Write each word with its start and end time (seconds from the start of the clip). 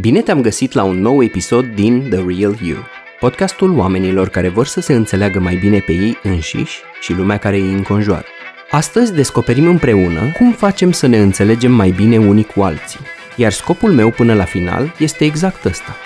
Bine 0.00 0.20
te-am 0.20 0.40
găsit 0.40 0.72
la 0.72 0.82
un 0.82 1.00
nou 1.00 1.22
episod 1.22 1.64
din 1.64 2.08
The 2.08 2.16
Real 2.16 2.56
You, 2.62 2.76
podcastul 3.20 3.78
oamenilor 3.78 4.28
care 4.28 4.48
vor 4.48 4.66
să 4.66 4.80
se 4.80 4.92
înțeleagă 4.92 5.38
mai 5.40 5.56
bine 5.56 5.78
pe 5.78 5.92
ei 5.92 6.18
înșiși 6.22 6.78
și 7.00 7.12
lumea 7.12 7.36
care 7.36 7.56
îi 7.56 7.72
înconjoară. 7.72 8.24
Astăzi 8.70 9.14
descoperim 9.14 9.66
împreună 9.66 10.32
cum 10.36 10.52
facem 10.52 10.92
să 10.92 11.06
ne 11.06 11.18
înțelegem 11.18 11.72
mai 11.72 11.90
bine 11.90 12.18
unii 12.18 12.44
cu 12.44 12.62
alții, 12.62 13.00
iar 13.36 13.52
scopul 13.52 13.92
meu 13.92 14.10
până 14.10 14.34
la 14.34 14.44
final 14.44 14.94
este 14.98 15.24
exact 15.24 15.64
ăsta. 15.64 15.96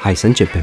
Hai 0.00 0.16
să 0.16 0.26
începem! 0.26 0.62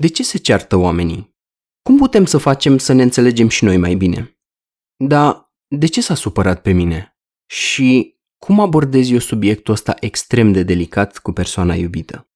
De 0.00 0.06
ce 0.06 0.22
se 0.22 0.38
ceartă 0.38 0.76
oamenii? 0.76 1.34
Cum 1.82 1.96
putem 1.96 2.24
să 2.24 2.38
facem 2.38 2.78
să 2.78 2.92
ne 2.92 3.02
înțelegem 3.02 3.48
și 3.48 3.64
noi 3.64 3.76
mai 3.76 3.94
bine? 3.94 4.38
Da, 5.04 5.52
de 5.76 5.86
ce 5.86 6.00
s-a 6.00 6.14
supărat 6.14 6.62
pe 6.62 6.72
mine? 6.72 7.16
Și 7.46 8.16
cum 8.38 8.60
abordez 8.60 9.10
eu 9.10 9.18
subiectul 9.18 9.74
ăsta 9.74 9.96
extrem 10.00 10.52
de 10.52 10.62
delicat 10.62 11.18
cu 11.18 11.32
persoana 11.32 11.74
iubită? 11.74 12.28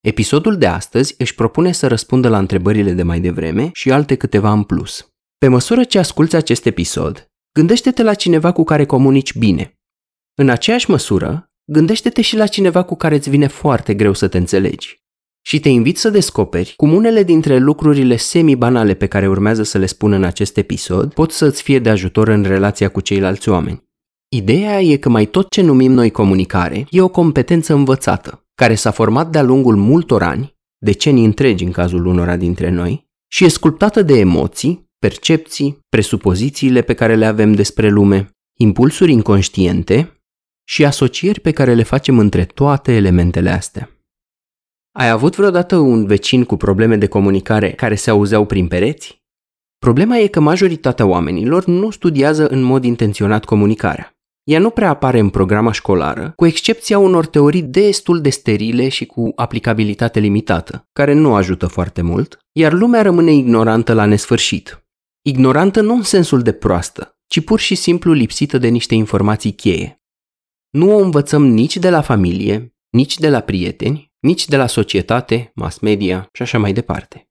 Episodul 0.00 0.58
de 0.58 0.66
astăzi 0.66 1.14
își 1.18 1.34
propune 1.34 1.72
să 1.72 1.86
răspundă 1.86 2.28
la 2.28 2.38
întrebările 2.38 2.92
de 2.92 3.02
mai 3.02 3.20
devreme 3.20 3.70
și 3.72 3.92
alte 3.92 4.16
câteva 4.16 4.52
în 4.52 4.62
plus. 4.62 5.12
Pe 5.38 5.48
măsură 5.48 5.84
ce 5.84 5.98
asculți 5.98 6.36
acest 6.36 6.66
episod, 6.66 7.30
gândește-te 7.54 8.02
la 8.02 8.14
cineva 8.14 8.52
cu 8.52 8.64
care 8.64 8.86
comunici 8.86 9.34
bine. 9.34 9.78
În 10.34 10.48
aceeași 10.48 10.90
măsură, 10.90 11.50
gândește-te 11.72 12.22
și 12.22 12.36
la 12.36 12.46
cineva 12.46 12.82
cu 12.82 12.96
care 12.96 13.14
îți 13.14 13.30
vine 13.30 13.46
foarte 13.46 13.94
greu 13.94 14.12
să 14.12 14.28
te 14.28 14.38
înțelegi 14.38 15.01
și 15.42 15.60
te 15.60 15.68
invit 15.68 15.98
să 15.98 16.10
descoperi 16.10 16.74
cum 16.76 16.92
unele 16.92 17.22
dintre 17.22 17.58
lucrurile 17.58 18.16
semi-banale 18.16 18.94
pe 18.94 19.06
care 19.06 19.28
urmează 19.28 19.62
să 19.62 19.78
le 19.78 19.86
spun 19.86 20.12
în 20.12 20.24
acest 20.24 20.56
episod 20.56 21.12
pot 21.12 21.30
să-ți 21.32 21.62
fie 21.62 21.78
de 21.78 21.90
ajutor 21.90 22.28
în 22.28 22.42
relația 22.42 22.88
cu 22.88 23.00
ceilalți 23.00 23.48
oameni. 23.48 23.82
Ideea 24.28 24.80
e 24.80 24.96
că 24.96 25.08
mai 25.08 25.26
tot 25.26 25.50
ce 25.50 25.62
numim 25.62 25.92
noi 25.92 26.10
comunicare 26.10 26.86
e 26.90 27.00
o 27.00 27.08
competență 27.08 27.74
învățată, 27.74 28.46
care 28.54 28.74
s-a 28.74 28.90
format 28.90 29.30
de-a 29.30 29.42
lungul 29.42 29.76
multor 29.76 30.22
ani, 30.22 30.54
decenii 30.78 31.24
întregi 31.24 31.64
în 31.64 31.70
cazul 31.70 32.06
unora 32.06 32.36
dintre 32.36 32.70
noi, 32.70 33.10
și 33.30 33.44
e 33.44 33.48
sculptată 33.48 34.02
de 34.02 34.18
emoții, 34.18 34.84
percepții, 34.98 35.78
presupozițiile 35.88 36.82
pe 36.82 36.94
care 36.94 37.14
le 37.14 37.26
avem 37.26 37.52
despre 37.52 37.88
lume, 37.88 38.30
impulsuri 38.58 39.12
inconștiente 39.12 40.22
și 40.68 40.84
asocieri 40.84 41.40
pe 41.40 41.50
care 41.50 41.74
le 41.74 41.82
facem 41.82 42.18
între 42.18 42.44
toate 42.44 42.92
elementele 42.92 43.50
astea. 43.50 43.90
Ai 44.94 45.08
avut 45.08 45.36
vreodată 45.36 45.76
un 45.76 46.06
vecin 46.06 46.44
cu 46.44 46.56
probleme 46.56 46.96
de 46.96 47.06
comunicare 47.06 47.70
care 47.70 47.94
se 47.94 48.10
auzeau 48.10 48.46
prin 48.46 48.68
pereți? 48.68 49.22
Problema 49.78 50.16
e 50.16 50.26
că 50.26 50.40
majoritatea 50.40 51.06
oamenilor 51.06 51.64
nu 51.64 51.90
studiază 51.90 52.46
în 52.46 52.62
mod 52.62 52.84
intenționat 52.84 53.44
comunicarea. 53.44 54.16
Ea 54.44 54.58
nu 54.58 54.70
prea 54.70 54.88
apare 54.88 55.18
în 55.18 55.28
programa 55.28 55.72
școlară, 55.72 56.32
cu 56.36 56.46
excepția 56.46 56.98
unor 56.98 57.26
teorii 57.26 57.62
destul 57.62 58.20
de 58.20 58.30
sterile 58.30 58.88
și 58.88 59.06
cu 59.06 59.32
aplicabilitate 59.36 60.20
limitată, 60.20 60.88
care 60.92 61.12
nu 61.12 61.34
ajută 61.34 61.66
foarte 61.66 62.02
mult, 62.02 62.38
iar 62.52 62.72
lumea 62.72 63.02
rămâne 63.02 63.32
ignorantă 63.32 63.92
la 63.92 64.04
nesfârșit. 64.04 64.86
Ignorantă 65.22 65.80
nu 65.80 65.94
în 65.94 66.02
sensul 66.02 66.42
de 66.42 66.52
proastă, 66.52 67.16
ci 67.26 67.44
pur 67.44 67.60
și 67.60 67.74
simplu 67.74 68.12
lipsită 68.12 68.58
de 68.58 68.68
niște 68.68 68.94
informații 68.94 69.52
cheie. 69.52 70.02
Nu 70.70 70.94
o 70.94 70.98
învățăm 70.98 71.46
nici 71.46 71.76
de 71.76 71.90
la 71.90 72.00
familie, 72.00 72.74
nici 72.90 73.18
de 73.18 73.28
la 73.28 73.40
prieteni 73.40 74.11
nici 74.22 74.46
de 74.48 74.56
la 74.56 74.66
societate, 74.66 75.52
mass 75.54 75.78
media 75.78 76.28
și 76.32 76.42
așa 76.42 76.58
mai 76.58 76.72
departe. 76.72 77.28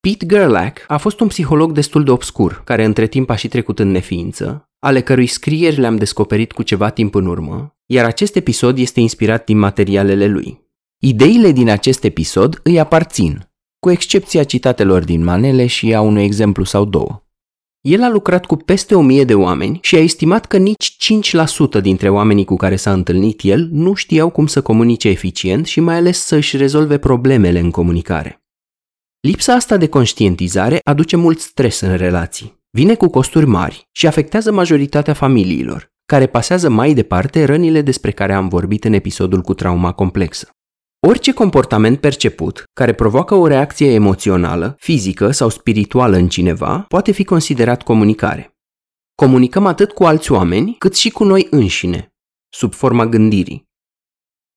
Pete 0.00 0.26
Gerlach 0.26 0.84
a 0.86 0.96
fost 0.96 1.20
un 1.20 1.28
psiholog 1.28 1.72
destul 1.72 2.04
de 2.04 2.10
obscur, 2.10 2.62
care 2.64 2.84
între 2.84 3.06
timp 3.06 3.30
a 3.30 3.34
și 3.34 3.48
trecut 3.48 3.78
în 3.78 3.90
neființă, 3.90 4.70
ale 4.78 5.00
cărui 5.00 5.26
scrieri 5.26 5.80
le-am 5.80 5.96
descoperit 5.96 6.52
cu 6.52 6.62
ceva 6.62 6.90
timp 6.90 7.14
în 7.14 7.26
urmă, 7.26 7.76
iar 7.86 8.04
acest 8.04 8.36
episod 8.36 8.78
este 8.78 9.00
inspirat 9.00 9.44
din 9.44 9.58
materialele 9.58 10.26
lui. 10.26 10.60
Ideile 10.98 11.50
din 11.50 11.68
acest 11.68 12.04
episod 12.04 12.60
îi 12.62 12.78
aparțin, 12.78 13.48
cu 13.78 13.90
excepția 13.90 14.44
citatelor 14.44 15.04
din 15.04 15.24
manele 15.24 15.66
și 15.66 15.94
a 15.94 16.00
unui 16.00 16.24
exemplu 16.24 16.64
sau 16.64 16.84
două. 16.84 17.26
El 17.82 18.02
a 18.02 18.08
lucrat 18.08 18.46
cu 18.46 18.56
peste 18.56 18.94
o 18.94 19.00
mie 19.00 19.24
de 19.24 19.34
oameni 19.34 19.78
și 19.82 19.96
a 19.96 19.98
estimat 19.98 20.46
că 20.46 20.56
nici 20.56 20.96
5% 21.78 21.80
dintre 21.80 22.08
oamenii 22.08 22.44
cu 22.44 22.56
care 22.56 22.76
s-a 22.76 22.92
întâlnit 22.92 23.40
el 23.42 23.68
nu 23.70 23.94
știau 23.94 24.30
cum 24.30 24.46
să 24.46 24.62
comunice 24.62 25.08
eficient 25.08 25.66
și 25.66 25.80
mai 25.80 25.94
ales 25.94 26.24
să 26.24 26.34
își 26.34 26.56
rezolve 26.56 26.98
problemele 26.98 27.58
în 27.58 27.70
comunicare. 27.70 28.42
Lipsa 29.20 29.54
asta 29.54 29.76
de 29.76 29.88
conștientizare 29.88 30.80
aduce 30.84 31.16
mult 31.16 31.38
stres 31.38 31.80
în 31.80 31.96
relații, 31.96 32.60
vine 32.70 32.94
cu 32.94 33.08
costuri 33.08 33.46
mari 33.46 33.88
și 33.92 34.06
afectează 34.06 34.52
majoritatea 34.52 35.14
familiilor, 35.14 35.92
care 36.04 36.26
pasează 36.26 36.68
mai 36.68 36.94
departe 36.94 37.44
rănile 37.44 37.82
despre 37.82 38.10
care 38.10 38.32
am 38.32 38.48
vorbit 38.48 38.84
în 38.84 38.92
episodul 38.92 39.40
cu 39.40 39.54
trauma 39.54 39.92
complexă. 39.92 40.48
Orice 41.06 41.32
comportament 41.32 42.00
perceput 42.00 42.64
care 42.72 42.94
provoacă 42.94 43.34
o 43.34 43.46
reacție 43.46 43.92
emoțională, 43.92 44.74
fizică 44.78 45.30
sau 45.30 45.48
spirituală 45.48 46.16
în 46.16 46.28
cineva 46.28 46.84
poate 46.88 47.12
fi 47.12 47.24
considerat 47.24 47.82
comunicare. 47.82 48.56
Comunicăm 49.14 49.66
atât 49.66 49.92
cu 49.92 50.04
alți 50.04 50.32
oameni 50.32 50.74
cât 50.78 50.96
și 50.96 51.10
cu 51.10 51.24
noi 51.24 51.46
înșine, 51.50 52.14
sub 52.48 52.74
forma 52.74 53.06
gândirii. 53.06 53.68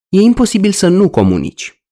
E 0.09 0.19
imposibil 0.19 0.71
să 0.71 0.87
nu 0.87 1.09
comunici. 1.09 1.83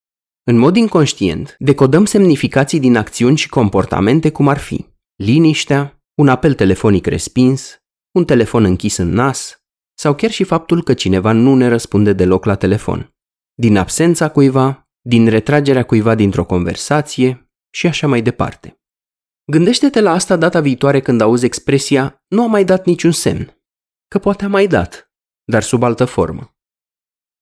În 0.44 0.58
mod 0.58 0.76
inconștient, 0.76 1.56
decodăm 1.60 2.06
semnificații 2.06 2.80
din 2.80 2.96
acțiuni 2.96 3.38
și 3.38 3.50
comportamente 3.50 4.32
cum 4.32 4.48
ar 4.48 4.58
fi 4.58 4.86
liniștea, 5.16 6.04
un 6.16 6.28
apel 6.28 6.54
telefonic 6.54 7.06
respins, 7.06 7.78
un 8.12 8.26
telefon 8.26 8.64
închis 8.64 8.98
în 8.98 9.10
nas 9.10 9.64
sau 9.94 10.16
chiar 10.16 10.32
și 10.32 10.44
faptul 10.44 10.84
că 10.84 10.94
cineva 10.94 11.32
nu 11.32 11.56
ne 11.56 11.68
răspunde 11.68 12.14
deloc 12.14 12.46
la 12.46 12.56
telefon 12.56 13.13
din 13.54 13.78
absența 13.78 14.30
cuiva, 14.30 14.90
din 15.02 15.28
retragerea 15.28 15.84
cuiva 15.84 16.16
dintr-o 16.16 16.46
conversație 16.46 17.52
și 17.70 17.88
așa 17.88 18.08
mai 18.08 18.22
departe. 18.22 18.82
Gândește-te 19.52 20.02
la 20.02 20.12
asta 20.12 20.36
data 20.36 20.60
viitoare 20.60 21.02
când 21.02 21.22
auzi 21.22 21.46
expresia 21.46 22.24
nu 22.28 22.44
a 22.44 22.48
mai 22.48 22.66
dat 22.66 22.86
niciun 22.86 23.12
semn, 23.12 23.64
că 24.08 24.20
poate 24.20 24.46
a 24.46 24.48
mai 24.48 24.68
dat, 24.68 25.12
dar 25.44 25.64
sub 25.64 25.84
altă 25.84 26.06
formă. 26.06 26.56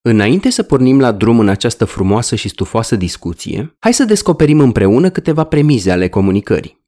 Înainte 0.02 0.50
să 0.50 0.64
pornim 0.64 1.00
la 1.00 1.12
drum 1.12 1.40
în 1.40 1.48
această 1.48 1.86
frumoasă 1.86 2.36
și 2.36 2.50
stufoasă 2.50 2.96
discuție, 2.96 3.76
hai 3.80 3.94
să 3.94 4.04
descoperim 4.04 4.60
împreună 4.60 5.10
câteva 5.10 5.44
premize 5.44 5.92
ale 5.92 6.10
comunicării. 6.10 6.80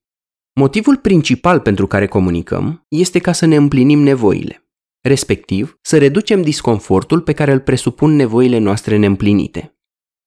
Motivul 0.53 0.97
principal 0.97 1.59
pentru 1.59 1.87
care 1.87 2.07
comunicăm 2.07 2.85
este 2.87 3.19
ca 3.19 3.31
să 3.31 3.45
ne 3.45 3.55
împlinim 3.55 3.99
nevoile 3.99 4.62
respectiv 5.03 5.77
să 5.81 5.97
reducem 5.97 6.41
disconfortul 6.41 7.21
pe 7.21 7.33
care 7.33 7.51
îl 7.51 7.59
presupun 7.59 8.15
nevoile 8.15 8.57
noastre 8.57 8.97
neîmplinite. 8.97 9.77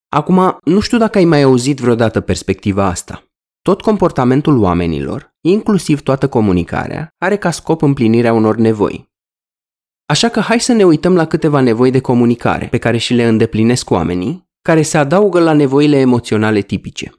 Acum, 0.09 0.59
nu 0.65 0.81
știu 0.81 0.99
dacă 0.99 1.19
ai 1.19 1.25
mai 1.25 1.43
auzit 1.43 1.79
vreodată 1.79 2.21
perspectiva 2.21 2.85
asta. 2.85 3.25
Tot 3.63 3.81
comportamentul 3.81 4.59
oamenilor, 4.59 5.35
inclusiv 5.41 6.01
toată 6.01 6.29
comunicarea, 6.29 7.15
are 7.19 7.37
ca 7.37 7.51
scop 7.51 7.83
împlinirea 7.83 8.33
unor 8.33 8.57
nevoi. 8.57 9.11
Așa 10.07 10.29
că 10.29 10.41
hai 10.41 10.61
să 10.61 10.73
ne 10.73 10.85
uităm 10.85 11.15
la 11.15 11.27
câteva 11.27 11.61
nevoi 11.61 11.91
de 11.91 12.01
comunicare 12.01 12.67
pe 12.67 12.79
care 12.79 12.97
și 12.97 13.15
le 13.15 13.25
îndeplinesc 13.25 13.91
oamenii, 13.91 14.49
care 14.63 14.83
se 14.83 14.99
adaugă 14.99 15.41
la 15.41 15.53
nevoile 15.53 15.99
emoționale 15.99 16.61
tipice. 16.61 17.13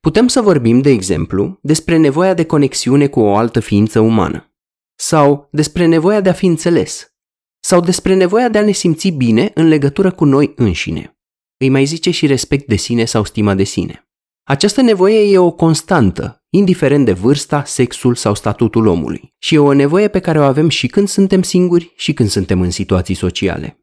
Putem 0.00 0.28
să 0.28 0.40
vorbim, 0.40 0.80
de 0.80 0.90
exemplu, 0.90 1.58
despre 1.62 1.96
nevoia 1.96 2.34
de 2.34 2.44
conexiune 2.44 3.06
cu 3.06 3.20
o 3.20 3.36
altă 3.36 3.60
ființă 3.60 4.00
umană 4.00 4.50
sau 4.96 5.48
despre 5.50 5.86
nevoia 5.86 6.20
de 6.20 6.28
a 6.28 6.32
fi 6.32 6.46
înțeles, 6.46 7.14
sau 7.60 7.80
despre 7.80 8.14
nevoia 8.14 8.48
de 8.48 8.58
a 8.58 8.62
ne 8.62 8.72
simți 8.72 9.08
bine 9.08 9.50
în 9.54 9.68
legătură 9.68 10.10
cu 10.10 10.24
noi 10.24 10.52
înșine. 10.56 11.18
Îi 11.56 11.68
mai 11.68 11.84
zice 11.84 12.10
și 12.10 12.26
respect 12.26 12.66
de 12.66 12.76
sine 12.76 13.04
sau 13.04 13.24
stima 13.24 13.54
de 13.54 13.64
sine. 13.64 14.08
Această 14.42 14.80
nevoie 14.80 15.32
e 15.32 15.38
o 15.38 15.50
constantă, 15.50 16.44
indiferent 16.50 17.04
de 17.04 17.12
vârsta, 17.12 17.64
sexul 17.64 18.14
sau 18.14 18.34
statutul 18.34 18.86
omului, 18.86 19.34
și 19.38 19.54
e 19.54 19.58
o 19.58 19.72
nevoie 19.72 20.08
pe 20.08 20.18
care 20.18 20.38
o 20.38 20.42
avem 20.42 20.68
și 20.68 20.86
când 20.86 21.08
suntem 21.08 21.42
singuri 21.42 21.92
și 21.96 22.12
când 22.12 22.28
suntem 22.28 22.60
în 22.60 22.70
situații 22.70 23.14
sociale. 23.14 23.80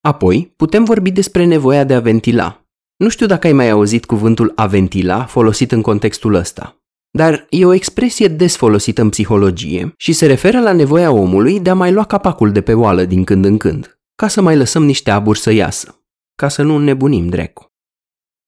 Apoi, 0.00 0.52
putem 0.56 0.84
vorbi 0.84 1.10
despre 1.10 1.44
nevoia 1.44 1.84
de 1.84 1.94
a 1.94 2.00
ventila. 2.00 2.66
Nu 2.96 3.08
știu 3.08 3.26
dacă 3.26 3.46
ai 3.46 3.52
mai 3.52 3.70
auzit 3.70 4.04
cuvântul 4.04 4.52
a 4.54 4.66
ventila 4.66 5.24
folosit 5.24 5.72
în 5.72 5.82
contextul 5.82 6.34
ăsta 6.34 6.80
dar 7.10 7.46
e 7.50 7.64
o 7.64 7.72
expresie 7.72 8.28
des 8.28 8.56
folosită 8.56 9.02
în 9.02 9.08
psihologie 9.08 9.94
și 9.96 10.12
se 10.12 10.26
referă 10.26 10.60
la 10.60 10.72
nevoia 10.72 11.10
omului 11.10 11.60
de 11.60 11.70
a 11.70 11.74
mai 11.74 11.92
lua 11.92 12.04
capacul 12.04 12.52
de 12.52 12.60
pe 12.60 12.74
oală 12.74 13.04
din 13.04 13.24
când 13.24 13.44
în 13.44 13.56
când, 13.56 14.00
ca 14.14 14.28
să 14.28 14.40
mai 14.40 14.56
lăsăm 14.56 14.84
niște 14.84 15.10
aburi 15.10 15.38
să 15.38 15.50
iasă, 15.50 16.04
ca 16.34 16.48
să 16.48 16.62
nu 16.62 16.78
nebunim 16.78 17.28
drecu. 17.28 17.66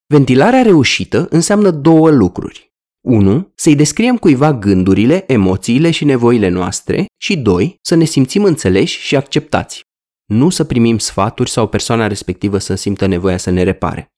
Ventilarea 0.07 0.63
reușită 0.63 1.27
înseamnă 1.31 1.71
două 1.71 2.11
lucruri. 2.11 2.73
1. 3.01 3.53
Să-i 3.55 3.77
descriem 3.77 4.17
cuiva 4.17 4.55
gândurile, 4.55 5.25
emoțiile 5.27 5.91
și 5.91 6.05
nevoile 6.05 6.49
noastre 6.49 7.07
și 7.21 7.37
2. 7.37 7.77
Să 7.83 7.95
ne 7.95 8.05
simțim 8.05 8.45
înțeleși 8.45 9.01
și 9.01 9.17
acceptați. 9.17 9.87
nu 10.33 10.51
să 10.51 10.65
primim 10.65 10.99
sfaturi 10.99 11.51
sau 11.51 11.69
persoana 11.69 12.07
respectivă 12.07 12.59
să 12.59 12.75
simtă 12.75 13.07
nevoia 13.07 13.37
să 13.37 13.51
ne 13.51 13.63
repare. 13.63 14.09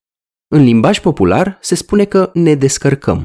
În 0.48 0.62
limbaj 0.62 1.00
popular 1.00 1.58
se 1.60 1.74
spune 1.74 2.04
că 2.04 2.30
ne 2.34 2.54
descărcăm. 2.54 3.24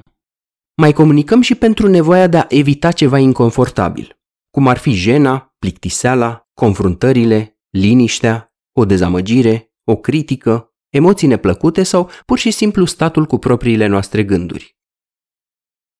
Mai 0.77 0.93
comunicăm 0.93 1.41
și 1.41 1.55
pentru 1.55 1.87
nevoia 1.87 2.27
de 2.27 2.37
a 2.37 2.45
evita 2.49 2.91
ceva 2.91 3.17
inconfortabil, 3.17 4.19
cum 4.49 4.67
ar 4.67 4.77
fi 4.77 4.91
jena, 4.91 5.55
plictiseala, 5.59 6.49
confruntările, 6.53 7.59
liniștea, 7.69 8.53
o 8.71 8.85
dezamăgire, 8.85 9.73
o 9.83 9.95
critică, 9.95 10.73
emoții 10.89 11.27
neplăcute 11.27 11.83
sau 11.83 12.09
pur 12.25 12.37
și 12.37 12.51
simplu 12.51 12.85
statul 12.85 13.25
cu 13.25 13.37
propriile 13.37 13.87
noastre 13.87 14.23
gânduri. 14.23 14.77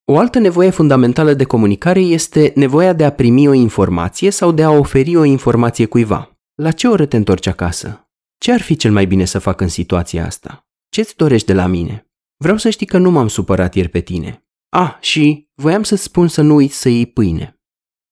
O 0.06 0.18
altă 0.18 0.40
nevoie 0.40 0.70
fundamentală 0.70 1.34
de 1.34 1.44
comunicare 1.44 2.00
este 2.00 2.52
nevoia 2.56 2.94
de 2.94 3.06
a 3.06 3.12
primi 3.12 3.48
o 3.48 3.54
informație 3.54 4.30
sau 4.30 4.52
de 4.52 4.64
a 4.64 4.72
oferi 4.72 5.16
o 5.16 5.24
informație 5.24 5.86
cuiva. 5.86 6.40
La 6.56 6.72
ce 6.72 6.88
oră 6.88 7.06
te 7.06 7.16
întorci 7.16 7.48
acasă? 7.48 8.10
Ce 8.38 8.52
ar 8.52 8.62
fi 8.62 8.76
cel 8.76 8.92
mai 8.92 9.06
bine 9.06 9.26
să 9.26 9.40
fac 9.40 9.62
în 9.62 9.68
situația 9.68 10.26
asta? 10.26 10.68
Ce-ți 10.90 11.16
dorești 11.16 11.48
de 11.48 11.54
la 11.54 11.68
mine? 11.68 12.10
Vreau 12.38 12.58
să 12.58 12.70
știi 12.70 12.86
că 12.86 12.98
nu 12.98 13.12
m-am 13.12 13.28
supărat 13.28 13.76
ieri 13.76 13.90
pe 13.90 14.00
tine. 14.00 14.45
Ah, 14.78 14.98
și 15.00 15.50
voiam 15.54 15.84
să-ți 15.84 16.04
spun 16.04 16.28
să 16.28 16.42
nu 16.42 16.56
uiți 16.56 16.80
să 16.80 16.90
iei 16.90 17.06
pâine. 17.06 17.60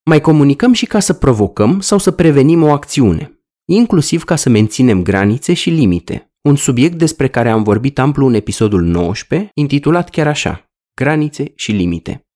Mai 0.06 0.22
comunicăm 0.22 0.74
și 0.74 0.86
ca 0.86 1.00
să 1.00 1.14
provocăm 1.14 1.80
sau 1.80 1.98
să 1.98 2.12
prevenim 2.12 2.64
o 2.64 2.72
acțiune, 2.72 3.44
inclusiv 3.66 4.24
ca 4.24 4.36
să 4.36 4.50
menținem 4.50 5.04
granițe 5.04 5.54
și 5.54 5.70
limite, 5.70 6.34
un 6.42 6.56
subiect 6.56 6.98
despre 6.98 7.28
care 7.28 7.50
am 7.50 7.64
vorbit 7.64 8.00
amplu 8.00 8.26
în 8.26 8.34
episodul 8.34 8.82
19, 8.82 9.50
intitulat 9.54 10.10
chiar 10.10 10.28
așa, 10.28 10.72
granițe 10.94 11.52
și 11.56 11.72
limite. 11.72 12.28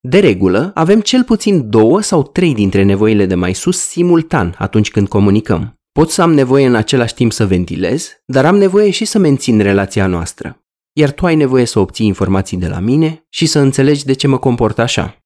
De 0.00 0.18
regulă, 0.18 0.70
avem 0.74 1.00
cel 1.00 1.24
puțin 1.24 1.70
două 1.70 2.00
sau 2.00 2.22
trei 2.22 2.54
dintre 2.54 2.82
nevoile 2.82 3.26
de 3.26 3.34
mai 3.34 3.54
sus 3.54 3.78
simultan 3.78 4.54
atunci 4.58 4.90
când 4.90 5.08
comunicăm. 5.08 5.74
Pot 5.92 6.10
să 6.10 6.22
am 6.22 6.32
nevoie 6.32 6.66
în 6.66 6.74
același 6.74 7.14
timp 7.14 7.32
să 7.32 7.46
ventilez, 7.46 8.10
dar 8.26 8.44
am 8.44 8.56
nevoie 8.56 8.90
și 8.90 9.04
să 9.04 9.18
mențin 9.18 9.60
relația 9.60 10.06
noastră. 10.06 10.61
Iar 10.92 11.10
tu 11.10 11.26
ai 11.26 11.34
nevoie 11.34 11.64
să 11.64 11.78
obții 11.78 12.06
informații 12.06 12.56
de 12.56 12.68
la 12.68 12.78
mine 12.78 13.26
și 13.28 13.46
să 13.46 13.58
înțelegi 13.58 14.04
de 14.04 14.12
ce 14.12 14.26
mă 14.26 14.38
comport 14.38 14.78
așa. 14.78 15.16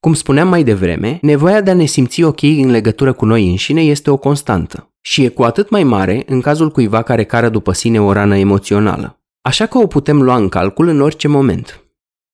Cum 0.00 0.14
spuneam 0.14 0.48
mai 0.48 0.64
devreme, 0.64 1.18
nevoia 1.22 1.60
de 1.60 1.70
a 1.70 1.74
ne 1.74 1.84
simți 1.84 2.22
ok 2.22 2.42
în 2.42 2.70
legătură 2.70 3.12
cu 3.12 3.24
noi 3.24 3.50
înșine 3.50 3.82
este 3.82 4.10
o 4.10 4.16
constantă 4.16 4.94
și 5.00 5.24
e 5.24 5.28
cu 5.28 5.42
atât 5.42 5.70
mai 5.70 5.84
mare 5.84 6.22
în 6.26 6.40
cazul 6.40 6.70
cuiva 6.70 7.02
care 7.02 7.24
cară 7.24 7.48
după 7.48 7.72
sine 7.72 8.00
o 8.00 8.12
rană 8.12 8.36
emoțională. 8.36 9.22
Așa 9.40 9.66
că 9.66 9.78
o 9.78 9.86
putem 9.86 10.22
lua 10.22 10.36
în 10.36 10.48
calcul 10.48 10.88
în 10.88 11.00
orice 11.00 11.28
moment. 11.28 11.84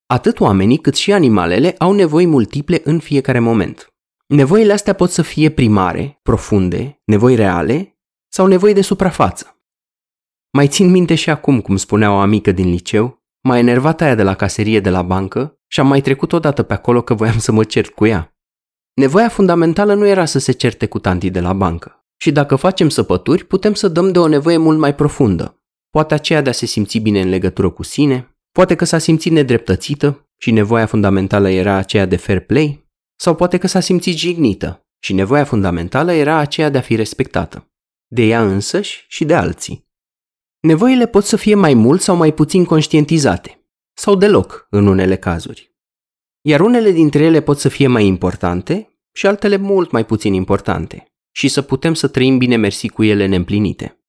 Atât 0.06 0.40
oamenii 0.40 0.78
cât 0.78 0.94
și 0.94 1.12
animalele 1.12 1.74
au 1.78 1.92
nevoi 1.92 2.26
multiple 2.26 2.80
în 2.84 2.98
fiecare 2.98 3.38
moment. 3.38 3.92
Nevoile 4.26 4.72
astea 4.72 4.92
pot 4.92 5.10
să 5.10 5.22
fie 5.22 5.48
primare, 5.48 6.18
profunde, 6.22 7.00
nevoi 7.04 7.34
reale 7.34 7.98
sau 8.28 8.46
nevoi 8.46 8.72
de 8.72 8.80
suprafață. 8.80 9.57
Mai 10.50 10.68
țin 10.68 10.90
minte 10.90 11.14
și 11.14 11.30
acum, 11.30 11.60
cum 11.60 11.76
spunea 11.76 12.12
o 12.12 12.16
amică 12.16 12.52
din 12.52 12.70
liceu, 12.70 13.22
m-a 13.42 13.58
enervat 13.58 14.00
aia 14.00 14.14
de 14.14 14.22
la 14.22 14.34
caserie 14.34 14.80
de 14.80 14.90
la 14.90 15.02
bancă 15.02 15.60
și 15.66 15.80
am 15.80 15.86
mai 15.86 16.00
trecut 16.00 16.32
odată 16.32 16.62
pe 16.62 16.72
acolo 16.72 17.02
că 17.02 17.14
voiam 17.14 17.38
să 17.38 17.52
mă 17.52 17.64
cert 17.64 17.90
cu 17.90 18.06
ea. 18.06 18.36
Nevoia 18.94 19.28
fundamentală 19.28 19.94
nu 19.94 20.06
era 20.06 20.24
să 20.24 20.38
se 20.38 20.52
certe 20.52 20.86
cu 20.86 20.98
tantii 20.98 21.30
de 21.30 21.40
la 21.40 21.52
bancă. 21.52 22.06
Și 22.16 22.32
dacă 22.32 22.56
facem 22.56 22.88
săpături, 22.88 23.44
putem 23.44 23.74
să 23.74 23.88
dăm 23.88 24.12
de 24.12 24.18
o 24.18 24.28
nevoie 24.28 24.56
mult 24.56 24.78
mai 24.78 24.94
profundă. 24.94 25.62
Poate 25.90 26.14
aceea 26.14 26.40
de 26.40 26.48
a 26.48 26.52
se 26.52 26.66
simți 26.66 26.98
bine 26.98 27.20
în 27.20 27.28
legătură 27.28 27.70
cu 27.70 27.82
sine, 27.82 28.36
poate 28.52 28.74
că 28.74 28.84
s-a 28.84 28.98
simțit 28.98 29.32
nedreptățită 29.32 30.28
și 30.38 30.50
nevoia 30.50 30.86
fundamentală 30.86 31.48
era 31.48 31.74
aceea 31.74 32.06
de 32.06 32.16
fair 32.16 32.40
play, 32.40 32.86
sau 33.16 33.34
poate 33.34 33.58
că 33.58 33.66
s-a 33.66 33.80
simțit 33.80 34.16
jignită 34.16 34.86
și 34.98 35.12
nevoia 35.12 35.44
fundamentală 35.44 36.12
era 36.12 36.36
aceea 36.36 36.70
de 36.70 36.78
a 36.78 36.80
fi 36.80 36.94
respectată, 36.94 37.70
de 38.06 38.22
ea 38.22 38.42
însăși 38.42 39.04
și 39.08 39.24
de 39.24 39.34
alții. 39.34 39.87
Nevoile 40.68 41.06
pot 41.06 41.24
să 41.24 41.36
fie 41.36 41.54
mai 41.54 41.74
mult 41.74 42.00
sau 42.00 42.16
mai 42.16 42.32
puțin 42.32 42.64
conștientizate, 42.64 43.66
sau 43.92 44.14
deloc 44.14 44.66
în 44.70 44.86
unele 44.86 45.16
cazuri. 45.16 45.74
Iar 46.40 46.60
unele 46.60 46.90
dintre 46.90 47.24
ele 47.24 47.40
pot 47.40 47.58
să 47.58 47.68
fie 47.68 47.86
mai 47.86 48.06
importante 48.06 48.98
și 49.12 49.26
altele 49.26 49.56
mult 49.56 49.90
mai 49.90 50.06
puțin 50.06 50.32
importante 50.32 51.12
și 51.30 51.48
să 51.48 51.62
putem 51.62 51.94
să 51.94 52.08
trăim 52.08 52.38
bine 52.38 52.56
mersi 52.56 52.88
cu 52.88 53.04
ele 53.04 53.26
neîmplinite. 53.26 54.02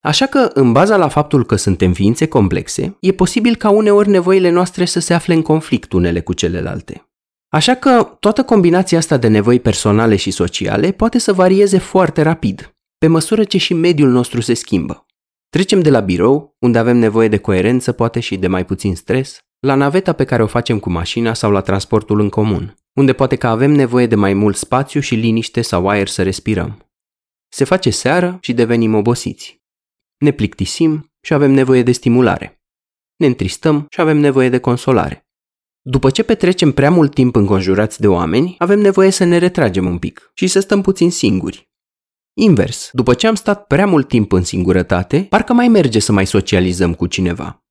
Așa 0.00 0.26
că, 0.26 0.50
în 0.54 0.72
baza 0.72 0.96
la 0.96 1.08
faptul 1.08 1.46
că 1.46 1.56
suntem 1.56 1.92
ființe 1.92 2.28
complexe, 2.28 2.96
e 3.00 3.12
posibil 3.12 3.56
ca 3.56 3.70
uneori 3.70 4.08
nevoile 4.08 4.50
noastre 4.50 4.84
să 4.84 5.00
se 5.00 5.14
afle 5.14 5.34
în 5.34 5.42
conflict 5.42 5.92
unele 5.92 6.20
cu 6.20 6.32
celelalte. 6.32 7.10
Așa 7.48 7.74
că 7.74 8.16
toată 8.20 8.42
combinația 8.42 8.98
asta 8.98 9.16
de 9.16 9.28
nevoi 9.28 9.60
personale 9.60 10.16
și 10.16 10.30
sociale 10.30 10.90
poate 10.90 11.18
să 11.18 11.32
varieze 11.32 11.78
foarte 11.78 12.22
rapid, 12.22 12.74
pe 12.98 13.06
măsură 13.06 13.44
ce 13.44 13.58
și 13.58 13.74
mediul 13.74 14.10
nostru 14.10 14.40
se 14.40 14.54
schimbă. 14.54 15.06
Trecem 15.52 15.80
de 15.80 15.90
la 15.90 16.00
birou, 16.00 16.56
unde 16.58 16.78
avem 16.78 16.96
nevoie 16.96 17.28
de 17.28 17.36
coerență, 17.36 17.92
poate 17.92 18.20
și 18.20 18.36
de 18.36 18.46
mai 18.46 18.64
puțin 18.64 18.96
stres, 18.96 19.40
la 19.58 19.74
naveta 19.74 20.12
pe 20.12 20.24
care 20.24 20.42
o 20.42 20.46
facem 20.46 20.78
cu 20.78 20.90
mașina 20.90 21.34
sau 21.34 21.50
la 21.50 21.60
transportul 21.60 22.20
în 22.20 22.28
comun, 22.28 22.76
unde 22.92 23.12
poate 23.12 23.36
că 23.36 23.46
avem 23.46 23.70
nevoie 23.70 24.06
de 24.06 24.14
mai 24.14 24.34
mult 24.34 24.56
spațiu 24.56 25.00
și 25.00 25.14
liniște 25.14 25.62
sau 25.62 25.88
aer 25.88 26.08
să 26.08 26.22
respirăm. 26.22 26.86
Se 27.48 27.64
face 27.64 27.90
seară 27.90 28.38
și 28.40 28.52
devenim 28.52 28.94
obosiți. 28.94 29.62
Ne 30.18 30.30
plictisim 30.30 31.12
și 31.20 31.32
avem 31.34 31.50
nevoie 31.50 31.82
de 31.82 31.92
stimulare. 31.92 32.62
Ne 33.16 33.26
întristăm 33.26 33.86
și 33.90 34.00
avem 34.00 34.16
nevoie 34.16 34.48
de 34.48 34.58
consolare. 34.58 35.26
După 35.80 36.10
ce 36.10 36.22
petrecem 36.22 36.72
prea 36.72 36.90
mult 36.90 37.14
timp 37.14 37.34
înconjurați 37.34 38.00
de 38.00 38.08
oameni, 38.08 38.54
avem 38.58 38.78
nevoie 38.78 39.10
să 39.10 39.24
ne 39.24 39.38
retragem 39.38 39.86
un 39.86 39.98
pic 39.98 40.30
și 40.34 40.46
să 40.46 40.60
stăm 40.60 40.80
puțin 40.80 41.10
singuri, 41.10 41.71
Invers, 42.34 42.90
după 42.92 43.14
ce 43.14 43.26
am 43.26 43.34
stat 43.34 43.66
prea 43.66 43.86
mult 43.86 44.08
timp 44.08 44.32
în 44.32 44.42
singurătate, 44.42 45.26
parcă 45.28 45.52
mai 45.52 45.68
merge 45.68 45.98
să 45.98 46.12
mai 46.12 46.26
socializăm 46.26 46.94
cu 46.94 47.06
cineva. 47.06 47.64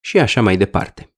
Și 0.00 0.18
așa 0.18 0.42
mai 0.42 0.56
departe. 0.56 1.12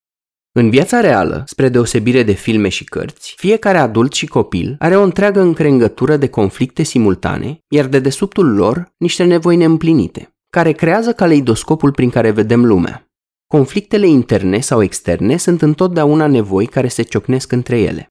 În 0.53 0.71
viața 0.71 1.01
reală, 1.01 1.43
spre 1.47 1.69
deosebire 1.69 2.23
de 2.23 2.33
filme 2.33 2.69
și 2.69 2.85
cărți, 2.85 3.35
fiecare 3.37 3.79
adult 3.79 4.13
și 4.13 4.27
copil 4.27 4.77
are 4.79 4.97
o 4.97 5.03
întreagă 5.03 5.41
încrengătură 5.41 6.17
de 6.17 6.29
conflicte 6.29 6.83
simultane, 6.83 7.59
iar 7.69 7.87
de 7.87 7.99
desubtul 7.99 8.55
lor 8.55 8.93
niște 8.97 9.25
nevoi 9.25 9.57
neîmplinite, 9.57 10.35
care 10.51 10.73
creează 10.73 11.13
caleidoscopul 11.13 11.93
prin 11.93 12.11
care 12.11 12.31
vedem 12.31 12.65
lumea. 12.65 13.09
Conflictele 13.47 14.07
interne 14.07 14.61
sau 14.61 14.83
externe 14.83 15.37
sunt 15.37 15.63
întotdeauna 15.63 16.27
nevoi 16.27 16.67
care 16.67 16.89
se 16.89 17.03
ciocnesc 17.03 17.53
între 17.53 17.81
ele. 17.81 18.07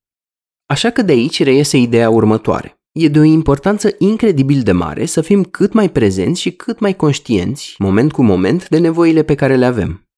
Așa 0.66 0.90
că 0.90 1.02
de 1.02 1.12
aici 1.12 1.42
reiese 1.42 1.76
ideea 1.76 2.10
următoare. 2.10 2.79
E 2.92 3.08
de 3.08 3.18
o 3.18 3.22
importanță 3.22 3.94
incredibil 3.98 4.62
de 4.62 4.72
mare 4.72 5.04
să 5.04 5.20
fim 5.20 5.42
cât 5.42 5.72
mai 5.72 5.90
prezenți 5.90 6.40
și 6.40 6.50
cât 6.50 6.78
mai 6.78 6.96
conștienți, 6.96 7.74
moment 7.78 8.12
cu 8.12 8.22
moment, 8.22 8.68
de 8.68 8.78
nevoile 8.78 9.22
pe 9.22 9.34
care 9.34 9.56
le 9.56 9.64
avem. 9.64 10.08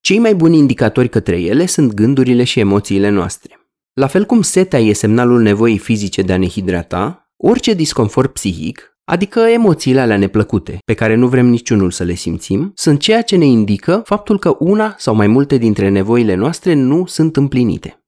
Cei 0.00 0.18
mai 0.18 0.34
buni 0.34 0.58
indicatori 0.58 1.08
către 1.08 1.40
ele 1.40 1.66
sunt 1.66 1.92
gândurile 1.92 2.44
și 2.44 2.60
emoțiile 2.60 3.08
noastre. 3.08 3.58
La 3.92 4.06
fel 4.06 4.24
cum 4.24 4.42
setea 4.42 4.78
e 4.78 4.92
semnalul 4.92 5.42
nevoii 5.42 5.78
fizice 5.78 6.22
de 6.22 6.32
a 6.32 6.36
ne 6.36 6.48
hidrata, 6.48 7.30
orice 7.36 7.74
disconfort 7.74 8.32
psihic, 8.32 8.98
adică 9.04 9.40
emoțiile 9.40 10.00
alea 10.00 10.16
neplăcute, 10.16 10.78
pe 10.84 10.94
care 10.94 11.14
nu 11.14 11.28
vrem 11.28 11.46
niciunul 11.46 11.90
să 11.90 12.04
le 12.04 12.14
simțim, 12.14 12.72
sunt 12.74 13.00
ceea 13.00 13.22
ce 13.22 13.36
ne 13.36 13.46
indică 13.46 14.02
faptul 14.04 14.38
că 14.38 14.56
una 14.58 14.94
sau 14.98 15.14
mai 15.14 15.26
multe 15.26 15.56
dintre 15.56 15.88
nevoile 15.88 16.34
noastre 16.34 16.74
nu 16.74 17.06
sunt 17.06 17.36
împlinite. 17.36 18.03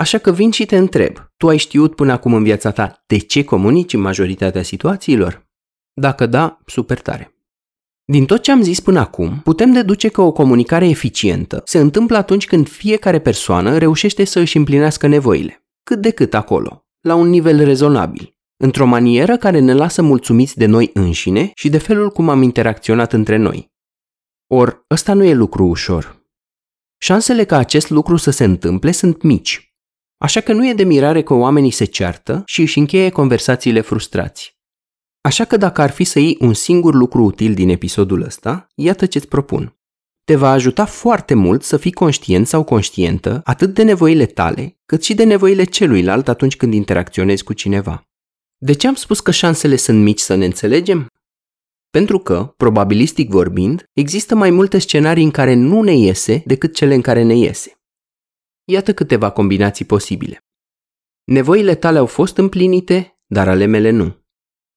Așa 0.00 0.18
că 0.18 0.32
vin 0.32 0.50
și 0.50 0.66
te 0.66 0.76
întreb, 0.76 1.16
tu 1.36 1.48
ai 1.48 1.56
știut 1.56 1.94
până 1.94 2.12
acum 2.12 2.34
în 2.34 2.42
viața 2.42 2.70
ta 2.70 3.02
de 3.06 3.18
ce 3.18 3.44
comunici 3.44 3.92
în 3.92 4.00
majoritatea 4.00 4.62
situațiilor? 4.62 5.46
Dacă 5.92 6.26
da, 6.26 6.60
super 6.66 7.00
tare. 7.00 7.34
Din 8.04 8.26
tot 8.26 8.42
ce 8.42 8.50
am 8.50 8.62
zis 8.62 8.80
până 8.80 9.00
acum, 9.00 9.40
putem 9.40 9.72
deduce 9.72 10.08
că 10.08 10.20
o 10.20 10.32
comunicare 10.32 10.88
eficientă 10.88 11.62
se 11.64 11.78
întâmplă 11.78 12.16
atunci 12.16 12.46
când 12.46 12.68
fiecare 12.68 13.20
persoană 13.20 13.78
reușește 13.78 14.24
să 14.24 14.38
își 14.38 14.56
împlinească 14.56 15.06
nevoile, 15.06 15.64
cât 15.82 16.00
de 16.00 16.10
cât 16.10 16.34
acolo, 16.34 16.86
la 17.00 17.14
un 17.14 17.28
nivel 17.28 17.64
rezonabil, 17.64 18.36
într-o 18.56 18.86
manieră 18.86 19.36
care 19.36 19.58
ne 19.58 19.72
lasă 19.72 20.02
mulțumiți 20.02 20.56
de 20.56 20.66
noi 20.66 20.90
înșine 20.94 21.50
și 21.54 21.68
de 21.68 21.78
felul 21.78 22.10
cum 22.10 22.28
am 22.28 22.42
interacționat 22.42 23.12
între 23.12 23.36
noi. 23.36 23.72
Or, 24.46 24.84
ăsta 24.90 25.12
nu 25.12 25.24
e 25.24 25.34
lucru 25.34 25.64
ușor. 25.64 26.18
Șansele 26.98 27.44
ca 27.44 27.56
acest 27.56 27.90
lucru 27.90 28.16
să 28.16 28.30
se 28.30 28.44
întâmple 28.44 28.90
sunt 28.90 29.22
mici, 29.22 29.69
Așa 30.22 30.40
că 30.40 30.52
nu 30.52 30.68
e 30.68 30.74
de 30.74 30.84
mirare 30.84 31.22
că 31.22 31.34
oamenii 31.34 31.70
se 31.70 31.84
ceartă 31.84 32.42
și 32.46 32.60
își 32.60 32.78
încheie 32.78 33.10
conversațiile 33.10 33.80
frustrați. 33.80 34.58
Așa 35.20 35.44
că 35.44 35.56
dacă 35.56 35.80
ar 35.80 35.90
fi 35.90 36.04
să 36.04 36.18
iei 36.18 36.36
un 36.40 36.54
singur 36.54 36.94
lucru 36.94 37.22
util 37.22 37.54
din 37.54 37.68
episodul 37.68 38.22
ăsta, 38.22 38.66
iată 38.74 39.06
ce-ți 39.06 39.28
propun. 39.28 39.78
Te 40.24 40.36
va 40.36 40.50
ajuta 40.50 40.84
foarte 40.84 41.34
mult 41.34 41.62
să 41.62 41.76
fii 41.76 41.92
conștient 41.92 42.46
sau 42.46 42.64
conștientă 42.64 43.40
atât 43.44 43.74
de 43.74 43.82
nevoile 43.82 44.26
tale, 44.26 44.78
cât 44.86 45.04
și 45.04 45.14
de 45.14 45.24
nevoile 45.24 45.64
celuilalt 45.64 46.28
atunci 46.28 46.56
când 46.56 46.74
interacționezi 46.74 47.44
cu 47.44 47.52
cineva. 47.52 48.02
De 48.56 48.72
ce 48.72 48.86
am 48.86 48.94
spus 48.94 49.20
că 49.20 49.30
șansele 49.30 49.76
sunt 49.76 50.02
mici 50.02 50.20
să 50.20 50.34
ne 50.34 50.44
înțelegem? 50.44 51.06
Pentru 51.90 52.18
că, 52.18 52.54
probabilistic 52.56 53.30
vorbind, 53.30 53.84
există 53.92 54.34
mai 54.34 54.50
multe 54.50 54.78
scenarii 54.78 55.24
în 55.24 55.30
care 55.30 55.54
nu 55.54 55.82
ne 55.82 55.96
iese 55.96 56.42
decât 56.46 56.74
cele 56.74 56.94
în 56.94 57.00
care 57.00 57.22
ne 57.22 57.36
iese. 57.36 57.79
Iată 58.70 58.94
câteva 58.94 59.30
combinații 59.30 59.84
posibile. 59.84 60.38
Nevoile 61.24 61.74
tale 61.74 61.98
au 61.98 62.06
fost 62.06 62.36
împlinite, 62.36 63.18
dar 63.26 63.48
ale 63.48 63.64
mele 63.64 63.90
nu. 63.90 64.24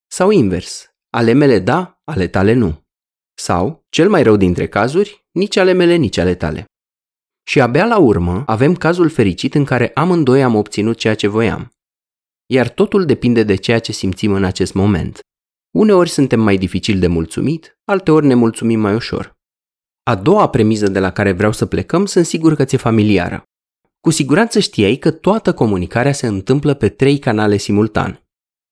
Sau 0.08 0.30
invers, 0.30 0.94
ale 1.10 1.34
mele 1.34 1.60
da, 1.60 2.02
ale 2.04 2.28
tale 2.28 2.54
nu. 2.54 2.86
Sau, 3.34 3.86
cel 3.90 4.10
mai 4.10 4.24
rău 4.24 4.36
dintre 4.36 4.68
cazuri, 4.68 5.28
nici 5.32 5.56
ale 5.58 5.72
mele, 5.72 5.96
nici 5.96 6.18
ale 6.18 6.36
tale. 6.36 6.66
Și 7.44 7.62
abia 7.62 7.86
la 7.86 7.98
urmă 7.98 8.44
avem 8.46 8.76
cazul 8.76 9.10
fericit 9.10 9.54
în 9.54 9.66
care 9.66 9.92
amândoi 9.94 10.44
am 10.44 10.56
obținut 10.56 10.98
ceea 10.98 11.16
ce 11.16 11.28
voiam. 11.28 11.72
Iar 12.46 12.70
totul 12.70 13.06
depinde 13.06 13.44
de 13.44 13.56
ceea 13.56 13.80
ce 13.80 13.92
simțim 13.92 14.32
în 14.32 14.44
acest 14.44 14.74
moment. 14.74 15.20
Uneori 15.72 16.10
suntem 16.10 16.40
mai 16.40 16.58
dificil 16.58 17.00
de 17.00 17.08
mulțumit, 17.08 17.80
alteori 17.86 18.26
ne 18.26 18.34
mulțumim 18.34 18.80
mai 18.80 18.96
ușor. 18.96 19.34
A 20.04 20.16
doua 20.16 20.50
premiză 20.50 20.88
de 20.88 21.00
la 21.00 21.12
care 21.12 21.32
vreau 21.32 21.52
să 21.52 21.66
plecăm 21.66 22.06
sunt 22.06 22.26
sigur 22.26 22.56
că 22.56 22.66
ți-e 22.66 22.78
familiară. 22.78 23.44
Cu 24.04 24.10
siguranță 24.10 24.60
știai 24.60 24.96
că 24.96 25.12
toată 25.12 25.54
comunicarea 25.54 26.12
se 26.12 26.28
întâmplă 26.28 26.74
pe 26.74 26.90
trei 26.90 27.20
canale 27.20 27.58
simultan. 27.58 28.28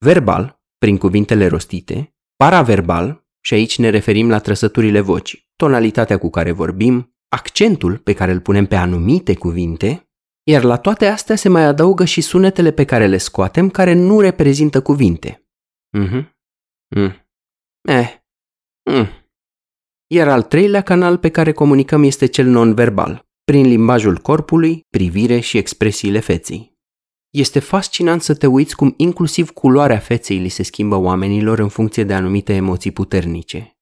Verbal, 0.05 0.61
prin 0.77 0.97
cuvintele 0.97 1.47
rostite, 1.47 2.15
paraverbal, 2.35 3.25
și 3.39 3.53
aici 3.53 3.77
ne 3.77 3.89
referim 3.89 4.29
la 4.29 4.39
trăsăturile 4.39 4.99
vocii, 4.99 5.49
tonalitatea 5.55 6.17
cu 6.17 6.29
care 6.29 6.51
vorbim, 6.51 7.15
accentul 7.27 7.97
pe 7.97 8.13
care 8.13 8.31
îl 8.31 8.39
punem 8.39 8.65
pe 8.65 8.75
anumite 8.75 9.35
cuvinte, 9.35 10.09
iar 10.43 10.63
la 10.63 10.77
toate 10.77 11.05
astea 11.05 11.35
se 11.35 11.49
mai 11.49 11.63
adaugă 11.63 12.05
și 12.05 12.21
sunetele 12.21 12.71
pe 12.71 12.85
care 12.85 13.07
le 13.07 13.17
scoatem 13.17 13.69
care 13.69 13.93
nu 13.93 14.19
reprezintă 14.19 14.81
cuvinte. 14.81 15.47
Mhm. 15.97 16.37
Mm. 16.95 17.27
Eh. 17.81 18.15
Mm. 18.91 19.07
Iar 20.07 20.27
al 20.27 20.43
treilea 20.43 20.81
canal 20.81 21.17
pe 21.17 21.29
care 21.29 21.51
comunicăm 21.51 22.03
este 22.03 22.25
cel 22.25 22.45
non-verbal, 22.45 23.30
prin 23.43 23.65
limbajul 23.65 24.17
corpului, 24.17 24.85
privire 24.89 25.39
și 25.39 25.57
expresiile 25.57 26.19
feței. 26.19 26.77
Este 27.29 27.59
fascinant 27.59 28.21
să 28.21 28.33
te 28.33 28.47
uiți 28.47 28.75
cum 28.75 28.93
inclusiv 28.97 29.49
culoarea 29.49 29.99
feței 29.99 30.37
li 30.37 30.49
se 30.49 30.63
schimbă 30.63 30.95
oamenilor 30.95 31.59
în 31.59 31.67
funcție 31.67 32.03
de 32.03 32.13
anumite 32.13 32.53
emoții 32.53 32.91
puternice. 32.91 33.75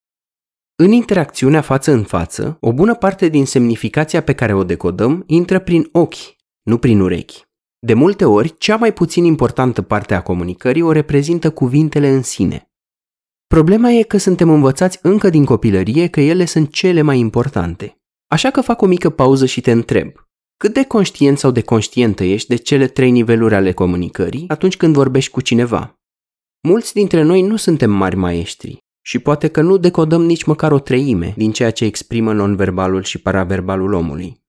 În 0.75 0.91
interacțiunea 0.91 1.61
față 1.61 1.91
în 1.91 2.03
față, 2.03 2.57
o 2.61 2.73
bună 2.73 2.95
parte 2.95 3.27
din 3.27 3.45
semnificația 3.45 4.21
pe 4.21 4.33
care 4.33 4.53
o 4.53 4.63
decodăm 4.63 5.23
intră 5.27 5.59
prin 5.59 5.89
ochi, 5.91 6.35
nu 6.61 6.77
prin 6.77 6.99
urechi. 6.99 7.43
De 7.79 7.93
multe 7.93 8.25
ori, 8.25 8.57
cea 8.57 8.75
mai 8.75 8.93
puțin 8.93 9.23
importantă 9.23 9.81
parte 9.81 10.13
a 10.13 10.21
comunicării 10.21 10.81
o 10.81 10.91
reprezintă 10.91 11.51
cuvintele 11.51 12.09
în 12.09 12.23
sine. 12.23 12.71
Problema 13.47 13.89
e 13.89 14.03
că 14.03 14.17
suntem 14.17 14.49
învățați 14.49 14.99
încă 15.01 15.29
din 15.29 15.45
copilărie 15.45 16.07
că 16.07 16.21
ele 16.21 16.45
sunt 16.45 16.71
cele 16.71 17.01
mai 17.01 17.19
importante. 17.19 17.98
Așa 18.31 18.49
că 18.49 18.61
fac 18.61 18.81
o 18.81 18.85
mică 18.85 19.09
pauză 19.09 19.45
și 19.45 19.61
te 19.61 19.71
întreb. 19.71 20.11
Cât 20.57 20.73
de 20.73 20.85
conștient 20.85 21.37
sau 21.37 21.51
de 21.51 21.61
conștientă 21.61 22.23
ești 22.23 22.47
de 22.47 22.55
cele 22.55 22.87
trei 22.87 23.11
niveluri 23.11 23.55
ale 23.55 23.71
comunicării 23.71 24.45
atunci 24.47 24.77
când 24.77 24.93
vorbești 24.93 25.31
cu 25.31 25.41
cineva? 25.41 25.99
Mulți 26.67 26.93
dintre 26.93 27.21
noi 27.21 27.41
nu 27.41 27.55
suntem 27.55 27.91
mari 27.91 28.15
maestri 28.15 28.77
și 29.05 29.19
poate 29.19 29.47
că 29.47 29.61
nu 29.61 29.77
decodăm 29.77 30.23
nici 30.23 30.43
măcar 30.43 30.71
o 30.71 30.79
treime 30.79 31.33
din 31.37 31.51
ceea 31.51 31.71
ce 31.71 31.85
exprimă 31.85 32.33
nonverbalul 32.33 33.03
și 33.03 33.17
paraverbalul 33.17 33.93
omului. 33.93 34.41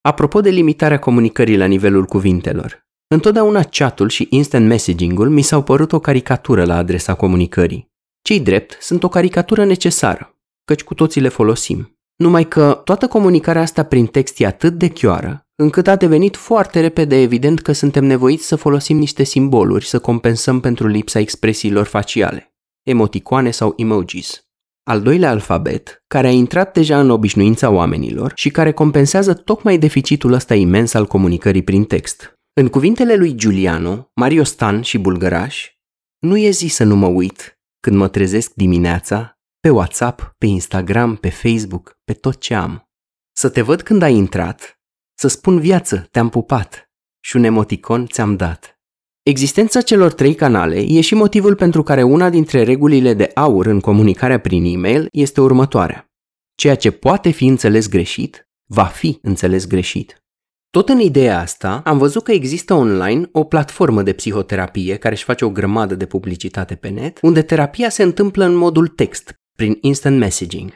Apropo 0.00 0.40
de 0.40 0.50
limitarea 0.50 0.98
comunicării 0.98 1.56
la 1.56 1.66
nivelul 1.66 2.04
cuvintelor, 2.04 2.86
întotdeauna 3.06 3.62
chatul 3.62 4.08
și 4.08 4.26
instant 4.30 4.66
messaging-ul 4.66 5.28
mi 5.28 5.42
s-au 5.42 5.62
părut 5.62 5.92
o 5.92 5.98
caricatură 5.98 6.64
la 6.64 6.76
adresa 6.76 7.14
comunicării. 7.14 7.90
Cei 8.22 8.40
drept 8.40 8.76
sunt 8.80 9.02
o 9.02 9.08
caricatură 9.08 9.64
necesară, 9.64 10.38
căci 10.64 10.82
cu 10.82 10.94
toții 10.94 11.20
le 11.20 11.28
folosim. 11.28 11.96
Numai 12.16 12.48
că 12.48 12.80
toată 12.84 13.06
comunicarea 13.06 13.62
asta 13.62 13.82
prin 13.82 14.06
text 14.06 14.40
e 14.40 14.46
atât 14.46 14.72
de 14.78 14.88
chioară, 14.88 15.46
încât 15.54 15.86
a 15.86 15.96
devenit 15.96 16.36
foarte 16.36 16.80
repede 16.80 17.20
evident 17.20 17.60
că 17.60 17.72
suntem 17.72 18.04
nevoiți 18.04 18.46
să 18.46 18.56
folosim 18.56 18.96
niște 18.96 19.22
simboluri 19.22 19.84
să 19.86 19.98
compensăm 19.98 20.60
pentru 20.60 20.86
lipsa 20.86 21.18
expresiilor 21.18 21.86
faciale, 21.86 22.54
emoticoane 22.82 23.50
sau 23.50 23.74
emojis. 23.76 24.46
Al 24.84 25.00
doilea 25.00 25.30
alfabet, 25.30 26.04
care 26.06 26.26
a 26.26 26.30
intrat 26.30 26.72
deja 26.72 27.00
în 27.00 27.10
obișnuința 27.10 27.70
oamenilor 27.70 28.32
și 28.34 28.50
care 28.50 28.72
compensează 28.72 29.34
tocmai 29.34 29.78
deficitul 29.78 30.32
ăsta 30.32 30.54
imens 30.54 30.94
al 30.94 31.06
comunicării 31.06 31.62
prin 31.62 31.84
text. 31.84 32.32
În 32.52 32.68
cuvintele 32.68 33.14
lui 33.14 33.34
Giuliano, 33.34 34.10
Mario 34.14 34.44
Stan 34.44 34.82
și 34.82 34.98
Bulgăraș, 34.98 35.70
nu 36.18 36.36
e 36.36 36.50
zi 36.50 36.66
să 36.66 36.84
nu 36.84 36.96
mă 36.96 37.06
uit 37.06 37.60
când 37.80 37.96
mă 37.96 38.08
trezesc 38.08 38.52
dimineața 38.54 39.38
pe 39.62 39.70
WhatsApp, 39.70 40.34
pe 40.38 40.46
Instagram, 40.46 41.16
pe 41.16 41.30
Facebook, 41.30 41.98
pe 42.04 42.12
tot 42.12 42.40
ce 42.40 42.54
am. 42.54 42.82
Să 43.36 43.48
te 43.48 43.60
văd 43.60 43.82
când 43.82 44.02
ai 44.02 44.14
intrat, 44.14 44.78
să 45.14 45.28
spun 45.28 45.60
viață, 45.60 46.08
te-am 46.10 46.28
pupat 46.28 46.90
și 47.20 47.36
un 47.36 47.44
emoticon 47.44 48.06
ți-am 48.06 48.36
dat. 48.36 48.80
Existența 49.22 49.80
celor 49.80 50.12
trei 50.12 50.34
canale 50.34 50.78
e 50.78 51.00
și 51.00 51.14
motivul 51.14 51.54
pentru 51.54 51.82
care 51.82 52.02
una 52.02 52.30
dintre 52.30 52.62
regulile 52.62 53.14
de 53.14 53.30
aur 53.34 53.66
în 53.66 53.80
comunicarea 53.80 54.40
prin 54.40 54.64
e-mail 54.64 55.06
este 55.12 55.40
următoarea. 55.40 56.10
Ceea 56.54 56.76
ce 56.76 56.90
poate 56.90 57.30
fi 57.30 57.46
înțeles 57.46 57.88
greșit, 57.88 58.48
va 58.66 58.84
fi 58.84 59.18
înțeles 59.22 59.66
greșit. 59.66 60.22
Tot 60.70 60.88
în 60.88 61.00
ideea 61.00 61.40
asta, 61.40 61.82
am 61.84 61.98
văzut 61.98 62.22
că 62.22 62.32
există 62.32 62.74
online 62.74 63.28
o 63.32 63.44
platformă 63.44 64.02
de 64.02 64.12
psihoterapie 64.12 64.96
care 64.96 65.14
își 65.14 65.24
face 65.24 65.44
o 65.44 65.50
grămadă 65.50 65.94
de 65.94 66.06
publicitate 66.06 66.74
pe 66.74 66.88
net, 66.88 67.18
unde 67.20 67.42
terapia 67.42 67.88
se 67.88 68.02
întâmplă 68.02 68.44
în 68.44 68.54
modul 68.54 68.88
text, 68.88 69.41
prin 69.62 69.78
instant 69.80 70.18
messaging, 70.18 70.72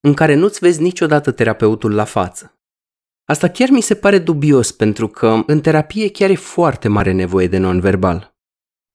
în 0.00 0.14
care 0.14 0.34
nu-ți 0.34 0.58
vezi 0.58 0.82
niciodată 0.82 1.30
terapeutul 1.30 1.94
la 1.94 2.04
față. 2.04 2.60
Asta 3.24 3.48
chiar 3.48 3.68
mi 3.70 3.80
se 3.80 3.94
pare 3.94 4.18
dubios 4.18 4.72
pentru 4.72 5.08
că 5.08 5.42
în 5.46 5.60
terapie 5.60 6.10
chiar 6.10 6.30
e 6.30 6.34
foarte 6.34 6.88
mare 6.88 7.12
nevoie 7.12 7.46
de 7.46 7.58
non-verbal. 7.58 8.36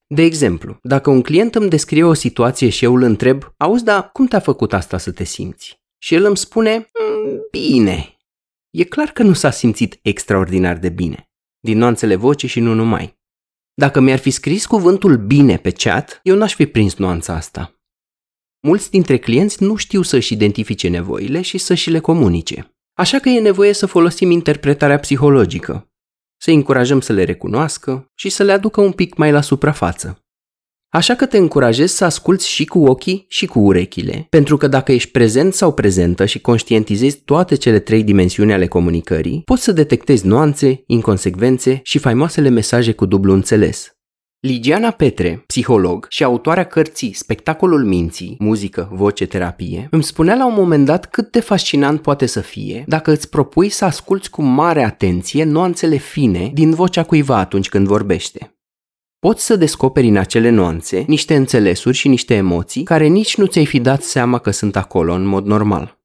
De 0.06 0.22
exemplu, 0.22 0.78
dacă 0.82 1.10
un 1.10 1.22
client 1.22 1.54
îmi 1.54 1.68
descrie 1.68 2.04
o 2.04 2.12
situație 2.12 2.68
și 2.68 2.84
eu 2.84 2.94
îl 2.94 3.02
întreb, 3.02 3.54
auzi, 3.56 3.84
da, 3.84 4.02
cum 4.02 4.26
te-a 4.26 4.40
făcut 4.40 4.72
asta 4.72 4.98
să 4.98 5.12
te 5.12 5.24
simți? 5.24 5.82
Și 5.98 6.14
el 6.14 6.24
îmi 6.24 6.36
spune, 6.36 6.76
mm, 6.76 7.40
bine. 7.50 8.16
E 8.70 8.84
clar 8.84 9.08
că 9.08 9.22
nu 9.22 9.32
s-a 9.32 9.50
simțit 9.50 9.98
extraordinar 10.02 10.76
de 10.76 10.88
bine, 10.88 11.30
din 11.60 11.78
nuanțele 11.78 12.14
vocii 12.14 12.48
și 12.48 12.60
nu 12.60 12.74
numai. 12.74 13.18
Dacă 13.74 14.00
mi-ar 14.00 14.18
fi 14.18 14.30
scris 14.30 14.66
cuvântul 14.66 15.16
bine 15.16 15.56
pe 15.56 15.70
chat, 15.70 16.20
eu 16.22 16.36
n-aș 16.36 16.54
fi 16.54 16.66
prins 16.66 16.94
nuanța 16.94 17.34
asta. 17.34 17.75
Mulți 18.66 18.90
dintre 18.90 19.16
clienți 19.18 19.62
nu 19.62 19.76
știu 19.76 20.02
să-și 20.02 20.32
identifice 20.32 20.88
nevoile 20.88 21.40
și 21.40 21.58
să-și 21.58 21.90
le 21.90 21.98
comunice. 21.98 22.76
Așa 22.98 23.18
că 23.18 23.28
e 23.28 23.40
nevoie 23.40 23.72
să 23.72 23.86
folosim 23.86 24.30
interpretarea 24.30 24.98
psihologică, 24.98 25.88
să 26.40 26.50
încurajăm 26.50 27.00
să 27.00 27.12
le 27.12 27.24
recunoască 27.24 28.10
și 28.14 28.28
să 28.28 28.42
le 28.42 28.52
aducă 28.52 28.80
un 28.80 28.92
pic 28.92 29.16
mai 29.16 29.32
la 29.32 29.40
suprafață. 29.40 30.18
Așa 30.88 31.14
că 31.14 31.26
te 31.26 31.36
încurajez 31.36 31.92
să 31.92 32.04
asculți 32.04 32.48
și 32.48 32.64
cu 32.64 32.86
ochii 32.86 33.24
și 33.28 33.46
cu 33.46 33.58
urechile, 33.58 34.26
pentru 34.30 34.56
că 34.56 34.66
dacă 34.66 34.92
ești 34.92 35.10
prezent 35.10 35.54
sau 35.54 35.72
prezentă 35.72 36.24
și 36.24 36.40
conștientizezi 36.40 37.20
toate 37.20 37.54
cele 37.54 37.78
trei 37.78 38.02
dimensiuni 38.02 38.52
ale 38.52 38.66
comunicării, 38.66 39.42
poți 39.44 39.62
să 39.62 39.72
detectezi 39.72 40.26
nuanțe, 40.26 40.82
inconsecvențe 40.86 41.80
și 41.82 41.98
faimoasele 41.98 42.48
mesaje 42.48 42.92
cu 42.92 43.06
dublu 43.06 43.32
înțeles. 43.32 43.95
Ligiana 44.46 44.90
Petre, 44.90 45.44
psiholog 45.46 46.06
și 46.08 46.24
autoarea 46.24 46.64
cărții 46.64 47.12
Spectacolul 47.12 47.84
minții, 47.84 48.36
muzică, 48.38 48.88
voce, 48.92 49.26
terapie, 49.26 49.88
îmi 49.90 50.02
spunea 50.02 50.34
la 50.34 50.46
un 50.46 50.54
moment 50.56 50.86
dat 50.86 51.06
cât 51.06 51.30
de 51.30 51.40
fascinant 51.40 52.02
poate 52.02 52.26
să 52.26 52.40
fie 52.40 52.84
dacă 52.86 53.10
îți 53.10 53.28
propui 53.28 53.68
să 53.68 53.84
asculți 53.84 54.30
cu 54.30 54.42
mare 54.42 54.82
atenție 54.82 55.44
nuanțele 55.44 55.96
fine 55.96 56.50
din 56.54 56.74
vocea 56.74 57.02
cuiva 57.02 57.36
atunci 57.38 57.68
când 57.68 57.86
vorbește. 57.86 58.56
Poți 59.18 59.44
să 59.44 59.56
descoperi 59.56 60.08
în 60.08 60.16
acele 60.16 60.50
nuanțe 60.50 61.04
niște 61.06 61.34
înțelesuri 61.34 61.96
și 61.96 62.08
niște 62.08 62.34
emoții 62.34 62.82
care 62.82 63.06
nici 63.06 63.36
nu 63.36 63.46
ți-ai 63.46 63.66
fi 63.66 63.80
dat 63.80 64.02
seama 64.02 64.38
că 64.38 64.50
sunt 64.50 64.76
acolo 64.76 65.12
în 65.12 65.24
mod 65.24 65.46
normal. 65.46 65.95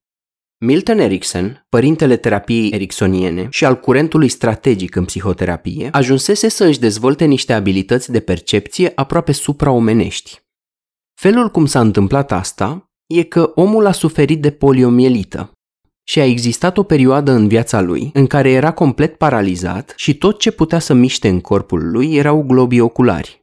Milton 0.64 1.00
Erickson, 1.00 1.66
părintele 1.70 2.18
terapiei 2.18 2.70
ericksoniene 2.72 3.48
și 3.50 3.66
al 3.66 3.80
curentului 3.80 4.28
strategic 4.28 4.96
în 4.96 5.06
psihoterapie, 5.06 5.90
ajunsese 5.92 6.50
să 6.50 6.66
își 6.66 6.80
dezvolte 6.80 7.26
niște 7.26 7.54
abilități 7.54 8.12
de 8.12 8.20
percepție 8.20 8.92
aproape 8.96 9.32
supraomenești. 9.32 10.42
Felul 11.22 11.50
cum 11.50 11.66
s-a 11.66 11.80
întâmplat 11.80 12.32
asta 12.32 12.92
e 13.06 13.24
că 13.24 13.52
omul 13.56 13.86
a 13.86 13.92
suferit 13.92 14.42
de 14.42 14.52
poliomielită 14.52 15.52
și 16.04 16.20
a 16.20 16.26
existat 16.26 16.78
o 16.78 16.84
perioadă 16.84 17.32
în 17.32 17.48
viața 17.48 17.82
lui 17.82 18.10
în 18.14 18.28
care 18.28 18.50
era 18.52 18.72
complet 18.72 19.18
paralizat 19.18 19.94
și 19.96 20.18
tot 20.18 20.40
ce 20.40 20.52
putea 20.52 20.80
să 20.80 20.94
miște 20.94 21.28
în 21.28 21.42
corpul 21.42 21.92
lui 21.92 22.16
erau 22.16 22.44
globii 22.44 22.80
oculari. 22.80 23.42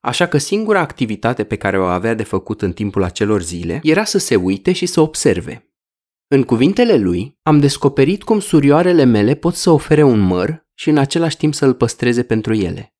Așa 0.00 0.26
că 0.26 0.38
singura 0.38 0.80
activitate 0.80 1.44
pe 1.44 1.56
care 1.56 1.78
o 1.78 1.84
avea 1.84 2.14
de 2.14 2.22
făcut 2.22 2.62
în 2.62 2.72
timpul 2.72 3.02
acelor 3.02 3.42
zile 3.42 3.80
era 3.82 4.04
să 4.04 4.18
se 4.18 4.36
uite 4.36 4.72
și 4.72 4.86
să 4.86 5.00
observe, 5.00 5.69
în 6.32 6.42
cuvintele 6.42 6.96
lui, 6.96 7.38
am 7.42 7.58
descoperit 7.58 8.22
cum 8.22 8.40
surioarele 8.40 9.04
mele 9.04 9.34
pot 9.34 9.54
să 9.54 9.70
ofere 9.70 10.02
un 10.02 10.18
măr 10.18 10.66
și 10.74 10.88
în 10.88 10.96
același 10.96 11.36
timp 11.36 11.54
să 11.54 11.64
îl 11.64 11.74
păstreze 11.74 12.22
pentru 12.22 12.54
ele. 12.54 12.94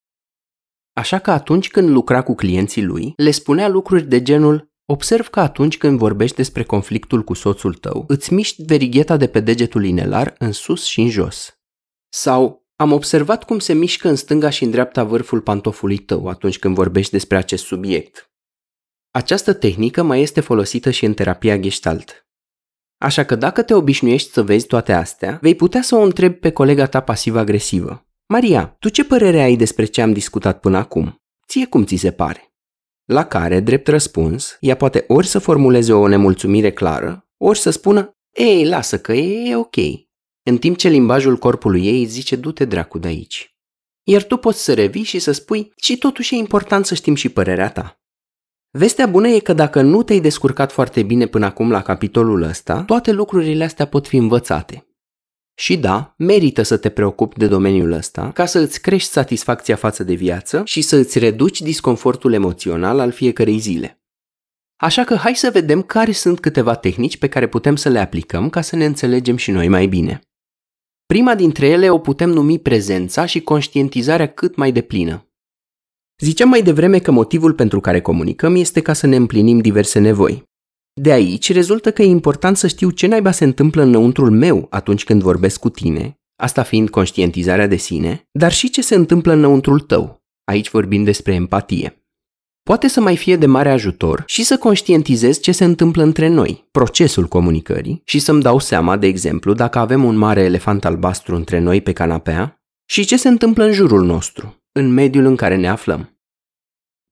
Așa 0.92 1.18
că 1.18 1.30
atunci 1.30 1.70
când 1.70 1.88
lucra 1.88 2.22
cu 2.22 2.34
clienții 2.34 2.82
lui, 2.82 3.12
le 3.16 3.30
spunea 3.30 3.68
lucruri 3.68 4.08
de 4.08 4.22
genul 4.22 4.70
Observ 4.84 5.28
că 5.28 5.40
atunci 5.40 5.78
când 5.78 5.98
vorbești 5.98 6.36
despre 6.36 6.64
conflictul 6.64 7.24
cu 7.24 7.34
soțul 7.34 7.74
tău, 7.74 8.04
îți 8.06 8.32
miști 8.32 8.62
verigheta 8.62 9.16
de 9.16 9.26
pe 9.26 9.40
degetul 9.40 9.84
inelar 9.84 10.34
în 10.38 10.52
sus 10.52 10.84
și 10.84 11.00
în 11.00 11.08
jos. 11.08 11.58
Sau 12.08 12.66
am 12.76 12.92
observat 12.92 13.44
cum 13.44 13.58
se 13.58 13.72
mișcă 13.72 14.08
în 14.08 14.16
stânga 14.16 14.50
și 14.50 14.64
în 14.64 14.70
dreapta 14.70 15.04
vârful 15.04 15.40
pantofului 15.40 15.98
tău 15.98 16.28
atunci 16.28 16.58
când 16.58 16.74
vorbești 16.74 17.12
despre 17.12 17.36
acest 17.36 17.64
subiect. 17.64 18.30
Această 19.10 19.54
tehnică 19.54 20.02
mai 20.02 20.20
este 20.20 20.40
folosită 20.40 20.90
și 20.90 21.04
în 21.04 21.14
terapia 21.14 21.58
gestalt. 21.58 22.29
Așa 23.02 23.24
că 23.24 23.34
dacă 23.34 23.62
te 23.62 23.74
obișnuiești 23.74 24.32
să 24.32 24.42
vezi 24.42 24.66
toate 24.66 24.92
astea, 24.92 25.38
vei 25.42 25.54
putea 25.54 25.82
să 25.82 25.94
o 25.94 26.00
întrebi 26.00 26.34
pe 26.34 26.50
colega 26.50 26.86
ta 26.86 27.00
pasiv-agresivă. 27.00 28.06
Maria, 28.26 28.76
tu 28.78 28.88
ce 28.88 29.04
părere 29.04 29.40
ai 29.40 29.56
despre 29.56 29.84
ce 29.84 30.02
am 30.02 30.12
discutat 30.12 30.60
până 30.60 30.76
acum? 30.76 31.22
Ție 31.48 31.66
cum 31.66 31.84
ți 31.84 31.96
se 31.96 32.10
pare? 32.10 32.54
La 33.04 33.24
care, 33.24 33.60
drept 33.60 33.88
răspuns, 33.88 34.56
ea 34.60 34.76
poate 34.76 35.04
ori 35.08 35.26
să 35.26 35.38
formuleze 35.38 35.92
o 35.92 36.08
nemulțumire 36.08 36.72
clară, 36.72 37.28
ori 37.36 37.58
să 37.58 37.70
spună, 37.70 38.10
ei, 38.32 38.66
lasă 38.66 38.98
că 38.98 39.12
e, 39.12 39.50
e 39.50 39.56
ok, 39.56 39.76
în 40.42 40.58
timp 40.58 40.76
ce 40.76 40.88
limbajul 40.88 41.36
corpului 41.36 41.86
ei 41.86 42.04
zice 42.04 42.36
du-te 42.36 42.64
dracu 42.64 42.98
de 42.98 43.08
aici. 43.08 43.56
Iar 44.02 44.22
tu 44.22 44.36
poți 44.36 44.64
să 44.64 44.74
revii 44.74 45.02
și 45.02 45.18
să 45.18 45.32
spui, 45.32 45.72
și 45.76 45.98
totuși 45.98 46.34
e 46.34 46.38
important 46.38 46.86
să 46.86 46.94
știm 46.94 47.14
și 47.14 47.28
părerea 47.28 47.70
ta. 47.70 47.99
Vestea 48.72 49.06
bună 49.06 49.28
e 49.28 49.38
că 49.38 49.52
dacă 49.52 49.80
nu 49.82 50.02
te-ai 50.02 50.20
descurcat 50.20 50.72
foarte 50.72 51.02
bine 51.02 51.26
până 51.26 51.46
acum 51.46 51.70
la 51.70 51.82
capitolul 51.82 52.42
ăsta, 52.42 52.82
toate 52.82 53.12
lucrurile 53.12 53.64
astea 53.64 53.86
pot 53.86 54.06
fi 54.06 54.16
învățate. 54.16 54.84
Și 55.54 55.76
da, 55.76 56.14
merită 56.18 56.62
să 56.62 56.76
te 56.76 56.88
preocupi 56.88 57.38
de 57.38 57.46
domeniul 57.46 57.92
ăsta 57.92 58.30
ca 58.32 58.46
să 58.46 58.58
îți 58.58 58.80
crești 58.80 59.10
satisfacția 59.10 59.76
față 59.76 60.04
de 60.04 60.14
viață 60.14 60.62
și 60.64 60.80
să 60.82 60.96
îți 60.96 61.18
reduci 61.18 61.60
disconfortul 61.60 62.32
emoțional 62.32 62.98
al 62.98 63.10
fiecărei 63.10 63.58
zile. 63.58 64.00
Așa 64.76 65.04
că 65.04 65.14
hai 65.14 65.34
să 65.34 65.50
vedem 65.52 65.82
care 65.82 66.12
sunt 66.12 66.40
câteva 66.40 66.74
tehnici 66.74 67.18
pe 67.18 67.28
care 67.28 67.48
putem 67.48 67.76
să 67.76 67.88
le 67.88 67.98
aplicăm 67.98 68.50
ca 68.50 68.60
să 68.60 68.76
ne 68.76 68.84
înțelegem 68.84 69.36
și 69.36 69.50
noi 69.50 69.68
mai 69.68 69.86
bine. 69.86 70.20
Prima 71.06 71.34
dintre 71.34 71.68
ele 71.68 71.90
o 71.90 71.98
putem 71.98 72.30
numi 72.30 72.58
prezența 72.58 73.26
și 73.26 73.40
conștientizarea 73.40 74.28
cât 74.28 74.56
mai 74.56 74.72
deplină. 74.72 75.29
Ziceam 76.20 76.48
mai 76.48 76.62
devreme 76.62 76.98
că 76.98 77.10
motivul 77.10 77.52
pentru 77.52 77.80
care 77.80 78.00
comunicăm 78.00 78.54
este 78.54 78.80
ca 78.80 78.92
să 78.92 79.06
ne 79.06 79.16
împlinim 79.16 79.58
diverse 79.58 79.98
nevoi. 79.98 80.42
De 80.92 81.12
aici 81.12 81.52
rezultă 81.52 81.90
că 81.90 82.02
e 82.02 82.06
important 82.06 82.56
să 82.56 82.66
știu 82.66 82.90
ce 82.90 83.06
naiba 83.06 83.30
se 83.30 83.44
întâmplă 83.44 83.82
înăuntrul 83.82 84.30
meu 84.30 84.66
atunci 84.70 85.04
când 85.04 85.22
vorbesc 85.22 85.60
cu 85.60 85.68
tine, 85.68 86.18
asta 86.36 86.62
fiind 86.62 86.90
conștientizarea 86.90 87.66
de 87.66 87.76
sine, 87.76 88.28
dar 88.32 88.52
și 88.52 88.70
ce 88.70 88.82
se 88.82 88.94
întâmplă 88.94 89.32
înăuntrul 89.32 89.80
tău. 89.80 90.22
Aici 90.44 90.70
vorbim 90.70 91.04
despre 91.04 91.34
empatie. 91.34 92.04
Poate 92.62 92.88
să 92.88 93.00
mai 93.00 93.16
fie 93.16 93.36
de 93.36 93.46
mare 93.46 93.70
ajutor 93.70 94.22
și 94.26 94.42
să 94.42 94.58
conștientizez 94.58 95.40
ce 95.40 95.52
se 95.52 95.64
întâmplă 95.64 96.02
între 96.02 96.28
noi, 96.28 96.68
procesul 96.70 97.26
comunicării, 97.26 98.02
și 98.04 98.18
să-mi 98.18 98.42
dau 98.42 98.58
seama, 98.58 98.96
de 98.96 99.06
exemplu, 99.06 99.52
dacă 99.52 99.78
avem 99.78 100.04
un 100.04 100.16
mare 100.16 100.40
elefant 100.40 100.84
albastru 100.84 101.34
între 101.34 101.58
noi 101.58 101.80
pe 101.80 101.92
canapea 101.92 102.62
și 102.84 103.04
ce 103.04 103.16
se 103.16 103.28
întâmplă 103.28 103.64
în 103.64 103.72
jurul 103.72 104.04
nostru, 104.04 104.59
în 104.72 104.92
mediul 104.92 105.24
în 105.24 105.36
care 105.36 105.56
ne 105.56 105.68
aflăm. 105.68 106.20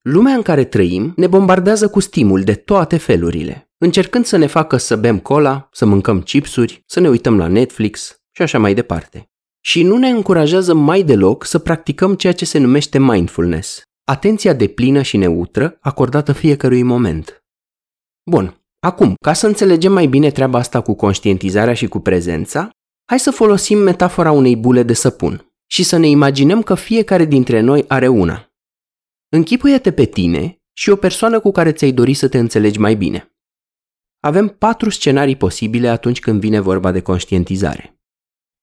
Lumea 0.02 0.34
în 0.34 0.42
care 0.42 0.64
trăim 0.64 1.12
ne 1.16 1.26
bombardează 1.26 1.88
cu 1.88 2.00
stimul 2.00 2.42
de 2.42 2.54
toate 2.54 2.96
felurile, 2.96 3.70
încercând 3.78 4.24
să 4.24 4.36
ne 4.36 4.46
facă 4.46 4.76
să 4.76 4.96
bem 4.96 5.18
cola, 5.18 5.68
să 5.72 5.86
mâncăm 5.86 6.22
chipsuri, 6.22 6.82
să 6.86 7.00
ne 7.00 7.08
uităm 7.08 7.38
la 7.38 7.46
Netflix 7.46 8.20
și 8.30 8.42
așa 8.42 8.58
mai 8.58 8.74
departe. 8.74 9.30
Și 9.60 9.82
nu 9.82 9.96
ne 9.96 10.08
încurajează 10.08 10.74
mai 10.74 11.02
deloc 11.02 11.44
să 11.44 11.58
practicăm 11.58 12.14
ceea 12.14 12.32
ce 12.32 12.44
se 12.44 12.58
numește 12.58 12.98
mindfulness, 12.98 13.82
atenția 14.04 14.52
de 14.52 14.66
plină 14.66 15.02
și 15.02 15.16
neutră 15.16 15.78
acordată 15.80 16.32
fiecărui 16.32 16.82
moment. 16.82 17.44
Bun, 18.30 18.62
acum, 18.80 19.14
ca 19.20 19.32
să 19.32 19.46
înțelegem 19.46 19.92
mai 19.92 20.06
bine 20.06 20.30
treaba 20.30 20.58
asta 20.58 20.80
cu 20.80 20.94
conștientizarea 20.94 21.74
și 21.74 21.88
cu 21.88 21.98
prezența, 21.98 22.70
hai 23.08 23.18
să 23.18 23.30
folosim 23.30 23.78
metafora 23.78 24.30
unei 24.30 24.56
bule 24.56 24.82
de 24.82 24.92
săpun 24.92 25.47
și 25.70 25.82
să 25.82 25.96
ne 25.96 26.08
imaginăm 26.08 26.62
că 26.62 26.74
fiecare 26.74 27.24
dintre 27.24 27.60
noi 27.60 27.84
are 27.88 28.08
una. 28.08 28.52
Închipuie-te 29.28 29.92
pe 29.92 30.04
tine 30.04 30.62
și 30.72 30.90
o 30.90 30.96
persoană 30.96 31.40
cu 31.40 31.50
care 31.50 31.72
ți-ai 31.72 31.92
dori 31.92 32.14
să 32.14 32.28
te 32.28 32.38
înțelegi 32.38 32.78
mai 32.78 32.94
bine. 32.94 33.32
Avem 34.20 34.48
patru 34.48 34.90
scenarii 34.90 35.36
posibile 35.36 35.88
atunci 35.88 36.20
când 36.20 36.40
vine 36.40 36.60
vorba 36.60 36.92
de 36.92 37.00
conștientizare. 37.00 38.00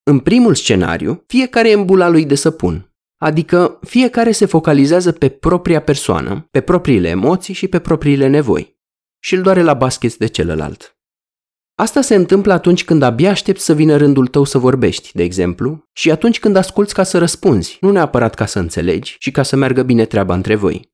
În 0.04 0.20
primul 0.20 0.56
scenariu, 0.56 1.24
fiecare 1.28 1.70
e 1.70 1.74
în 1.74 1.86
bula 1.86 2.08
lui 2.08 2.26
de 2.26 2.36
săpun, 2.36 2.94
adică 3.18 3.80
fiecare 3.82 4.32
se 4.32 4.46
focalizează 4.46 5.12
pe 5.12 5.30
propria 5.30 5.82
persoană, 5.82 6.48
pe 6.52 6.62
propriile 6.62 7.10
emoții 7.10 7.54
și 7.54 7.68
pe 7.68 7.80
propriile 7.80 8.28
nevoi 8.28 8.80
și 9.20 9.36
îl 9.36 9.42
doare 9.42 9.62
la 9.62 9.74
basket 9.74 10.16
de 10.16 10.28
celălalt. 10.28 10.95
Asta 11.76 12.02
se 12.02 12.16
întâmplă 12.16 12.54
atunci 12.54 12.86
când 12.86 13.02
abia 13.02 13.30
aștepți 13.30 13.66
să 13.66 13.74
vină 13.74 13.98
rândul 13.98 14.28
tău 14.28 14.44
să 14.44 14.58
vorbești, 14.58 15.12
de 15.14 15.24
exemplu, 15.24 15.84
și 15.94 16.12
atunci 16.12 16.40
când 16.40 16.56
asculți 16.56 16.94
ca 16.94 17.04
să 17.04 17.18
răspunzi, 17.18 17.78
nu 17.82 17.92
neapărat 17.92 18.34
ca 18.34 18.46
să 18.46 18.60
înțelegi 18.60 19.16
și 19.20 19.32
ca 19.32 19.44
să 19.44 19.56
meargă 19.56 19.84
bine 19.84 20.06
treaba 20.06 20.34
între 20.34 20.56
voi. 20.56 20.94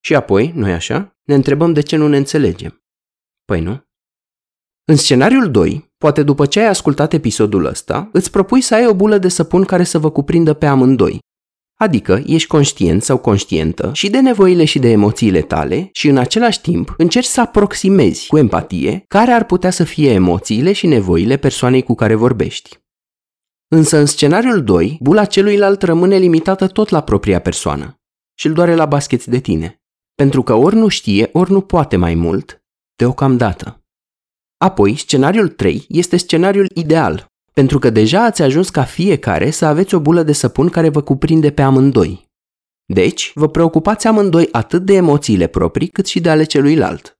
Și 0.00 0.14
apoi, 0.14 0.52
noi 0.54 0.72
așa, 0.72 1.16
ne 1.22 1.34
întrebăm 1.34 1.72
de 1.72 1.80
ce 1.80 1.96
nu 1.96 2.08
ne 2.08 2.16
înțelegem. 2.16 2.84
Păi 3.44 3.60
nu? 3.60 3.82
În 4.84 4.96
scenariul 4.96 5.50
2, 5.50 5.92
poate 5.98 6.22
după 6.22 6.46
ce 6.46 6.60
ai 6.60 6.66
ascultat 6.66 7.12
episodul 7.12 7.64
ăsta, 7.64 8.08
îți 8.12 8.30
propui 8.30 8.60
să 8.60 8.74
ai 8.74 8.86
o 8.86 8.94
bulă 8.94 9.18
de 9.18 9.28
săpun 9.28 9.64
care 9.64 9.84
să 9.84 9.98
vă 9.98 10.10
cuprindă 10.10 10.54
pe 10.54 10.66
amândoi 10.66 11.18
Adică 11.82 12.22
ești 12.26 12.48
conștient 12.48 13.02
sau 13.02 13.18
conștientă 13.18 13.90
și 13.92 14.10
de 14.10 14.20
nevoile 14.20 14.64
și 14.64 14.78
de 14.78 14.90
emoțiile 14.90 15.40
tale 15.40 15.88
și 15.92 16.08
în 16.08 16.16
același 16.16 16.60
timp 16.60 16.94
încerci 16.96 17.26
să 17.26 17.40
aproximezi 17.40 18.26
cu 18.26 18.38
empatie 18.38 19.04
care 19.08 19.30
ar 19.30 19.44
putea 19.44 19.70
să 19.70 19.84
fie 19.84 20.10
emoțiile 20.12 20.72
și 20.72 20.86
nevoile 20.86 21.36
persoanei 21.36 21.82
cu 21.82 21.94
care 21.94 22.14
vorbești. 22.14 22.78
Însă 23.68 23.96
în 23.96 24.06
scenariul 24.06 24.64
2, 24.64 24.98
bula 25.00 25.24
celuilalt 25.24 25.82
rămâne 25.82 26.16
limitată 26.16 26.66
tot 26.66 26.88
la 26.88 27.02
propria 27.02 27.40
persoană 27.40 28.00
și 28.34 28.46
îl 28.46 28.52
doare 28.52 28.74
la 28.74 28.86
basket 28.86 29.24
de 29.24 29.38
tine. 29.38 29.82
Pentru 30.14 30.42
că 30.42 30.54
ori 30.54 30.76
nu 30.76 30.88
știe, 30.88 31.28
ori 31.32 31.50
nu 31.50 31.60
poate 31.60 31.96
mai 31.96 32.14
mult, 32.14 32.64
deocamdată. 32.96 33.84
Apoi, 34.56 34.96
scenariul 34.96 35.48
3 35.48 35.84
este 35.88 36.16
scenariul 36.16 36.70
ideal, 36.74 37.31
pentru 37.52 37.78
că 37.78 37.90
deja 37.90 38.24
ați 38.24 38.42
ajuns 38.42 38.70
ca 38.70 38.84
fiecare 38.84 39.50
să 39.50 39.64
aveți 39.64 39.94
o 39.94 40.00
bulă 40.00 40.22
de 40.22 40.32
săpun 40.32 40.68
care 40.68 40.88
vă 40.88 41.02
cuprinde 41.02 41.50
pe 41.50 41.62
amândoi. 41.62 42.30
Deci, 42.84 43.32
vă 43.34 43.48
preocupați 43.48 44.06
amândoi 44.06 44.48
atât 44.52 44.84
de 44.84 44.94
emoțiile 44.94 45.46
proprii 45.46 45.88
cât 45.88 46.06
și 46.06 46.20
de 46.20 46.30
ale 46.30 46.44
celuilalt. 46.44 47.16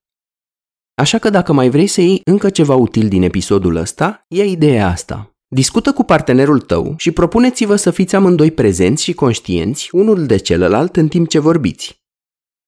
Așa 0.95 1.19
că 1.19 1.31
dacă 1.31 1.53
mai 1.53 1.71
vrei 1.71 1.87
să 1.87 2.01
iei 2.01 2.21
încă 2.25 2.51
ceva 2.51 2.75
util 2.75 3.09
din 3.09 3.23
episodul 3.23 3.77
ăsta, 3.77 4.25
ia 4.29 4.45
ideea 4.45 4.89
asta. 4.89 5.37
Discută 5.49 5.93
cu 5.93 6.03
partenerul 6.03 6.61
tău 6.61 6.95
și 6.99 7.11
propuneți-vă 7.11 7.77
să 7.77 7.91
fiți 7.91 8.17
amândoi 8.17 8.51
prezenți 8.51 9.03
și 9.03 9.13
conștienți 9.13 9.89
unul 9.93 10.27
de 10.27 10.37
celălalt 10.37 10.97
în 10.97 11.09
timp 11.09 11.29
ce 11.29 11.39
vorbiți. 11.39 12.03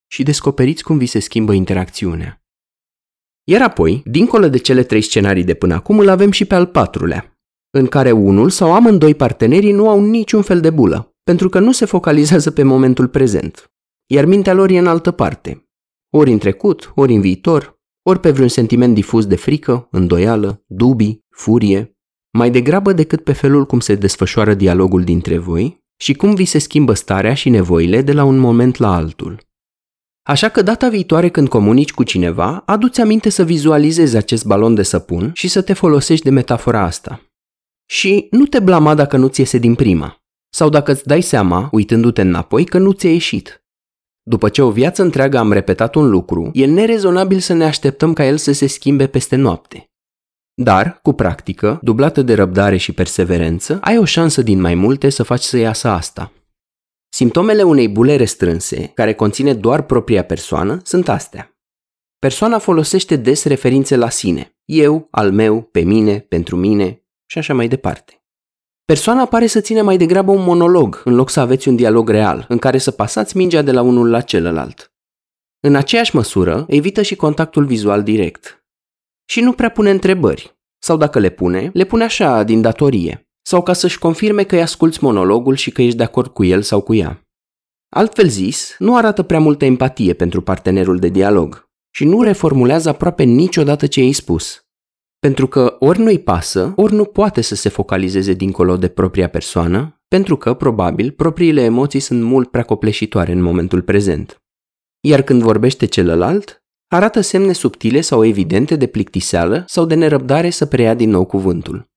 Și 0.06 0.22
descoperiți 0.22 0.82
cum 0.82 0.98
vi 0.98 1.06
se 1.06 1.18
schimbă 1.18 1.52
interacțiunea. 1.52 2.42
Iar 3.44 3.62
apoi, 3.62 4.02
dincolo 4.04 4.48
de 4.48 4.58
cele 4.58 4.82
trei 4.82 5.02
scenarii 5.02 5.44
de 5.44 5.54
până 5.54 5.74
acum, 5.74 5.98
îl 5.98 6.08
avem 6.08 6.30
și 6.30 6.44
pe 6.44 6.54
al 6.54 6.66
patrulea, 6.66 7.33
în 7.76 7.86
care 7.86 8.10
unul 8.10 8.50
sau 8.50 8.72
amândoi 8.72 9.14
partenerii 9.14 9.72
nu 9.72 9.88
au 9.88 10.04
niciun 10.04 10.42
fel 10.42 10.60
de 10.60 10.70
bulă, 10.70 11.14
pentru 11.24 11.48
că 11.48 11.58
nu 11.58 11.72
se 11.72 11.84
focalizează 11.84 12.50
pe 12.50 12.62
momentul 12.62 13.08
prezent, 13.08 13.72
iar 14.06 14.24
mintea 14.24 14.52
lor 14.52 14.70
e 14.70 14.78
în 14.78 14.86
altă 14.86 15.10
parte, 15.10 15.68
ori 16.10 16.32
în 16.32 16.38
trecut, 16.38 16.92
ori 16.94 17.14
în 17.14 17.20
viitor, 17.20 17.80
ori 18.02 18.20
pe 18.20 18.30
vreun 18.30 18.48
sentiment 18.48 18.94
difuz 18.94 19.26
de 19.26 19.36
frică, 19.36 19.88
îndoială, 19.90 20.64
dubii, 20.66 21.24
furie, 21.30 21.96
mai 22.32 22.50
degrabă 22.50 22.92
decât 22.92 23.24
pe 23.24 23.32
felul 23.32 23.66
cum 23.66 23.80
se 23.80 23.94
desfășoară 23.94 24.54
dialogul 24.54 25.04
dintre 25.04 25.38
voi 25.38 25.82
și 25.96 26.14
cum 26.14 26.34
vi 26.34 26.44
se 26.44 26.58
schimbă 26.58 26.92
starea 26.92 27.34
și 27.34 27.48
nevoile 27.48 28.02
de 28.02 28.12
la 28.12 28.24
un 28.24 28.38
moment 28.38 28.76
la 28.76 28.94
altul. 28.94 29.38
Așa 30.22 30.48
că 30.48 30.62
data 30.62 30.88
viitoare 30.88 31.28
când 31.28 31.48
comunici 31.48 31.92
cu 31.92 32.02
cineva, 32.02 32.62
adu-ți 32.66 33.00
aminte 33.00 33.28
să 33.28 33.44
vizualizezi 33.44 34.16
acest 34.16 34.46
balon 34.46 34.74
de 34.74 34.82
săpun 34.82 35.30
și 35.34 35.48
să 35.48 35.62
te 35.62 35.72
folosești 35.72 36.24
de 36.24 36.30
metafora 36.30 36.82
asta. 36.82 37.33
Și 37.86 38.28
nu 38.30 38.46
te 38.46 38.60
blama 38.60 38.94
dacă 38.94 39.16
nu 39.16 39.26
ți 39.28 39.40
iese 39.40 39.58
din 39.58 39.74
prima, 39.74 40.22
sau 40.48 40.68
dacă 40.68 40.92
îți 40.92 41.06
dai 41.06 41.20
seama, 41.20 41.68
uitându-te 41.72 42.20
înapoi, 42.20 42.64
că 42.64 42.78
nu 42.78 42.92
ți-a 42.92 43.10
ieșit. 43.10 43.64
După 44.22 44.48
ce 44.48 44.62
o 44.62 44.70
viață 44.70 45.02
întreagă 45.02 45.38
am 45.38 45.52
repetat 45.52 45.94
un 45.94 46.10
lucru, 46.10 46.50
e 46.52 46.66
nerezonabil 46.66 47.38
să 47.38 47.52
ne 47.52 47.64
așteptăm 47.64 48.12
ca 48.12 48.24
el 48.24 48.36
să 48.36 48.52
se 48.52 48.66
schimbe 48.66 49.06
peste 49.06 49.36
noapte. 49.36 49.88
Dar, 50.54 50.98
cu 51.02 51.12
practică, 51.12 51.78
dublată 51.82 52.22
de 52.22 52.34
răbdare 52.34 52.76
și 52.76 52.92
perseverență, 52.92 53.78
ai 53.80 53.98
o 53.98 54.04
șansă 54.04 54.42
din 54.42 54.60
mai 54.60 54.74
multe 54.74 55.08
să 55.08 55.22
faci 55.22 55.42
să 55.42 55.56
iasă 55.56 55.88
asta. 55.88 56.32
Simptomele 57.08 57.62
unei 57.62 57.88
bule 57.88 58.16
restrânse, 58.16 58.86
care 58.86 59.14
conține 59.14 59.54
doar 59.54 59.82
propria 59.82 60.24
persoană, 60.24 60.80
sunt 60.84 61.08
astea. 61.08 61.58
Persoana 62.18 62.58
folosește 62.58 63.16
des 63.16 63.44
referințe 63.44 63.96
la 63.96 64.08
sine. 64.08 64.56
Eu, 64.64 65.08
al 65.10 65.32
meu, 65.32 65.62
pe 65.62 65.80
mine, 65.80 66.18
pentru 66.18 66.56
mine, 66.56 67.03
și 67.34 67.40
așa 67.40 67.54
mai 67.54 67.68
departe. 67.68 68.22
Persoana 68.84 69.26
pare 69.26 69.46
să 69.46 69.60
ține 69.60 69.80
mai 69.80 69.96
degrabă 69.96 70.30
un 70.30 70.42
monolog, 70.42 71.02
în 71.04 71.14
loc 71.14 71.30
să 71.30 71.40
aveți 71.40 71.68
un 71.68 71.76
dialog 71.76 72.08
real, 72.08 72.44
în 72.48 72.58
care 72.58 72.78
să 72.78 72.90
pasați 72.90 73.36
mingea 73.36 73.62
de 73.62 73.72
la 73.72 73.82
unul 73.82 74.10
la 74.10 74.20
celălalt. 74.20 74.92
În 75.60 75.74
aceeași 75.74 76.16
măsură, 76.16 76.64
evită 76.68 77.02
și 77.02 77.16
contactul 77.16 77.64
vizual 77.64 78.02
direct. 78.02 78.64
Și 79.24 79.40
nu 79.40 79.52
prea 79.52 79.68
pune 79.68 79.90
întrebări, 79.90 80.58
sau 80.78 80.96
dacă 80.96 81.18
le 81.18 81.30
pune, 81.30 81.70
le 81.72 81.84
pune 81.84 82.04
așa, 82.04 82.42
din 82.42 82.60
datorie, 82.60 83.28
sau 83.42 83.62
ca 83.62 83.72
să-și 83.72 83.98
confirme 83.98 84.44
că 84.44 84.54
îi 84.54 84.62
asculți 84.62 85.04
monologul 85.04 85.54
și 85.54 85.70
că 85.70 85.82
ești 85.82 85.96
de 85.96 86.02
acord 86.02 86.32
cu 86.32 86.44
el 86.44 86.62
sau 86.62 86.80
cu 86.80 86.94
ea. 86.94 87.28
Altfel 87.88 88.28
zis, 88.28 88.74
nu 88.78 88.96
arată 88.96 89.22
prea 89.22 89.40
multă 89.40 89.64
empatie 89.64 90.12
pentru 90.12 90.42
partenerul 90.42 90.98
de 90.98 91.08
dialog. 91.08 91.68
și 91.96 92.04
nu 92.04 92.22
reformulează 92.22 92.88
aproape 92.88 93.22
niciodată 93.22 93.86
ce 93.86 94.02
i 94.02 94.12
spus. 94.12 94.63
Pentru 95.24 95.46
că 95.46 95.76
ori 95.78 96.00
nu-i 96.00 96.18
pasă, 96.18 96.72
ori 96.76 96.94
nu 96.94 97.04
poate 97.04 97.40
să 97.40 97.54
se 97.54 97.68
focalizeze 97.68 98.32
dincolo 98.32 98.76
de 98.76 98.88
propria 98.88 99.28
persoană, 99.28 100.02
pentru 100.08 100.36
că, 100.36 100.54
probabil, 100.54 101.10
propriile 101.10 101.62
emoții 101.62 102.00
sunt 102.00 102.22
mult 102.22 102.50
prea 102.50 102.62
copleșitoare 102.62 103.32
în 103.32 103.42
momentul 103.42 103.82
prezent. 103.82 104.42
Iar 105.00 105.22
când 105.22 105.42
vorbește 105.42 105.86
celălalt, 105.86 106.64
arată 106.88 107.20
semne 107.20 107.52
subtile 107.52 108.00
sau 108.00 108.24
evidente 108.24 108.76
de 108.76 108.86
plictiseală 108.86 109.64
sau 109.66 109.84
de 109.84 109.94
nerăbdare 109.94 110.50
să 110.50 110.66
preia 110.66 110.94
din 110.94 111.10
nou 111.10 111.24
cuvântul. 111.24 111.90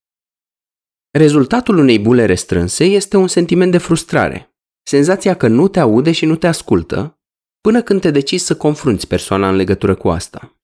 Rezultatul 1.12 1.78
unei 1.78 2.00
bule 2.00 2.26
restrânse 2.26 2.84
este 2.84 3.18
un 3.18 3.28
sentiment 3.28 3.72
de 3.72 3.78
frustrare, 3.78 4.56
senzația 4.84 5.36
că 5.36 5.48
nu 5.48 5.68
te 5.68 5.80
aude 5.80 6.12
și 6.12 6.26
nu 6.26 6.36
te 6.36 6.48
ascultă, 6.48 7.20
până 7.62 7.82
când 7.82 8.02
te 8.02 8.12
decizi 8.12 8.46
să 8.46 8.56
confrunți 8.56 9.08
persoana 9.08 9.50
în 9.50 9.56
legătură 9.56 9.96
cu 9.96 10.10
asta. 10.10 10.57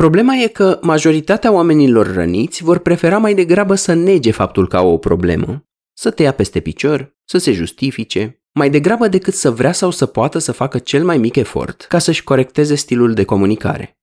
Problema 0.00 0.34
e 0.34 0.46
că 0.46 0.78
majoritatea 0.82 1.52
oamenilor 1.52 2.12
răniți 2.12 2.62
vor 2.62 2.78
prefera 2.78 3.18
mai 3.18 3.34
degrabă 3.34 3.74
să 3.74 3.92
nege 3.92 4.30
faptul 4.30 4.68
că 4.68 4.76
au 4.76 4.92
o 4.92 4.98
problemă, 4.98 5.64
să 5.92 6.10
te 6.10 6.22
ia 6.22 6.32
peste 6.32 6.60
picior, 6.60 7.16
să 7.24 7.38
se 7.38 7.52
justifice, 7.52 8.42
mai 8.52 8.70
degrabă 8.70 9.08
decât 9.08 9.34
să 9.34 9.50
vrea 9.50 9.72
sau 9.72 9.90
să 9.90 10.06
poată 10.06 10.38
să 10.38 10.52
facă 10.52 10.78
cel 10.78 11.04
mai 11.04 11.18
mic 11.18 11.36
efort 11.36 11.82
ca 11.82 11.98
să-și 11.98 12.24
corecteze 12.24 12.74
stilul 12.74 13.14
de 13.14 13.24
comunicare. 13.24 13.98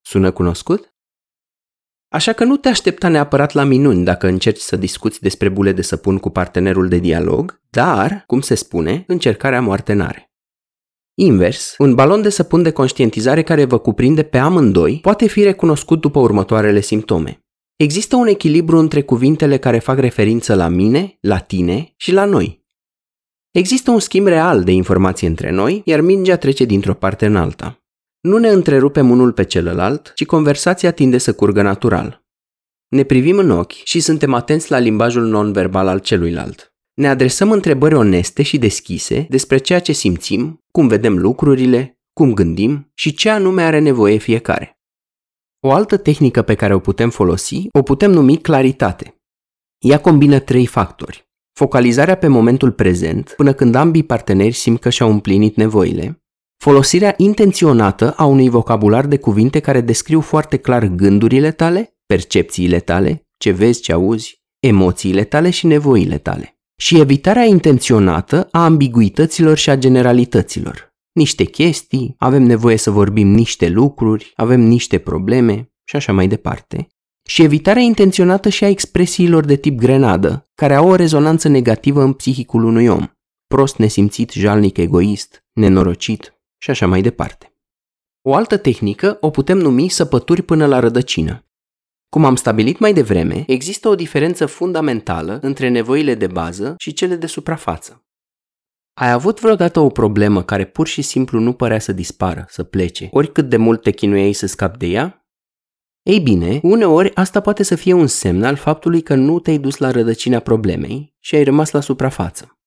Sună 0.00 0.30
cunoscut? 0.30 0.94
Așa 2.08 2.32
că 2.32 2.44
nu 2.44 2.56
te 2.56 2.68
aștepta 2.68 3.08
neapărat 3.08 3.52
la 3.52 3.64
minuni 3.64 4.04
dacă 4.04 4.26
încerci 4.26 4.60
să 4.60 4.76
discuți 4.76 5.20
despre 5.20 5.48
bule 5.48 5.72
de 5.72 5.82
săpun 5.82 6.18
cu 6.18 6.30
partenerul 6.30 6.88
de 6.88 6.98
dialog, 6.98 7.62
dar, 7.70 8.24
cum 8.26 8.40
se 8.40 8.54
spune, 8.54 9.04
încercarea 9.06 9.60
moarte 9.60 9.92
n-are. 9.92 10.27
Invers, 11.20 11.74
un 11.78 11.94
balon 11.94 12.22
de 12.22 12.28
săpun 12.28 12.62
de 12.62 12.70
conștientizare 12.70 13.42
care 13.42 13.64
vă 13.64 13.78
cuprinde 13.78 14.22
pe 14.22 14.38
amândoi 14.38 14.98
poate 15.02 15.26
fi 15.26 15.42
recunoscut 15.42 16.00
după 16.00 16.18
următoarele 16.18 16.80
simptome. 16.80 17.44
Există 17.76 18.16
un 18.16 18.26
echilibru 18.26 18.78
între 18.78 19.02
cuvintele 19.02 19.58
care 19.58 19.78
fac 19.78 19.98
referință 19.98 20.54
la 20.54 20.68
mine, 20.68 21.18
la 21.20 21.38
tine 21.38 21.94
și 21.96 22.12
la 22.12 22.24
noi. 22.24 22.66
Există 23.50 23.90
un 23.90 23.98
schimb 23.98 24.26
real 24.26 24.64
de 24.64 24.72
informații 24.72 25.26
între 25.26 25.50
noi, 25.50 25.82
iar 25.84 26.00
mingea 26.00 26.36
trece 26.36 26.64
dintr-o 26.64 26.94
parte 26.94 27.26
în 27.26 27.36
alta. 27.36 27.82
Nu 28.20 28.36
ne 28.36 28.48
întrerupem 28.48 29.10
unul 29.10 29.32
pe 29.32 29.44
celălalt, 29.44 30.12
ci 30.14 30.24
conversația 30.24 30.90
tinde 30.90 31.18
să 31.18 31.34
curgă 31.34 31.62
natural. 31.62 32.26
Ne 32.88 33.02
privim 33.02 33.38
în 33.38 33.50
ochi 33.50 33.72
și 33.72 34.00
suntem 34.00 34.34
atenți 34.34 34.70
la 34.70 34.78
limbajul 34.78 35.26
non-verbal 35.26 35.88
al 35.88 35.98
celuilalt. 35.98 36.67
Ne 36.98 37.08
adresăm 37.08 37.52
întrebări 37.52 37.94
oneste 37.94 38.42
și 38.42 38.58
deschise 38.58 39.26
despre 39.28 39.58
ceea 39.58 39.80
ce 39.80 39.92
simțim, 39.92 40.64
cum 40.70 40.88
vedem 40.88 41.18
lucrurile, 41.18 41.98
cum 42.12 42.34
gândim 42.34 42.90
și 42.94 43.14
ce 43.14 43.30
anume 43.30 43.62
are 43.62 43.78
nevoie 43.78 44.16
fiecare. 44.16 44.80
O 45.60 45.72
altă 45.72 45.96
tehnică 45.96 46.42
pe 46.42 46.54
care 46.54 46.74
o 46.74 46.78
putem 46.78 47.10
folosi 47.10 47.66
o 47.72 47.82
putem 47.82 48.10
numi 48.10 48.38
claritate. 48.38 49.20
Ea 49.78 50.00
combină 50.00 50.38
trei 50.38 50.66
factori. 50.66 51.28
Focalizarea 51.52 52.16
pe 52.16 52.26
momentul 52.26 52.72
prezent, 52.72 53.32
până 53.36 53.52
când 53.52 53.74
ambii 53.74 54.04
parteneri 54.04 54.54
simt 54.54 54.80
că 54.80 54.90
și-au 54.90 55.10
împlinit 55.10 55.56
nevoile, 55.56 56.22
folosirea 56.62 57.14
intenționată 57.16 58.12
a 58.12 58.24
unui 58.24 58.48
vocabular 58.48 59.06
de 59.06 59.18
cuvinte 59.18 59.60
care 59.60 59.80
descriu 59.80 60.20
foarte 60.20 60.56
clar 60.56 60.86
gândurile 60.86 61.52
tale, 61.52 61.96
percepțiile 62.06 62.80
tale, 62.80 63.26
ce 63.36 63.50
vezi, 63.50 63.80
ce 63.80 63.92
auzi, 63.92 64.42
emoțiile 64.60 65.24
tale 65.24 65.50
și 65.50 65.66
nevoile 65.66 66.18
tale 66.18 66.52
și 66.80 67.00
evitarea 67.00 67.44
intenționată 67.44 68.48
a 68.50 68.64
ambiguităților 68.64 69.56
și 69.56 69.70
a 69.70 69.76
generalităților. 69.76 70.94
Niște 71.12 71.44
chestii, 71.44 72.14
avem 72.18 72.42
nevoie 72.42 72.76
să 72.76 72.90
vorbim 72.90 73.28
niște 73.28 73.68
lucruri, 73.68 74.32
avem 74.36 74.60
niște 74.60 74.98
probleme 74.98 75.72
și 75.84 75.96
așa 75.96 76.12
mai 76.12 76.28
departe. 76.28 76.88
Și 77.28 77.42
evitarea 77.42 77.82
intenționată 77.82 78.48
și 78.48 78.64
a 78.64 78.68
expresiilor 78.68 79.44
de 79.44 79.56
tip 79.56 79.78
grenadă, 79.78 80.50
care 80.54 80.74
au 80.74 80.88
o 80.88 80.94
rezonanță 80.94 81.48
negativă 81.48 82.02
în 82.02 82.12
psihicul 82.12 82.64
unui 82.64 82.86
om. 82.86 83.06
Prost, 83.46 83.76
nesimțit, 83.76 84.30
jalnic, 84.30 84.76
egoist, 84.76 85.44
nenorocit 85.52 86.34
și 86.58 86.70
așa 86.70 86.86
mai 86.86 87.02
departe. 87.02 87.52
O 88.22 88.34
altă 88.34 88.56
tehnică 88.56 89.18
o 89.20 89.30
putem 89.30 89.58
numi 89.58 89.88
săpături 89.88 90.42
până 90.42 90.66
la 90.66 90.78
rădăcină. 90.78 91.47
Cum 92.08 92.24
am 92.24 92.36
stabilit 92.36 92.78
mai 92.78 92.92
devreme, 92.92 93.44
există 93.46 93.88
o 93.88 93.94
diferență 93.94 94.46
fundamentală 94.46 95.38
între 95.42 95.68
nevoile 95.68 96.14
de 96.14 96.26
bază 96.26 96.74
și 96.78 96.92
cele 96.92 97.16
de 97.16 97.26
suprafață. 97.26 98.02
Ai 98.94 99.10
avut 99.10 99.40
vreodată 99.40 99.80
o 99.80 99.88
problemă 99.88 100.42
care 100.42 100.64
pur 100.64 100.86
și 100.86 101.02
simplu 101.02 101.38
nu 101.38 101.52
părea 101.52 101.78
să 101.78 101.92
dispară, 101.92 102.46
să 102.48 102.64
plece, 102.64 103.08
oricât 103.12 103.48
de 103.48 103.56
mult 103.56 103.82
te 103.82 103.90
chinuiai 103.90 104.32
să 104.32 104.46
scapi 104.46 104.78
de 104.78 104.86
ea? 104.86 105.26
Ei 106.02 106.20
bine, 106.20 106.60
uneori 106.62 107.14
asta 107.14 107.40
poate 107.40 107.62
să 107.62 107.74
fie 107.74 107.92
un 107.92 108.06
semn 108.06 108.44
al 108.44 108.56
faptului 108.56 109.02
că 109.02 109.14
nu 109.14 109.38
te-ai 109.38 109.58
dus 109.58 109.76
la 109.76 109.90
rădăcina 109.90 110.38
problemei 110.38 111.16
și 111.18 111.34
ai 111.34 111.44
rămas 111.44 111.70
la 111.70 111.80
suprafață. 111.80 112.58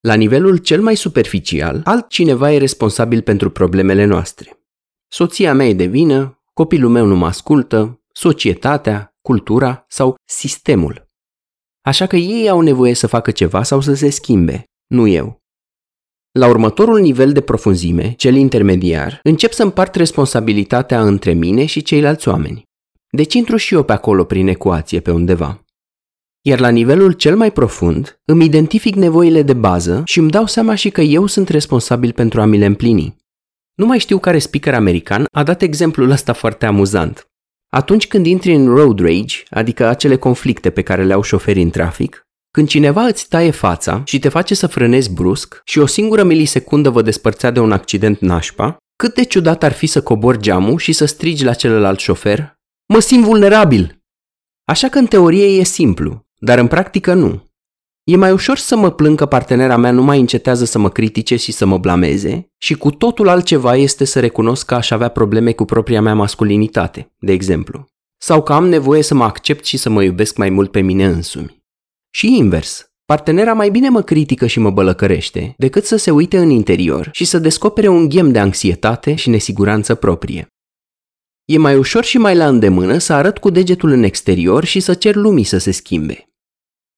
La 0.00 0.14
nivelul 0.14 0.56
cel 0.56 0.82
mai 0.82 0.96
superficial, 0.96 1.80
altcineva 1.84 2.52
e 2.52 2.58
responsabil 2.58 3.22
pentru 3.22 3.50
problemele 3.50 4.04
noastre. 4.04 4.60
Soția 5.08 5.54
mea 5.54 5.66
e 5.66 5.74
de 5.74 5.84
vină, 5.84 6.42
copilul 6.52 6.90
meu 6.90 7.06
nu 7.06 7.16
mă 7.16 7.26
ascultă, 7.26 7.99
societatea, 8.20 9.14
cultura 9.20 9.84
sau 9.88 10.14
sistemul. 10.24 11.08
Așa 11.80 12.06
că 12.06 12.16
ei 12.16 12.48
au 12.48 12.60
nevoie 12.60 12.94
să 12.94 13.06
facă 13.06 13.30
ceva 13.30 13.62
sau 13.62 13.80
să 13.80 13.94
se 13.94 14.10
schimbe, 14.10 14.64
nu 14.86 15.06
eu. 15.06 15.38
La 16.38 16.46
următorul 16.46 17.00
nivel 17.00 17.32
de 17.32 17.40
profunzime, 17.40 18.12
cel 18.12 18.34
intermediar, 18.34 19.20
încep 19.22 19.52
să 19.52 19.62
împart 19.62 19.94
responsabilitatea 19.94 21.02
între 21.02 21.32
mine 21.32 21.64
și 21.64 21.82
ceilalți 21.82 22.28
oameni. 22.28 22.62
Deci 23.10 23.34
intru 23.34 23.56
și 23.56 23.74
eu 23.74 23.82
pe 23.82 23.92
acolo 23.92 24.24
prin 24.24 24.48
ecuație 24.48 25.00
pe 25.00 25.10
undeva. 25.10 25.64
Iar 26.40 26.58
la 26.58 26.68
nivelul 26.68 27.12
cel 27.12 27.36
mai 27.36 27.52
profund, 27.52 28.20
îmi 28.24 28.44
identific 28.44 28.94
nevoile 28.94 29.42
de 29.42 29.54
bază 29.54 30.02
și 30.04 30.18
îmi 30.18 30.30
dau 30.30 30.46
seama 30.46 30.74
și 30.74 30.90
că 30.90 31.00
eu 31.00 31.26
sunt 31.26 31.48
responsabil 31.48 32.12
pentru 32.12 32.40
a 32.40 32.44
mi 32.44 32.58
le 32.58 32.66
împlini. 32.66 33.16
Nu 33.74 33.86
mai 33.86 33.98
știu 33.98 34.18
care 34.18 34.38
speaker 34.38 34.74
american 34.74 35.24
a 35.32 35.42
dat 35.42 35.62
exemplul 35.62 36.10
ăsta 36.10 36.32
foarte 36.32 36.66
amuzant. 36.66 37.29
Atunci 37.70 38.06
când 38.06 38.26
intri 38.26 38.54
în 38.54 38.68
road 38.74 39.00
rage, 39.00 39.42
adică 39.50 39.86
acele 39.86 40.16
conflicte 40.16 40.70
pe 40.70 40.82
care 40.82 41.04
le 41.04 41.12
au 41.12 41.22
șoferii 41.22 41.62
în 41.62 41.70
trafic, 41.70 42.26
când 42.50 42.68
cineva 42.68 43.02
îți 43.02 43.28
taie 43.28 43.50
fața 43.50 44.02
și 44.04 44.18
te 44.18 44.28
face 44.28 44.54
să 44.54 44.66
frânezi 44.66 45.12
brusc 45.12 45.60
și 45.64 45.78
o 45.78 45.86
singură 45.86 46.22
milisecundă 46.22 46.90
vă 46.90 47.02
despărțea 47.02 47.50
de 47.50 47.60
un 47.60 47.72
accident 47.72 48.20
nașpa, 48.20 48.76
cât 48.96 49.14
de 49.14 49.24
ciudat 49.24 49.62
ar 49.62 49.72
fi 49.72 49.86
să 49.86 50.02
cobori 50.02 50.40
geamul 50.40 50.78
și 50.78 50.92
să 50.92 51.04
strigi 51.04 51.44
la 51.44 51.54
celălalt 51.54 51.98
șofer, 51.98 52.54
mă 52.92 53.00
simt 53.00 53.24
vulnerabil! 53.24 53.98
Așa 54.64 54.88
că 54.88 54.98
în 54.98 55.06
teorie 55.06 55.46
e 55.46 55.64
simplu, 55.64 56.26
dar 56.38 56.58
în 56.58 56.66
practică 56.66 57.14
nu. 57.14 57.49
E 58.10 58.16
mai 58.16 58.32
ușor 58.32 58.56
să 58.56 58.76
mă 58.76 58.90
plâng 58.90 59.18
că 59.18 59.26
partenera 59.26 59.76
mea 59.76 59.90
nu 59.90 60.02
mai 60.02 60.20
încetează 60.20 60.64
să 60.64 60.78
mă 60.78 60.88
critique 60.88 61.36
și 61.36 61.52
să 61.52 61.66
mă 61.66 61.78
blameze 61.78 62.52
și 62.58 62.74
cu 62.74 62.90
totul 62.90 63.28
altceva 63.28 63.76
este 63.76 64.04
să 64.04 64.20
recunosc 64.20 64.66
că 64.66 64.74
aș 64.74 64.90
avea 64.90 65.08
probleme 65.08 65.52
cu 65.52 65.64
propria 65.64 66.00
mea 66.00 66.14
masculinitate, 66.14 67.12
de 67.18 67.32
exemplu. 67.32 67.86
Sau 68.18 68.42
că 68.42 68.52
am 68.52 68.68
nevoie 68.68 69.02
să 69.02 69.14
mă 69.14 69.24
accept 69.24 69.64
și 69.64 69.76
să 69.76 69.90
mă 69.90 70.02
iubesc 70.02 70.36
mai 70.36 70.50
mult 70.50 70.70
pe 70.70 70.80
mine 70.80 71.06
însumi. 71.06 71.62
Și 72.10 72.36
invers, 72.36 72.90
partenera 73.04 73.52
mai 73.52 73.70
bine 73.70 73.88
mă 73.88 74.02
critică 74.02 74.46
și 74.46 74.58
mă 74.58 74.70
bălăcărește 74.70 75.54
decât 75.56 75.84
să 75.84 75.96
se 75.96 76.10
uite 76.10 76.38
în 76.38 76.50
interior 76.50 77.08
și 77.12 77.24
să 77.24 77.38
descopere 77.38 77.88
un 77.88 78.08
ghem 78.08 78.32
de 78.32 78.38
anxietate 78.38 79.14
și 79.14 79.28
nesiguranță 79.28 79.94
proprie. 79.94 80.46
E 81.44 81.58
mai 81.58 81.76
ușor 81.76 82.04
și 82.04 82.18
mai 82.18 82.36
la 82.36 82.48
îndemână 82.48 82.98
să 82.98 83.12
arăt 83.12 83.38
cu 83.38 83.50
degetul 83.50 83.90
în 83.90 84.02
exterior 84.02 84.64
și 84.64 84.80
să 84.80 84.94
cer 84.94 85.14
lumii 85.14 85.44
să 85.44 85.58
se 85.58 85.70
schimbe 85.70 86.24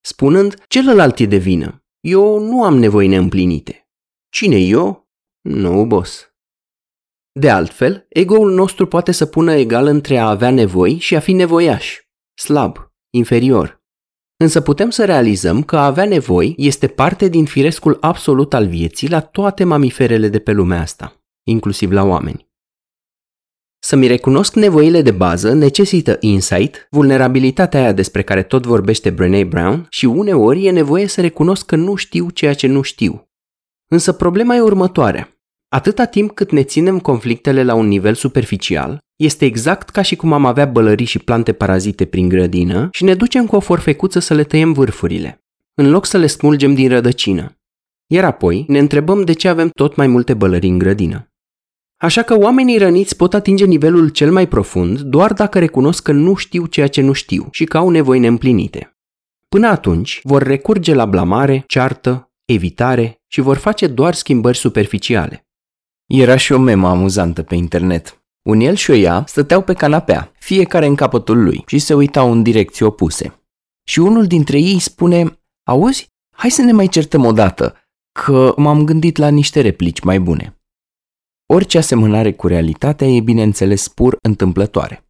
spunând 0.05 0.65
celălalt 0.69 1.19
e 1.19 1.27
de 1.27 1.37
vină. 1.37 1.85
Eu 2.01 2.39
nu 2.39 2.65
am 2.65 2.79
nevoi 2.79 3.07
neîmplinite. 3.07 3.89
Cine 4.29 4.57
eu? 4.57 5.11
Nu, 5.41 5.87
boss. 5.87 6.33
De 7.33 7.51
altfel, 7.51 8.07
ego-ul 8.09 8.53
nostru 8.53 8.87
poate 8.87 9.13
să 9.13 9.27
pună 9.27 9.53
egal 9.53 9.87
între 9.87 10.19
a 10.19 10.29
avea 10.29 10.51
nevoi 10.51 10.99
și 10.99 11.17
a 11.17 11.21
fi 11.21 11.33
nevoiaș, 11.33 12.01
slab, 12.35 12.93
inferior. 13.11 13.83
Însă 14.37 14.61
putem 14.61 14.91
să 14.91 15.05
realizăm 15.05 15.63
că 15.63 15.77
a 15.77 15.87
avea 15.87 16.05
nevoi 16.05 16.55
este 16.57 16.89
parte 16.89 17.29
din 17.29 17.45
firescul 17.45 17.97
absolut 18.01 18.55
al 18.55 18.67
vieții 18.67 19.09
la 19.09 19.21
toate 19.21 19.65
mamiferele 19.65 20.29
de 20.29 20.39
pe 20.39 20.53
lumea 20.53 20.81
asta, 20.81 21.23
inclusiv 21.43 21.91
la 21.91 22.05
oameni. 22.05 22.52
Să-mi 23.85 24.07
recunosc 24.07 24.55
nevoile 24.55 25.03
de 25.03 25.11
bază 25.11 25.53
necesită 25.53 26.17
insight, 26.21 26.87
vulnerabilitatea 26.91 27.81
aia 27.81 27.93
despre 27.93 28.23
care 28.23 28.43
tot 28.43 28.67
vorbește 28.67 29.11
Brené 29.11 29.45
Brown 29.45 29.87
și 29.89 30.05
uneori 30.05 30.67
e 30.67 30.71
nevoie 30.71 31.07
să 31.07 31.21
recunosc 31.21 31.67
că 31.67 31.77
nu 31.77 31.95
știu 31.95 32.31
ceea 32.31 32.55
ce 32.55 32.67
nu 32.67 32.83
știu. 32.83 33.29
Însă 33.89 34.13
problema 34.13 34.55
e 34.55 34.61
următoarea. 34.61 35.37
Atâta 35.69 36.05
timp 36.05 36.35
cât 36.35 36.51
ne 36.51 36.63
ținem 36.63 36.99
conflictele 37.01 37.63
la 37.63 37.75
un 37.75 37.87
nivel 37.87 38.15
superficial, 38.15 38.99
este 39.17 39.45
exact 39.45 39.91
ca 39.91 40.03
și 40.03 40.17
cum 40.17 40.33
am 40.33 40.45
avea 40.45 40.67
bălării 40.67 41.07
și 41.07 41.19
plante 41.19 41.53
parazite 41.53 42.05
prin 42.05 42.29
grădină 42.29 42.89
și 42.93 43.05
ne 43.05 43.15
ducem 43.15 43.47
cu 43.47 43.57
o 43.57 43.61
forfecuță 43.61 44.19
să 44.19 44.35
le 44.35 44.45
tăiem 44.45 44.73
vârfurile, 44.73 45.45
în 45.75 45.91
loc 45.91 46.07
să 46.07 46.19
le 46.19 46.27
smulgem 46.27 46.75
din 46.75 46.89
rădăcină. 46.89 47.57
Iar 48.07 48.25
apoi 48.25 48.65
ne 48.69 48.79
întrebăm 48.79 49.25
de 49.25 49.33
ce 49.33 49.49
avem 49.49 49.69
tot 49.69 49.97
mai 49.97 50.07
multe 50.07 50.35
bălării 50.35 50.71
în 50.71 50.79
grădină. 50.79 51.32
Așa 52.03 52.23
că 52.23 52.39
oamenii 52.39 52.79
răniți 52.79 53.17
pot 53.17 53.35
atinge 53.35 53.65
nivelul 53.65 54.09
cel 54.09 54.33
mai 54.33 54.49
profund 54.49 55.01
doar 55.01 55.33
dacă 55.33 55.59
recunosc 55.59 56.03
că 56.03 56.13
nu 56.13 56.35
știu 56.35 56.67
ceea 56.67 56.89
ce 56.89 57.01
nu 57.01 57.13
știu 57.13 57.49
și 57.51 57.65
că 57.65 57.77
au 57.77 57.91
nevoi 57.91 58.19
neîmplinite. 58.19 58.97
Până 59.49 59.69
atunci, 59.69 60.21
vor 60.23 60.43
recurge 60.43 60.95
la 60.95 61.05
blamare, 61.05 61.65
ceartă, 61.67 62.33
evitare 62.45 63.21
și 63.27 63.41
vor 63.41 63.57
face 63.57 63.87
doar 63.87 64.15
schimbări 64.15 64.57
superficiale. 64.57 65.47
Era 66.07 66.37
și 66.37 66.53
o 66.53 66.59
memă 66.59 66.89
amuzantă 66.89 67.43
pe 67.43 67.55
internet. 67.55 68.23
Un 68.43 68.61
el 68.61 68.75
și 68.75 68.91
o 68.91 68.95
ea 68.95 69.25
stăteau 69.27 69.63
pe 69.63 69.73
canapea, 69.73 70.33
fiecare 70.39 70.87
în 70.87 70.95
capătul 70.95 71.43
lui, 71.43 71.63
și 71.67 71.79
se 71.79 71.95
uitau 71.95 72.33
în 72.33 72.43
direcții 72.43 72.85
opuse. 72.85 73.43
Și 73.85 73.99
unul 73.99 74.27
dintre 74.27 74.59
ei 74.59 74.79
spune, 74.79 75.39
Auzi, 75.63 76.09
hai 76.31 76.51
să 76.51 76.63
ne 76.63 76.73
mai 76.73 76.89
certăm 76.89 77.25
o 77.25 77.33
dată, 77.33 77.75
că 78.13 78.55
m-am 78.57 78.85
gândit 78.85 79.17
la 79.17 79.29
niște 79.29 79.61
replici 79.61 80.01
mai 80.01 80.21
bune. 80.21 80.57
Orice 81.55 81.79
asemănare 81.79 82.33
cu 82.33 82.47
realitatea 82.47 83.07
e 83.07 83.21
bineînțeles 83.21 83.89
pur 83.89 84.17
întâmplătoare. 84.23 85.07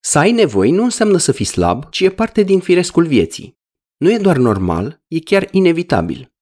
Să 0.00 0.18
ai 0.18 0.32
nevoi 0.32 0.70
nu 0.70 0.82
înseamnă 0.82 1.18
să 1.18 1.32
fii 1.32 1.44
slab, 1.44 1.90
ci 1.90 2.00
e 2.00 2.10
parte 2.10 2.42
din 2.42 2.60
firescul 2.60 3.06
vieții. 3.06 3.58
Nu 3.96 4.12
e 4.12 4.18
doar 4.18 4.36
normal, 4.36 5.02
e 5.08 5.18
chiar 5.18 5.48
inevitabil. 5.50 6.32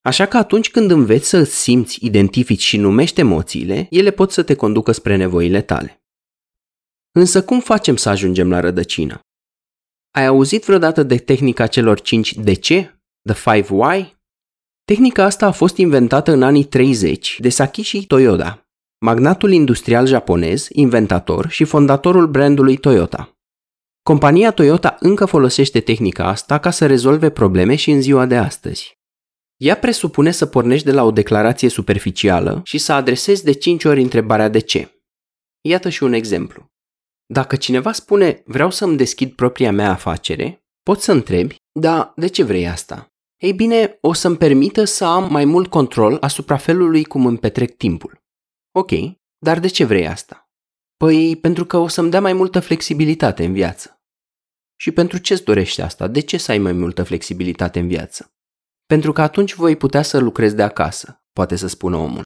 Așa 0.00 0.26
că 0.26 0.36
atunci 0.36 0.70
când 0.70 0.90
înveți 0.90 1.28
să 1.28 1.36
îți 1.36 1.60
simți, 1.60 2.04
identifici 2.04 2.62
și 2.62 2.76
numești 2.76 3.20
emoțiile, 3.20 3.86
ele 3.90 4.10
pot 4.10 4.32
să 4.32 4.42
te 4.42 4.54
conducă 4.54 4.92
spre 4.92 5.16
nevoile 5.16 5.62
tale. 5.62 6.02
Însă 7.10 7.44
cum 7.44 7.60
facem 7.60 7.96
să 7.96 8.08
ajungem 8.08 8.50
la 8.50 8.60
rădăcină? 8.60 9.20
Ai 10.10 10.26
auzit 10.26 10.64
vreodată 10.64 11.02
de 11.02 11.16
tehnica 11.16 11.66
celor 11.66 12.00
5 12.00 12.34
de 12.34 12.54
ce? 12.54 13.00
The 13.22 13.52
5 13.62 13.68
why? 13.68 14.15
Tehnica 14.92 15.24
asta 15.24 15.46
a 15.46 15.50
fost 15.50 15.76
inventată 15.76 16.32
în 16.32 16.42
anii 16.42 16.64
30 16.64 17.36
de 17.40 17.48
Sakishi 17.48 18.06
Toyoda, 18.06 18.68
magnatul 18.98 19.52
industrial 19.52 20.06
japonez, 20.06 20.66
inventator 20.72 21.48
și 21.48 21.64
fondatorul 21.64 22.26
brandului 22.26 22.76
Toyota. 22.76 23.38
Compania 24.02 24.50
Toyota 24.50 24.96
încă 25.00 25.24
folosește 25.24 25.80
tehnica 25.80 26.28
asta 26.28 26.58
ca 26.58 26.70
să 26.70 26.86
rezolve 26.86 27.30
probleme 27.30 27.74
și 27.74 27.90
în 27.90 28.00
ziua 28.00 28.26
de 28.26 28.36
astăzi. 28.36 28.98
Ea 29.56 29.76
presupune 29.76 30.30
să 30.30 30.46
pornești 30.46 30.86
de 30.86 30.92
la 30.92 31.02
o 31.02 31.10
declarație 31.10 31.68
superficială 31.68 32.60
și 32.64 32.78
să 32.78 32.92
adresezi 32.92 33.44
de 33.44 33.52
5 33.52 33.84
ori 33.84 34.02
întrebarea 34.02 34.48
de 34.48 34.58
ce. 34.58 35.02
Iată 35.60 35.88
și 35.88 36.02
un 36.02 36.12
exemplu. 36.12 36.66
Dacă 37.26 37.56
cineva 37.56 37.92
spune 37.92 38.42
vreau 38.44 38.70
să-mi 38.70 38.96
deschid 38.96 39.32
propria 39.32 39.72
mea 39.72 39.90
afacere, 39.90 40.64
poți 40.82 41.04
să 41.04 41.12
întrebi, 41.12 41.56
da, 41.72 42.12
de 42.16 42.26
ce 42.26 42.42
vrei 42.42 42.68
asta? 42.68 43.10
Ei 43.36 43.52
bine, 43.52 43.98
o 44.00 44.12
să-mi 44.12 44.36
permită 44.36 44.84
să 44.84 45.04
am 45.04 45.30
mai 45.30 45.44
mult 45.44 45.70
control 45.70 46.16
asupra 46.20 46.56
felului 46.56 47.04
cum 47.04 47.26
îmi 47.26 47.38
petrec 47.38 47.76
timpul. 47.76 48.24
Ok, 48.70 48.90
dar 49.38 49.60
de 49.60 49.68
ce 49.68 49.84
vrei 49.84 50.06
asta? 50.06 50.50
Păi 50.96 51.36
pentru 51.36 51.64
că 51.64 51.76
o 51.76 51.88
să-mi 51.88 52.10
dea 52.10 52.20
mai 52.20 52.32
multă 52.32 52.60
flexibilitate 52.60 53.44
în 53.44 53.52
viață. 53.52 54.00
Și 54.80 54.90
pentru 54.90 55.18
ce-ți 55.18 55.44
dorești 55.44 55.80
asta? 55.80 56.08
De 56.08 56.20
ce 56.20 56.36
să 56.36 56.50
ai 56.50 56.58
mai 56.58 56.72
multă 56.72 57.02
flexibilitate 57.02 57.78
în 57.78 57.88
viață? 57.88 58.34
Pentru 58.86 59.12
că 59.12 59.22
atunci 59.22 59.54
voi 59.54 59.76
putea 59.76 60.02
să 60.02 60.18
lucrez 60.18 60.52
de 60.52 60.62
acasă, 60.62 61.24
poate 61.32 61.56
să 61.56 61.66
spună 61.66 61.96
omul. 61.96 62.22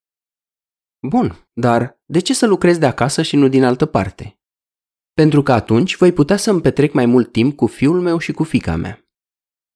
Bun, 1.08 1.48
dar 1.52 2.00
de 2.04 2.18
ce 2.18 2.34
să 2.34 2.46
lucrez 2.46 2.78
de 2.78 2.86
acasă 2.86 3.22
și 3.22 3.36
nu 3.36 3.48
din 3.48 3.64
altă 3.64 3.86
parte? 3.86 4.40
Pentru 5.12 5.42
că 5.42 5.52
atunci 5.52 5.96
voi 5.96 6.12
putea 6.12 6.36
să-mi 6.36 6.60
petrec 6.60 6.92
mai 6.92 7.06
mult 7.06 7.32
timp 7.32 7.56
cu 7.56 7.66
fiul 7.66 8.00
meu 8.00 8.18
și 8.18 8.32
cu 8.32 8.44
fica 8.44 8.76
mea. 8.76 9.09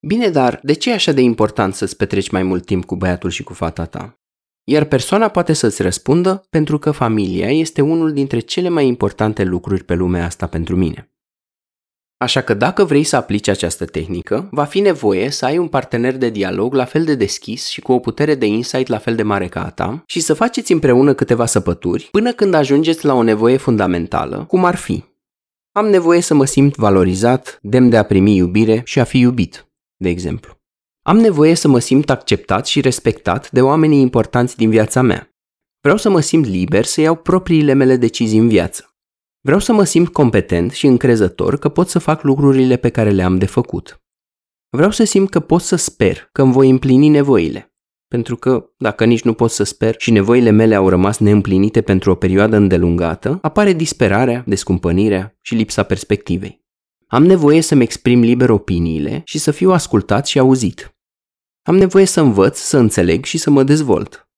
Bine, 0.06 0.28
dar 0.28 0.60
de 0.62 0.72
ce 0.72 0.90
e 0.90 0.94
așa 0.94 1.12
de 1.12 1.20
important 1.20 1.74
să-ți 1.74 1.96
petreci 1.96 2.30
mai 2.30 2.42
mult 2.42 2.66
timp 2.66 2.84
cu 2.84 2.96
băiatul 2.96 3.30
și 3.30 3.42
cu 3.42 3.52
fata 3.52 3.84
ta? 3.84 4.18
Iar 4.64 4.84
persoana 4.84 5.28
poate 5.28 5.52
să-ți 5.52 5.82
răspundă 5.82 6.46
pentru 6.50 6.78
că 6.78 6.90
familia 6.90 7.50
este 7.50 7.80
unul 7.80 8.12
dintre 8.12 8.38
cele 8.38 8.68
mai 8.68 8.86
importante 8.86 9.44
lucruri 9.44 9.84
pe 9.84 9.94
lumea 9.94 10.24
asta 10.24 10.46
pentru 10.46 10.76
mine. 10.76 11.08
Așa 12.16 12.40
că 12.40 12.54
dacă 12.54 12.84
vrei 12.84 13.04
să 13.04 13.16
aplici 13.16 13.48
această 13.48 13.84
tehnică, 13.84 14.48
va 14.50 14.64
fi 14.64 14.80
nevoie 14.80 15.30
să 15.30 15.44
ai 15.44 15.58
un 15.58 15.68
partener 15.68 16.16
de 16.16 16.30
dialog 16.30 16.74
la 16.74 16.84
fel 16.84 17.04
de 17.04 17.14
deschis 17.14 17.66
și 17.68 17.80
cu 17.80 17.92
o 17.92 17.98
putere 17.98 18.34
de 18.34 18.46
insight 18.46 18.88
la 18.88 18.98
fel 18.98 19.14
de 19.14 19.22
mare 19.22 19.48
ca 19.48 19.64
a 19.64 19.70
ta 19.70 20.02
și 20.06 20.20
să 20.20 20.34
faceți 20.34 20.72
împreună 20.72 21.14
câteva 21.14 21.46
săpături 21.46 22.08
până 22.10 22.32
când 22.32 22.54
ajungeți 22.54 23.04
la 23.04 23.14
o 23.14 23.22
nevoie 23.22 23.56
fundamentală, 23.56 24.44
cum 24.48 24.64
ar 24.64 24.74
fi 24.74 25.04
am 25.76 25.86
nevoie 25.86 26.20
să 26.20 26.34
mă 26.34 26.44
simt 26.44 26.74
valorizat, 26.76 27.58
demn 27.62 27.88
de 27.88 27.96
a 27.96 28.02
primi 28.02 28.36
iubire 28.36 28.82
și 28.84 29.00
a 29.00 29.04
fi 29.04 29.18
iubit 29.18 29.63
de 29.96 30.08
exemplu. 30.08 30.58
Am 31.02 31.16
nevoie 31.16 31.54
să 31.54 31.68
mă 31.68 31.78
simt 31.78 32.10
acceptat 32.10 32.66
și 32.66 32.80
respectat 32.80 33.50
de 33.50 33.62
oamenii 33.62 34.00
importanți 34.00 34.56
din 34.56 34.70
viața 34.70 35.02
mea. 35.02 35.28
Vreau 35.80 35.96
să 35.96 36.10
mă 36.10 36.20
simt 36.20 36.46
liber 36.46 36.84
să 36.84 37.00
iau 37.00 37.16
propriile 37.16 37.72
mele 37.72 37.96
decizii 37.96 38.38
în 38.38 38.48
viață. 38.48 38.96
Vreau 39.40 39.60
să 39.60 39.72
mă 39.72 39.84
simt 39.84 40.08
competent 40.08 40.72
și 40.72 40.86
încrezător 40.86 41.58
că 41.58 41.68
pot 41.68 41.88
să 41.88 41.98
fac 41.98 42.22
lucrurile 42.22 42.76
pe 42.76 42.88
care 42.88 43.10
le-am 43.10 43.38
de 43.38 43.46
făcut. 43.46 44.02
Vreau 44.68 44.90
să 44.90 45.04
simt 45.04 45.30
că 45.30 45.40
pot 45.40 45.60
să 45.60 45.76
sper 45.76 46.28
că 46.32 46.42
îmi 46.42 46.52
voi 46.52 46.70
împlini 46.70 47.08
nevoile. 47.08 47.74
Pentru 48.08 48.36
că, 48.36 48.70
dacă 48.76 49.04
nici 49.04 49.22
nu 49.22 49.34
pot 49.34 49.50
să 49.50 49.62
sper 49.62 49.94
și 49.98 50.10
nevoile 50.10 50.50
mele 50.50 50.74
au 50.74 50.88
rămas 50.88 51.18
neîmplinite 51.18 51.82
pentru 51.82 52.10
o 52.10 52.14
perioadă 52.14 52.56
îndelungată, 52.56 53.38
apare 53.42 53.72
disperarea, 53.72 54.44
descumpănirea 54.46 55.38
și 55.40 55.54
lipsa 55.54 55.82
perspectivei. 55.82 56.63
Am 57.08 57.24
nevoie 57.24 57.60
să-mi 57.60 57.82
exprim 57.82 58.20
liber 58.20 58.50
opiniile 58.50 59.22
și 59.24 59.38
să 59.38 59.50
fiu 59.50 59.70
ascultat 59.70 60.26
și 60.26 60.38
auzit. 60.38 60.96
Am 61.62 61.76
nevoie 61.76 62.04
să 62.04 62.20
învăț, 62.20 62.58
să 62.58 62.76
înțeleg 62.76 63.24
și 63.24 63.38
să 63.38 63.50
mă 63.50 63.62
dezvolt. 63.62 64.28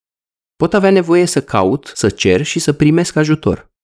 Pot 0.57 0.74
avea 0.74 0.90
nevoie 0.90 1.24
să 1.24 1.42
caut, 1.42 1.92
să 1.94 2.11
cer 2.11 2.42
și 2.42 2.59
să 2.59 2.72
primesc 2.72 3.16
ajutor. 3.16 3.74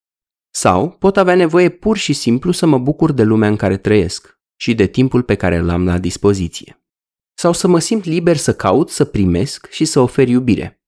Sau 0.54 0.90
pot 0.90 1.16
avea 1.16 1.34
nevoie 1.34 1.68
pur 1.68 1.96
și 1.96 2.12
simplu 2.12 2.52
să 2.52 2.66
mă 2.66 2.78
bucur 2.78 3.12
de 3.12 3.22
lumea 3.22 3.48
în 3.48 3.56
care 3.56 3.76
trăiesc 3.76 4.40
și 4.56 4.74
de 4.74 4.86
timpul 4.86 5.22
pe 5.22 5.34
care 5.34 5.56
îl 5.56 5.68
am 5.68 5.84
la 5.84 5.98
dispoziție. 5.98 6.82
Sau 7.34 7.52
să 7.52 7.68
mă 7.68 7.78
simt 7.78 8.04
liber 8.04 8.36
să 8.36 8.54
caut, 8.54 8.90
să 8.90 9.04
primesc 9.04 9.70
și 9.70 9.84
să 9.84 10.00
ofer 10.00 10.28
iubire. 10.28 10.82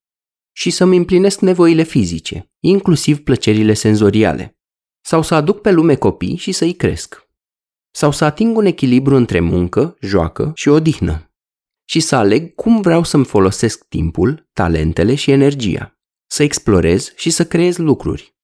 Și 0.52 0.70
să-mi 0.70 0.96
împlinesc 0.96 1.40
nevoile 1.40 1.83
fizice, 1.83 2.52
inclusiv 2.61 3.22
plăcerile 3.22 3.74
senzoriale. 3.74 4.59
Sau 5.00 5.22
să 5.22 5.35
aduc 5.35 5.61
pe 5.61 5.70
lume 5.70 5.96
copii 5.96 6.37
și 6.37 6.52
să-i 6.52 6.74
cresc 6.74 7.24
sau 7.96 8.11
să 8.11 8.24
ating 8.24 8.57
un 8.57 8.64
echilibru 8.64 9.16
între 9.16 9.40
muncă, 9.40 9.96
joacă 10.00 10.52
și 10.54 10.68
odihnă 10.68 11.28
și 11.85 12.00
să 12.00 12.16
aleg 12.16 12.54
cum 12.54 12.80
vreau 12.80 13.02
să-mi 13.02 13.24
folosesc 13.24 13.85
timpul, 13.88 14.48
talentele 14.52 15.14
și 15.14 15.30
energia, 15.30 15.98
să 16.26 16.42
explorez 16.42 17.12
și 17.16 17.30
să 17.30 17.46
creez 17.46 17.76
lucruri 17.76 18.37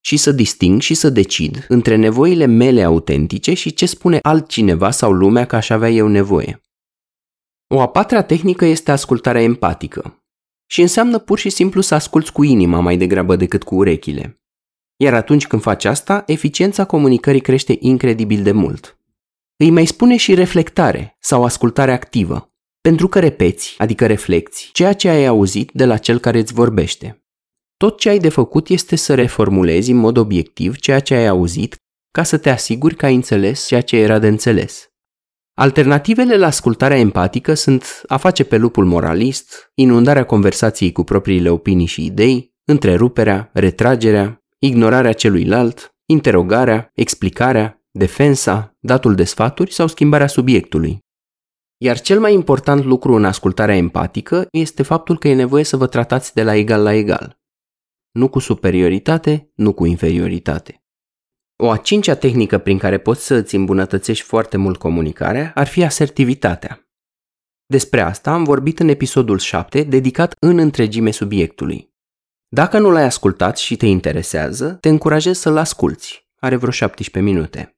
și 0.00 0.16
să 0.16 0.32
disting 0.32 0.80
și 0.80 0.94
să 0.94 1.10
decid 1.10 1.66
între 1.68 1.96
nevoile 1.96 2.46
mele 2.46 2.82
autentice 2.82 3.54
și 3.54 3.74
ce 3.74 3.86
spune 3.86 4.18
altcineva 4.22 4.90
sau 4.90 5.12
lumea 5.12 5.46
că 5.46 5.56
aș 5.56 5.70
avea 5.70 5.90
eu 5.90 6.08
nevoie. 6.08 6.60
O 7.74 7.80
a 7.80 7.88
patra 7.88 8.22
tehnică 8.22 8.64
este 8.64 8.90
ascultarea 8.90 9.42
empatică 9.42 10.24
și 10.70 10.80
înseamnă 10.80 11.18
pur 11.18 11.38
și 11.38 11.50
simplu 11.50 11.80
să 11.80 11.94
asculți 11.94 12.32
cu 12.32 12.42
inima 12.42 12.80
mai 12.80 12.96
degrabă 12.96 13.36
decât 13.36 13.62
cu 13.62 13.74
urechile. 13.74 14.40
Iar 14.96 15.14
atunci 15.14 15.46
când 15.46 15.62
faci 15.62 15.84
asta, 15.84 16.22
eficiența 16.26 16.84
comunicării 16.84 17.40
crește 17.40 17.76
incredibil 17.80 18.42
de 18.42 18.52
mult. 18.52 18.95
Îi 19.58 19.70
mai 19.70 19.86
spune 19.86 20.16
și 20.16 20.34
reflectare 20.34 21.16
sau 21.20 21.44
ascultare 21.44 21.92
activă, 21.92 22.52
pentru 22.80 23.08
că 23.08 23.18
repeți, 23.18 23.74
adică 23.78 24.06
reflecți, 24.06 24.70
ceea 24.72 24.92
ce 24.92 25.08
ai 25.08 25.26
auzit 25.26 25.70
de 25.72 25.84
la 25.84 25.96
cel 25.96 26.18
care 26.18 26.38
îți 26.38 26.52
vorbește. 26.52 27.24
Tot 27.76 27.98
ce 27.98 28.08
ai 28.08 28.18
de 28.18 28.28
făcut 28.28 28.68
este 28.68 28.96
să 28.96 29.14
reformulezi 29.14 29.90
în 29.90 29.96
mod 29.96 30.16
obiectiv 30.16 30.76
ceea 30.76 31.00
ce 31.00 31.14
ai 31.14 31.26
auzit 31.26 31.76
ca 32.10 32.22
să 32.22 32.38
te 32.38 32.50
asiguri 32.50 32.96
că 32.96 33.06
ai 33.06 33.14
înțeles 33.14 33.66
ceea 33.66 33.80
ce 33.80 33.96
era 33.96 34.18
de 34.18 34.26
înțeles. 34.26 34.90
Alternativele 35.54 36.36
la 36.36 36.46
ascultarea 36.46 36.98
empatică 36.98 37.54
sunt 37.54 38.02
a 38.06 38.16
face 38.16 38.44
pe 38.44 38.56
lupul 38.56 38.84
moralist, 38.84 39.70
inundarea 39.74 40.24
conversației 40.24 40.92
cu 40.92 41.04
propriile 41.04 41.50
opinii 41.50 41.86
și 41.86 42.04
idei, 42.04 42.54
întreruperea, 42.64 43.50
retragerea, 43.52 44.44
ignorarea 44.58 45.12
celuilalt, 45.12 45.94
interogarea, 46.06 46.90
explicarea, 46.94 47.75
defensa, 47.96 48.76
datul 48.80 49.14
de 49.14 49.24
sfaturi 49.24 49.72
sau 49.72 49.86
schimbarea 49.86 50.26
subiectului. 50.26 50.98
Iar 51.76 52.00
cel 52.00 52.20
mai 52.20 52.32
important 52.32 52.84
lucru 52.84 53.14
în 53.14 53.24
ascultarea 53.24 53.76
empatică 53.76 54.46
este 54.50 54.82
faptul 54.82 55.18
că 55.18 55.28
e 55.28 55.34
nevoie 55.34 55.64
să 55.64 55.76
vă 55.76 55.86
tratați 55.86 56.34
de 56.34 56.42
la 56.42 56.54
egal 56.54 56.82
la 56.82 56.92
egal. 56.92 57.38
Nu 58.10 58.28
cu 58.28 58.38
superioritate, 58.38 59.50
nu 59.54 59.72
cu 59.72 59.84
inferioritate. 59.84 60.84
O 61.56 61.70
a 61.70 61.76
cincea 61.76 62.14
tehnică 62.14 62.58
prin 62.58 62.78
care 62.78 62.98
poți 62.98 63.26
să 63.26 63.34
îți 63.34 63.54
îmbunătățești 63.54 64.24
foarte 64.24 64.56
mult 64.56 64.78
comunicarea 64.78 65.52
ar 65.54 65.66
fi 65.66 65.84
asertivitatea. 65.84 66.90
Despre 67.66 68.00
asta 68.00 68.32
am 68.32 68.44
vorbit 68.44 68.78
în 68.78 68.88
episodul 68.88 69.38
7, 69.38 69.82
dedicat 69.82 70.34
în 70.40 70.58
întregime 70.58 71.10
subiectului. 71.10 71.94
Dacă 72.48 72.78
nu 72.78 72.90
l-ai 72.90 73.04
ascultat 73.04 73.58
și 73.58 73.76
te 73.76 73.86
interesează, 73.86 74.72
te 74.80 74.88
încurajez 74.88 75.38
să-l 75.38 75.56
asculți. 75.56 76.28
Are 76.36 76.56
vreo 76.56 76.70
17 76.70 77.32
minute. 77.32 77.75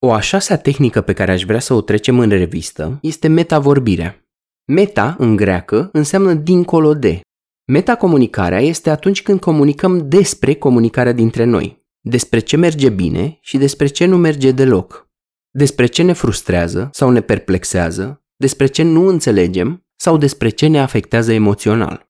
O 0.00 0.12
a 0.12 0.20
șasea 0.20 0.58
tehnică 0.58 1.00
pe 1.00 1.12
care 1.12 1.32
aș 1.32 1.44
vrea 1.44 1.58
să 1.58 1.74
o 1.74 1.80
trecem 1.80 2.18
în 2.18 2.28
revistă 2.28 2.98
este 3.02 3.28
metavorbirea. 3.28 4.28
Meta, 4.64 5.16
în 5.18 5.36
greacă, 5.36 5.88
înseamnă 5.92 6.34
dincolo 6.34 6.94
de. 6.94 7.20
Metacomunicarea 7.64 8.60
este 8.60 8.90
atunci 8.90 9.22
când 9.22 9.40
comunicăm 9.40 10.08
despre 10.08 10.54
comunicarea 10.54 11.12
dintre 11.12 11.44
noi, 11.44 11.86
despre 12.00 12.38
ce 12.38 12.56
merge 12.56 12.88
bine 12.88 13.38
și 13.40 13.58
despre 13.58 13.86
ce 13.86 14.06
nu 14.06 14.16
merge 14.16 14.50
deloc, 14.50 15.08
despre 15.50 15.86
ce 15.86 16.02
ne 16.02 16.12
frustrează 16.12 16.88
sau 16.92 17.10
ne 17.10 17.20
perplexează, 17.20 18.22
despre 18.36 18.66
ce 18.66 18.82
nu 18.82 19.06
înțelegem 19.06 19.86
sau 19.96 20.16
despre 20.16 20.48
ce 20.48 20.66
ne 20.66 20.80
afectează 20.80 21.32
emoțional. 21.32 22.08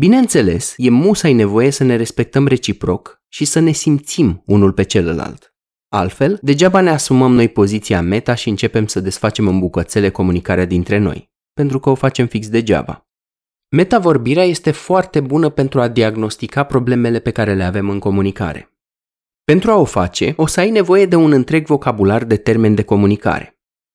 Bineînțeles, 0.00 0.74
e 0.76 0.90
musai 0.90 1.32
nevoie 1.32 1.70
să 1.70 1.84
ne 1.84 1.96
respectăm 1.96 2.46
reciproc 2.46 3.22
și 3.28 3.44
să 3.44 3.58
ne 3.58 3.72
simțim 3.72 4.42
unul 4.46 4.72
pe 4.72 4.82
celălalt. 4.82 5.53
Altfel, 5.94 6.38
degeaba 6.42 6.80
ne 6.80 6.90
asumăm 6.90 7.32
noi 7.34 7.48
poziția 7.48 8.00
meta 8.00 8.34
și 8.34 8.48
începem 8.48 8.86
să 8.86 9.00
desfacem 9.00 9.48
în 9.48 9.58
bucățele 9.58 10.10
comunicarea 10.10 10.64
dintre 10.64 10.98
noi, 10.98 11.30
pentru 11.52 11.80
că 11.80 11.90
o 11.90 11.94
facem 11.94 12.26
fix 12.26 12.48
degeaba. 12.48 13.06
Metavorbirea 13.68 14.44
este 14.44 14.70
foarte 14.70 15.20
bună 15.20 15.48
pentru 15.48 15.80
a 15.80 15.88
diagnostica 15.88 16.62
problemele 16.62 17.18
pe 17.18 17.30
care 17.30 17.54
le 17.54 17.64
avem 17.64 17.90
în 17.90 17.98
comunicare. 17.98 18.72
Pentru 19.44 19.70
a 19.70 19.76
o 19.76 19.84
face, 19.84 20.34
o 20.36 20.46
să 20.46 20.60
ai 20.60 20.70
nevoie 20.70 21.06
de 21.06 21.16
un 21.16 21.32
întreg 21.32 21.66
vocabular 21.66 22.24
de 22.24 22.36
termeni 22.36 22.74
de 22.74 22.82
comunicare 22.82 23.53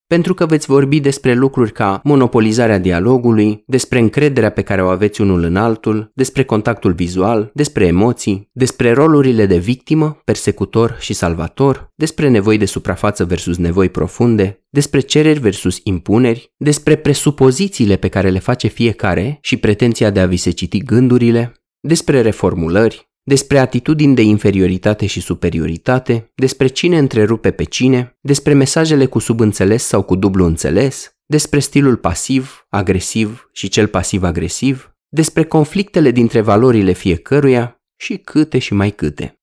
pentru 0.09 0.33
că 0.33 0.45
veți 0.45 0.65
vorbi 0.65 0.99
despre 0.99 1.33
lucruri 1.33 1.71
ca 1.71 1.99
monopolizarea 2.03 2.77
dialogului, 2.77 3.63
despre 3.65 3.99
încrederea 3.99 4.49
pe 4.49 4.61
care 4.61 4.83
o 4.83 4.87
aveți 4.87 5.21
unul 5.21 5.43
în 5.43 5.55
altul, 5.55 6.11
despre 6.13 6.43
contactul 6.43 6.93
vizual, 6.93 7.51
despre 7.53 7.85
emoții, 7.85 8.49
despre 8.51 8.91
rolurile 8.91 9.45
de 9.45 9.57
victimă, 9.57 10.21
persecutor 10.23 10.97
și 10.99 11.13
salvator, 11.13 11.91
despre 11.95 12.29
nevoi 12.29 12.57
de 12.57 12.65
suprafață 12.65 13.25
versus 13.25 13.57
nevoi 13.57 13.89
profunde, 13.89 14.65
despre 14.69 14.99
cereri 14.99 15.39
versus 15.39 15.79
impuneri, 15.83 16.53
despre 16.57 16.95
presupozițiile 16.95 17.95
pe 17.95 18.07
care 18.07 18.29
le 18.29 18.39
face 18.39 18.67
fiecare 18.67 19.37
și 19.41 19.57
pretenția 19.57 20.09
de 20.09 20.19
a 20.19 20.25
vi 20.25 20.37
se 20.37 20.49
citi 20.49 20.77
gândurile, 20.77 21.53
despre 21.79 22.21
reformulări, 22.21 23.08
despre 23.23 23.59
atitudini 23.59 24.15
de 24.15 24.21
inferioritate 24.21 25.05
și 25.05 25.21
superioritate, 25.21 26.31
despre 26.35 26.67
cine 26.67 26.97
întrerupe 26.97 27.51
pe 27.51 27.63
cine, 27.63 28.17
despre 28.21 28.53
mesajele 28.53 29.05
cu 29.05 29.19
subînțeles 29.19 29.83
sau 29.83 30.01
cu 30.01 30.15
dublu 30.15 30.45
înțeles, 30.45 31.17
despre 31.25 31.59
stilul 31.59 31.95
pasiv, 31.97 32.65
agresiv 32.69 33.49
și 33.53 33.67
cel 33.67 33.87
pasiv-agresiv, 33.87 34.93
despre 35.09 35.43
conflictele 35.43 36.11
dintre 36.11 36.41
valorile 36.41 36.91
fiecăruia 36.91 37.81
și 37.95 38.17
câte 38.17 38.57
și 38.57 38.73
mai 38.73 38.91
câte. 38.91 39.33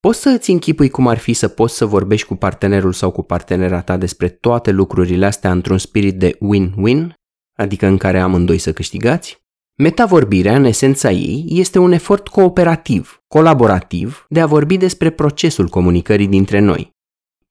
Poți 0.00 0.20
să 0.20 0.28
îți 0.28 0.50
închipui 0.50 0.88
cum 0.88 1.06
ar 1.06 1.18
fi 1.18 1.32
să 1.32 1.48
poți 1.48 1.76
să 1.76 1.86
vorbești 1.86 2.26
cu 2.26 2.34
partenerul 2.34 2.92
sau 2.92 3.10
cu 3.10 3.22
partenera 3.22 3.82
ta 3.82 3.96
despre 3.96 4.28
toate 4.28 4.70
lucrurile 4.70 5.26
astea 5.26 5.50
într-un 5.50 5.78
spirit 5.78 6.18
de 6.18 6.38
win-win, 6.38 7.12
adică 7.56 7.86
în 7.86 7.96
care 7.96 8.20
amândoi 8.20 8.58
să 8.58 8.72
câștigați? 8.72 9.43
Metavorbirea, 9.76 10.56
în 10.56 10.64
esența 10.64 11.10
ei, 11.10 11.44
este 11.48 11.78
un 11.78 11.92
efort 11.92 12.28
cooperativ, 12.28 13.22
colaborativ, 13.28 14.26
de 14.28 14.40
a 14.40 14.46
vorbi 14.46 14.76
despre 14.76 15.10
procesul 15.10 15.68
comunicării 15.68 16.26
dintre 16.26 16.58
noi. 16.58 16.92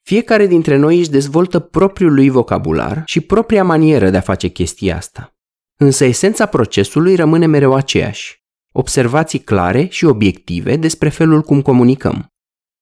Fiecare 0.02 0.48
dintre 0.48 0.76
noi 0.76 1.00
își 1.00 1.10
dezvoltă 1.10 1.60
propriul 1.60 2.14
lui 2.14 2.30
vocabular 2.30 3.02
și 3.06 3.22
propria 3.22 3.64
manieră 3.64 4.10
de 4.10 4.18
a 4.18 4.22
face 4.22 4.48
chestia 4.48 4.96
asta. 4.96 5.36
Însă 5.80 6.06
esența 6.06 6.46
procesului 6.46 7.16
rămâne 7.16 7.46
mereu 7.46 7.74
aceeași. 7.74 8.44
Observații 8.72 9.40
clare 9.40 9.88
și 9.88 10.06
obiective 10.06 10.76
despre 10.76 11.10
felul 11.10 11.42
cum 11.42 11.62
comunicăm. 11.62 12.34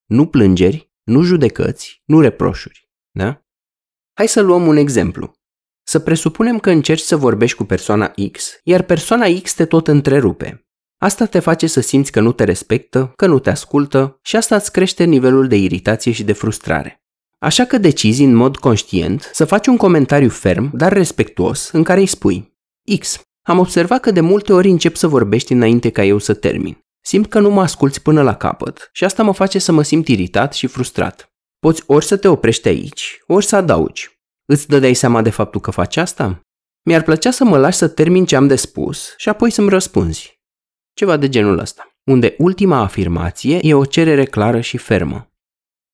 Nu 0.06 0.26
plângeri, 0.26 0.92
nu 1.04 1.22
judecăți, 1.22 2.02
nu 2.06 2.20
reproșuri. 2.20 2.90
Da? 3.12 3.42
Hai 4.14 4.28
să 4.28 4.42
luăm 4.42 4.68
un 4.68 4.76
exemplu. 4.76 5.34
Să 5.92 6.00
presupunem 6.00 6.60
că 6.60 6.70
încerci 6.70 7.02
să 7.02 7.16
vorbești 7.16 7.58
cu 7.58 7.64
persoana 7.64 8.14
X, 8.32 8.60
iar 8.64 8.82
persoana 8.82 9.26
X 9.42 9.54
te 9.54 9.66
tot 9.66 9.88
întrerupe. 9.88 10.66
Asta 10.98 11.26
te 11.26 11.40
face 11.40 11.68
să 11.68 11.82
simți 11.82 12.12
că 12.12 12.20
nu 12.20 12.32
te 12.32 12.44
respectă, 12.44 13.14
că 13.16 13.26
nu 13.26 13.40
te 13.40 13.50
ascultă 13.50 14.20
și 14.22 14.36
asta 14.36 14.56
îți 14.56 14.72
crește 14.72 15.04
nivelul 15.04 15.48
de 15.48 15.56
iritație 15.56 16.12
și 16.12 16.24
de 16.24 16.34
frustrare. 16.34 17.04
Așa 17.40 17.66
că 17.66 17.78
decizi 17.78 18.24
în 18.24 18.34
mod 18.34 18.58
conștient 18.58 19.30
să 19.34 19.46
faci 19.46 19.68
un 19.68 19.78
comentariu 19.78 20.30
ferm, 20.30 20.72
dar 20.74 20.94
respectuos, 20.94 21.70
în 21.72 21.84
care 21.84 22.00
îi 22.00 22.06
spui 22.06 22.58
X, 23.00 23.22
am 23.42 23.60
observat 23.60 24.00
că 24.00 24.12
de 24.12 24.22
multe 24.22 24.54
ori 24.54 24.70
încep 24.70 24.96
să 24.96 25.08
vorbești 25.08 25.54
înainte 25.54 25.90
ca 25.90 26.04
eu 26.04 26.18
să 26.18 26.34
termin. 26.34 26.78
Simt 27.02 27.30
că 27.30 27.40
nu 27.40 27.50
mă 27.50 27.62
asculți 27.62 28.02
până 28.02 28.22
la 28.22 28.36
capăt 28.36 28.90
și 28.94 29.04
asta 29.04 29.24
mă 29.24 29.34
face 29.34 29.60
să 29.60 29.72
mă 29.72 29.84
simt 29.84 30.08
iritat 30.08 30.54
și 30.54 30.68
frustrat. 30.68 31.34
Poți 31.60 31.84
ori 31.86 32.06
să 32.06 32.18
te 32.18 32.28
oprești 32.28 32.68
aici, 32.68 33.20
ori 33.28 33.46
să 33.46 33.56
adaugi. 33.56 34.11
Îți 34.52 34.68
dădeai 34.68 34.94
seama 34.94 35.22
de 35.22 35.30
faptul 35.30 35.62
că 35.62 35.72
faci 35.72 35.98
asta? 35.98 36.42
Mi-ar 36.86 37.02
plăcea 37.02 37.32
să 37.32 37.44
mă 37.44 37.58
lași 37.58 37.78
să 37.78 37.88
termin 37.88 38.26
ce 38.26 38.36
am 38.36 38.48
de 38.48 38.56
spus 38.56 39.14
și 39.18 39.30
apoi 39.30 39.50
să-mi 39.50 39.70
răspunzi. 39.70 40.40
Ceva 40.94 41.18
de 41.18 41.30
genul 41.30 41.60
ăsta, 41.60 41.96
unde 42.04 42.36
ultima 42.38 42.78
afirmație 42.78 43.60
e 43.62 43.74
o 43.74 43.86
cerere 43.86 44.26
clară 44.26 44.62
și 44.62 44.78
fermă. 44.78 45.32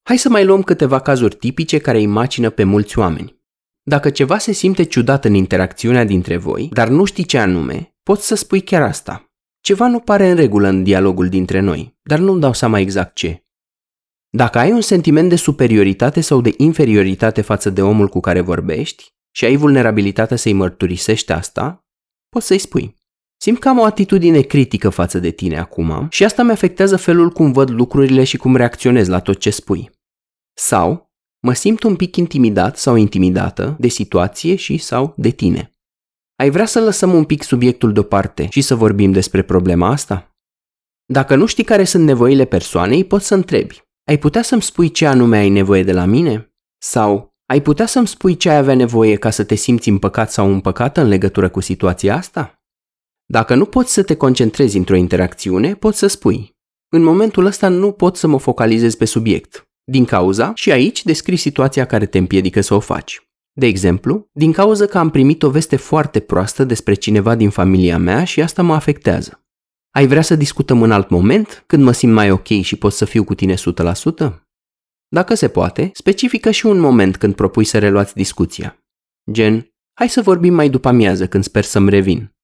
Hai 0.03 0.17
să 0.17 0.29
mai 0.29 0.45
luăm 0.45 0.63
câteva 0.63 0.99
cazuri 0.99 1.35
tipice 1.35 1.77
care 1.77 1.97
îi 1.97 2.05
macină 2.05 2.49
pe 2.49 2.63
mulți 2.63 2.99
oameni. 2.99 3.41
Dacă 3.83 4.09
ceva 4.09 4.37
se 4.37 4.51
simte 4.51 4.83
ciudat 4.83 5.25
în 5.25 5.33
interacțiunea 5.33 6.03
dintre 6.03 6.37
voi, 6.37 6.69
dar 6.73 6.87
nu 6.87 7.05
știi 7.05 7.25
ce 7.25 7.37
anume, 7.37 7.95
poți 8.03 8.27
să 8.27 8.35
spui 8.35 8.61
chiar 8.61 8.81
asta. 8.81 9.31
Ceva 9.61 9.87
nu 9.87 9.99
pare 9.99 10.29
în 10.29 10.35
regulă 10.35 10.67
în 10.67 10.83
dialogul 10.83 11.29
dintre 11.29 11.59
noi, 11.59 11.97
dar 12.03 12.19
nu-mi 12.19 12.41
dau 12.41 12.53
seama 12.53 12.79
exact 12.79 13.15
ce. 13.15 13.46
Dacă 14.29 14.57
ai 14.57 14.71
un 14.71 14.81
sentiment 14.81 15.29
de 15.29 15.35
superioritate 15.35 16.21
sau 16.21 16.41
de 16.41 16.53
inferioritate 16.57 17.41
față 17.41 17.69
de 17.69 17.81
omul 17.81 18.07
cu 18.07 18.19
care 18.19 18.41
vorbești 18.41 19.15
și 19.31 19.45
ai 19.45 19.55
vulnerabilitatea 19.55 20.37
să-i 20.37 20.53
mărturisești 20.53 21.31
asta, 21.31 21.85
poți 22.29 22.45
să-i 22.45 22.57
spui. 22.57 22.95
Simt 23.41 23.59
că 23.59 23.69
am 23.69 23.79
o 23.79 23.83
atitudine 23.83 24.41
critică 24.41 24.89
față 24.89 25.19
de 25.19 25.29
tine 25.29 25.57
acum 25.57 26.07
și 26.09 26.23
asta 26.23 26.43
mi 26.43 26.51
afectează 26.51 26.97
felul 26.97 27.29
cum 27.29 27.51
văd 27.51 27.69
lucrurile 27.69 28.23
și 28.23 28.37
cum 28.37 28.55
reacționez 28.55 29.07
la 29.07 29.19
tot 29.19 29.39
ce 29.39 29.49
spui. 29.49 29.89
Sau, 30.53 31.11
mă 31.39 31.53
simt 31.53 31.83
un 31.83 31.95
pic 31.95 32.15
intimidat 32.15 32.77
sau 32.77 32.95
intimidată 32.95 33.75
de 33.79 33.87
situație 33.87 34.55
și 34.55 34.77
sau 34.77 35.13
de 35.17 35.29
tine. 35.29 35.71
Ai 36.35 36.49
vrea 36.49 36.65
să 36.65 36.79
lăsăm 36.79 37.13
un 37.13 37.23
pic 37.23 37.43
subiectul 37.43 37.93
deoparte 37.93 38.47
și 38.49 38.61
să 38.61 38.75
vorbim 38.75 39.11
despre 39.11 39.41
problema 39.41 39.87
asta? 39.87 40.35
Dacă 41.05 41.35
nu 41.35 41.45
știi 41.45 41.63
care 41.63 41.83
sunt 41.83 42.05
nevoile 42.05 42.45
persoanei, 42.45 43.05
poți 43.05 43.27
să 43.27 43.33
întrebi. 43.33 43.86
Ai 44.07 44.17
putea 44.17 44.41
să-mi 44.41 44.61
spui 44.61 44.91
ce 44.91 45.05
anume 45.05 45.37
ai 45.37 45.49
nevoie 45.49 45.83
de 45.83 45.91
la 45.91 46.05
mine? 46.05 46.53
Sau 46.77 47.29
ai 47.45 47.61
putea 47.61 47.85
să-mi 47.85 48.07
spui 48.07 48.37
ce 48.37 48.49
ai 48.49 48.57
avea 48.57 48.75
nevoie 48.75 49.15
ca 49.15 49.29
să 49.29 49.43
te 49.43 49.55
simți 49.55 49.89
împăcat 49.89 50.31
sau 50.31 50.51
împăcată 50.51 51.01
în 51.01 51.07
legătură 51.07 51.49
cu 51.49 51.59
situația 51.59 52.15
asta? 52.15 52.61
Dacă 53.25 53.55
nu 53.55 53.65
poți 53.65 53.93
să 53.93 54.03
te 54.03 54.15
concentrezi 54.15 54.77
într-o 54.77 54.95
interacțiune, 54.95 55.75
poți 55.75 55.97
să 55.97 56.07
spui 56.07 56.55
în 56.89 57.03
momentul 57.03 57.45
ăsta 57.45 57.67
nu 57.67 57.91
pot 57.91 58.15
să 58.15 58.27
mă 58.27 58.39
focalizez 58.39 58.95
pe 58.95 59.05
subiect. 59.05 59.69
Din 59.83 60.05
cauza, 60.05 60.51
și 60.55 60.71
aici 60.71 61.03
descrii 61.03 61.37
situația 61.37 61.85
care 61.85 62.05
te 62.05 62.17
împiedică 62.17 62.61
să 62.61 62.73
o 62.73 62.79
faci. 62.79 63.21
De 63.51 63.65
exemplu, 63.65 64.29
din 64.33 64.51
cauza 64.51 64.85
că 64.85 64.97
am 64.97 65.09
primit 65.09 65.43
o 65.43 65.49
veste 65.49 65.75
foarte 65.75 66.19
proastă 66.19 66.63
despre 66.63 66.93
cineva 66.93 67.35
din 67.35 67.49
familia 67.49 67.97
mea 67.97 68.23
și 68.23 68.41
asta 68.41 68.61
mă 68.61 68.73
afectează. 68.73 69.46
Ai 69.91 70.07
vrea 70.07 70.21
să 70.21 70.35
discutăm 70.35 70.81
în 70.81 70.91
alt 70.91 71.09
moment, 71.09 71.63
când 71.67 71.83
mă 71.83 71.91
simt 71.91 72.13
mai 72.13 72.31
ok 72.31 72.47
și 72.47 72.75
pot 72.75 72.93
să 72.93 73.05
fiu 73.05 73.23
cu 73.23 73.35
tine 73.35 73.53
100%? 73.53 73.57
Dacă 75.07 75.33
se 75.33 75.47
poate, 75.47 75.89
specifică 75.93 76.51
și 76.51 76.65
un 76.65 76.79
moment 76.79 77.17
când 77.17 77.35
propui 77.35 77.63
să 77.63 77.79
reluați 77.79 78.13
discuția. 78.13 78.77
Gen, 79.31 79.67
hai 79.93 80.09
să 80.09 80.21
vorbim 80.21 80.53
mai 80.53 80.69
după 80.69 80.87
amiază 80.87 81.27
când 81.27 81.43
sper 81.43 81.63
să-mi 81.63 81.89
revin. 81.89 82.35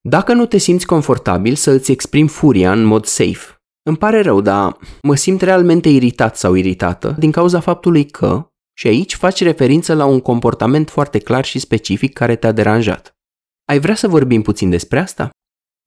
Dacă 0.00 0.32
nu 0.32 0.46
te 0.46 0.58
simți 0.58 0.86
confortabil 0.86 1.54
să 1.54 1.70
îți 1.70 1.90
exprimi 1.90 2.28
furia 2.28 2.72
în 2.72 2.84
mod 2.84 3.04
safe, 3.04 3.58
îmi 3.82 3.96
pare 3.96 4.20
rău, 4.20 4.40
dar 4.40 4.76
mă 5.02 5.14
simt 5.14 5.40
realmente 5.40 5.88
iritat 5.88 6.36
sau 6.36 6.54
iritată 6.54 7.16
din 7.18 7.30
cauza 7.30 7.60
faptului 7.60 8.06
că, 8.06 8.48
și 8.76 8.86
aici 8.86 9.14
faci 9.14 9.42
referință 9.42 9.94
la 9.94 10.04
un 10.04 10.20
comportament 10.20 10.90
foarte 10.90 11.18
clar 11.18 11.44
și 11.44 11.58
specific 11.58 12.12
care 12.12 12.36
te-a 12.36 12.52
deranjat. 12.52 13.16
Ai 13.64 13.78
vrea 13.78 13.94
să 13.94 14.08
vorbim 14.08 14.42
puțin 14.42 14.70
despre 14.70 14.98
asta? 14.98 15.30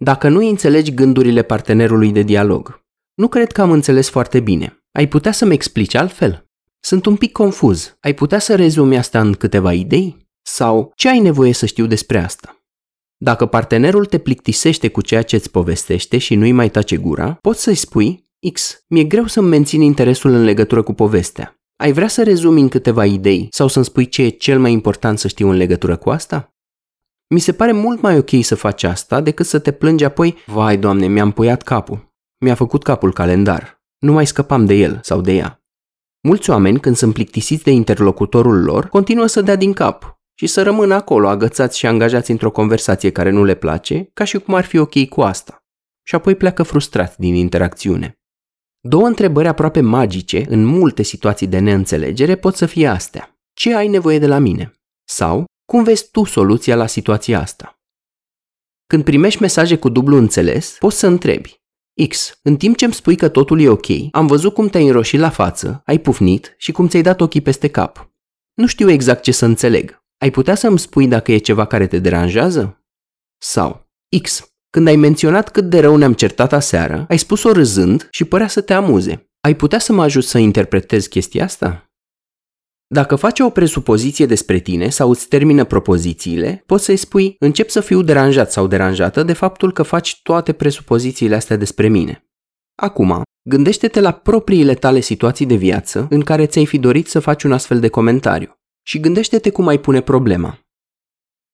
Dacă 0.03 0.29
nu 0.29 0.47
înțelegi 0.47 0.93
gândurile 0.93 1.41
partenerului 1.41 2.11
de 2.11 2.21
dialog, 2.21 2.83
nu 3.13 3.27
cred 3.27 3.51
că 3.51 3.61
am 3.61 3.71
înțeles 3.71 4.09
foarte 4.09 4.39
bine. 4.39 4.83
Ai 4.91 5.07
putea 5.07 5.31
să-mi 5.31 5.53
explici 5.53 5.95
altfel? 5.95 6.45
Sunt 6.79 7.05
un 7.05 7.15
pic 7.15 7.31
confuz. 7.31 7.97
Ai 7.99 8.13
putea 8.13 8.39
să 8.39 8.55
rezumi 8.55 8.97
asta 8.97 9.19
în 9.19 9.33
câteva 9.33 9.73
idei? 9.73 10.27
Sau 10.41 10.91
ce 10.95 11.09
ai 11.09 11.19
nevoie 11.19 11.53
să 11.53 11.65
știu 11.65 11.85
despre 11.85 12.17
asta? 12.17 12.65
Dacă 13.17 13.45
partenerul 13.45 14.05
te 14.05 14.17
plictisește 14.17 14.87
cu 14.87 15.01
ceea 15.01 15.21
ce 15.21 15.35
îți 15.35 15.51
povestește 15.51 16.17
și 16.17 16.35
nu-i 16.35 16.51
mai 16.51 16.69
tace 16.69 16.97
gura, 16.97 17.37
poți 17.41 17.61
să-i 17.61 17.75
spui 17.75 18.29
X, 18.53 18.83
mi-e 18.87 19.03
greu 19.03 19.25
să-mi 19.25 19.47
mențin 19.47 19.81
interesul 19.81 20.31
în 20.31 20.43
legătură 20.43 20.81
cu 20.81 20.93
povestea. 20.93 21.55
Ai 21.75 21.91
vrea 21.91 22.07
să 22.07 22.23
rezumi 22.23 22.61
în 22.61 22.69
câteva 22.69 23.05
idei 23.05 23.47
sau 23.51 23.67
să-mi 23.67 23.85
spui 23.85 24.09
ce 24.09 24.21
e 24.21 24.29
cel 24.29 24.59
mai 24.59 24.71
important 24.71 25.19
să 25.19 25.27
știu 25.27 25.49
în 25.49 25.55
legătură 25.55 25.95
cu 25.95 26.09
asta? 26.09 26.50
Mi 27.34 27.39
se 27.39 27.53
pare 27.53 27.71
mult 27.71 28.01
mai 28.01 28.17
ok 28.17 28.29
să 28.41 28.55
faci 28.55 28.84
asta 28.84 29.21
decât 29.21 29.45
să 29.45 29.59
te 29.59 29.71
plângi 29.71 30.03
apoi, 30.03 30.38
vai 30.45 30.77
doamne, 30.77 31.07
mi-am 31.07 31.32
puiat 31.32 31.61
capul. 31.61 32.13
Mi-a 32.39 32.55
făcut 32.55 32.84
capul 32.84 33.13
calendar. 33.13 33.82
Nu 33.97 34.11
mai 34.11 34.27
scăpam 34.27 34.65
de 34.65 34.73
el 34.73 34.99
sau 35.01 35.21
de 35.21 35.32
ea. 35.32 35.63
Mulți 36.21 36.49
oameni, 36.49 36.79
când 36.79 36.95
sunt 36.95 37.13
plictisiți 37.13 37.63
de 37.63 37.71
interlocutorul 37.71 38.63
lor, 38.63 38.88
continuă 38.88 39.25
să 39.25 39.41
dea 39.41 39.55
din 39.55 39.73
cap 39.73 40.19
și 40.34 40.47
să 40.47 40.63
rămână 40.63 40.93
acolo 40.93 41.27
agățați 41.27 41.77
și 41.77 41.88
angajați 41.88 42.32
într-o 42.32 42.51
conversație 42.51 43.11
care 43.11 43.29
nu 43.29 43.43
le 43.43 43.55
place, 43.55 44.09
ca 44.13 44.23
și 44.23 44.38
cum 44.38 44.53
ar 44.53 44.65
fi 44.65 44.77
ok 44.77 45.07
cu 45.09 45.21
asta. 45.21 45.65
și 46.03 46.15
apoi 46.15 46.36
pleacă 46.36 46.63
frustrat 46.63 47.17
din 47.17 47.36
interacțiune. 47.36 48.19
Două 48.79 49.07
întrebări 49.07 49.47
aproape 49.47 49.82
magice 49.82 50.45
în 50.49 50.65
multe 50.65 51.03
situații 51.03 51.47
de 51.47 51.59
neînțelegere 51.59 52.36
pot 52.36 52.55
să 52.55 52.65
fie 52.65 52.88
astea. 52.88 53.39
Ce 53.53 53.75
ai 53.75 53.88
nevoie 53.88 54.19
de 54.19 54.27
la 54.27 54.38
mine? 54.38 54.71
Sau, 55.03 55.45
cum 55.72 55.84
vezi 55.84 56.11
tu 56.11 56.24
soluția 56.24 56.76
la 56.76 56.86
situația 56.86 57.39
asta? 57.39 57.82
Când 58.88 59.03
primești 59.03 59.41
mesaje 59.41 59.78
cu 59.78 59.89
dublu 59.89 60.17
înțeles, 60.17 60.76
poți 60.80 60.97
să 60.97 61.07
întrebi. 61.07 61.61
X, 62.07 62.39
în 62.43 62.57
timp 62.57 62.78
ce 62.78 62.86
îmi 62.86 62.93
spui 62.93 63.15
că 63.15 63.30
totul 63.30 63.61
e 63.61 63.69
ok, 63.69 63.86
am 64.11 64.28
văzut 64.28 64.53
cum 64.53 64.67
te-ai 64.67 64.88
înroșit 64.88 65.19
la 65.19 65.30
față, 65.30 65.82
ai 65.86 65.99
pufnit 65.99 66.55
și 66.57 66.72
cum 66.72 66.88
ți-ai 66.88 67.01
dat 67.01 67.22
ochii 67.22 67.41
peste 67.41 67.67
cap. 67.67 68.11
Nu 68.53 68.67
știu 68.67 68.89
exact 68.89 69.24
ce 69.24 69.32
să 69.32 69.45
înțeleg. 69.45 70.03
Ai 70.17 70.32
putea 70.32 70.55
să 70.55 70.67
îmi 70.67 70.80
spui 70.80 71.07
dacă 71.07 71.32
e 71.32 71.38
ceva 71.38 71.65
care 71.65 71.88
te 71.88 71.99
deranjează? 71.99 72.84
Sau 73.38 73.89
X, 74.22 74.53
când 74.69 74.88
ai 74.88 74.95
menționat 74.95 75.49
cât 75.49 75.69
de 75.69 75.80
rău 75.80 75.95
ne-am 75.95 76.13
certat 76.13 76.53
aseară, 76.53 77.05
ai 77.09 77.17
spus-o 77.17 77.51
râzând 77.51 78.07
și 78.09 78.26
părea 78.26 78.47
să 78.47 78.61
te 78.61 78.74
amuze. 78.74 79.32
Ai 79.41 79.55
putea 79.55 79.80
să 79.80 79.93
mă 79.93 80.03
ajut 80.03 80.24
să 80.24 80.38
interpretez 80.38 81.07
chestia 81.07 81.43
asta? 81.43 81.90
Dacă 82.93 83.15
faci 83.15 83.39
o 83.39 83.49
presupoziție 83.49 84.25
despre 84.25 84.59
tine 84.59 84.89
sau 84.89 85.09
îți 85.09 85.27
termină 85.27 85.63
propozițiile, 85.63 86.63
poți 86.65 86.83
să-i 86.83 86.97
spui 86.97 87.35
încep 87.39 87.69
să 87.69 87.81
fiu 87.81 88.01
deranjat 88.01 88.51
sau 88.51 88.67
deranjată 88.67 89.23
de 89.23 89.33
faptul 89.33 89.71
că 89.73 89.83
faci 89.83 90.21
toate 90.23 90.53
presupozițiile 90.53 91.35
astea 91.35 91.55
despre 91.55 91.87
mine. 91.87 92.25
Acum, 92.75 93.21
gândește-te 93.49 93.99
la 93.99 94.11
propriile 94.11 94.73
tale 94.73 94.99
situații 94.99 95.45
de 95.45 95.55
viață 95.55 96.07
în 96.09 96.21
care 96.21 96.45
ți-ai 96.45 96.65
fi 96.65 96.77
dorit 96.77 97.07
să 97.07 97.19
faci 97.19 97.43
un 97.43 97.51
astfel 97.51 97.79
de 97.79 97.87
comentariu 97.87 98.55
și 98.87 98.99
gândește-te 98.99 99.49
cum 99.49 99.67
ai 99.67 99.79
pune 99.79 100.01
problema. 100.01 100.59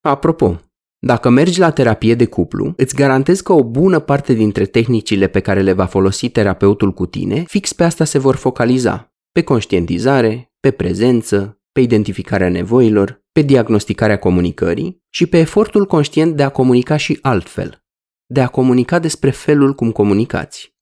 Apropo, 0.02 0.60
dacă 1.00 1.30
mergi 1.30 1.60
la 1.60 1.72
terapie 1.72 2.16
de 2.16 2.26
cuplu, 2.26 2.74
îți 2.78 2.96
garantez 2.96 3.42
că 3.42 3.54
o 3.54 3.64
bună 3.64 4.00
parte 4.00 4.34
dintre 4.34 4.66
tehnicile 4.66 5.28
pe 5.28 5.40
care 5.40 5.62
le 5.62 5.74
va 5.74 5.86
folosi 5.86 6.30
terapeutul 6.30 6.94
cu 6.94 7.06
tine, 7.06 7.44
fix 7.48 7.74
pe 7.74 7.84
asta 7.84 8.04
se 8.04 8.18
vor 8.18 8.36
focaliza. 8.36 9.12
Pe 9.32 9.44
conștientizare, 9.44 10.47
pe 10.60 10.72
prezență, 10.72 11.62
pe 11.72 11.80
identificarea 11.82 12.50
nevoilor, 12.50 13.26
pe 13.32 13.42
diagnosticarea 13.42 14.20
comunicării 14.20 15.04
și 15.10 15.26
pe 15.26 15.38
efortul 15.38 15.86
conștient 15.86 16.36
de 16.36 16.44
a 16.44 16.50
comunica 16.50 16.98
și 16.98 17.20
altfel, 17.22 17.84
de 18.26 18.42
a 18.42 18.48
comunica 18.48 19.00
despre 19.00 19.30
felul 19.30 19.74
cum 19.74 19.92
comunicați. 19.92 20.76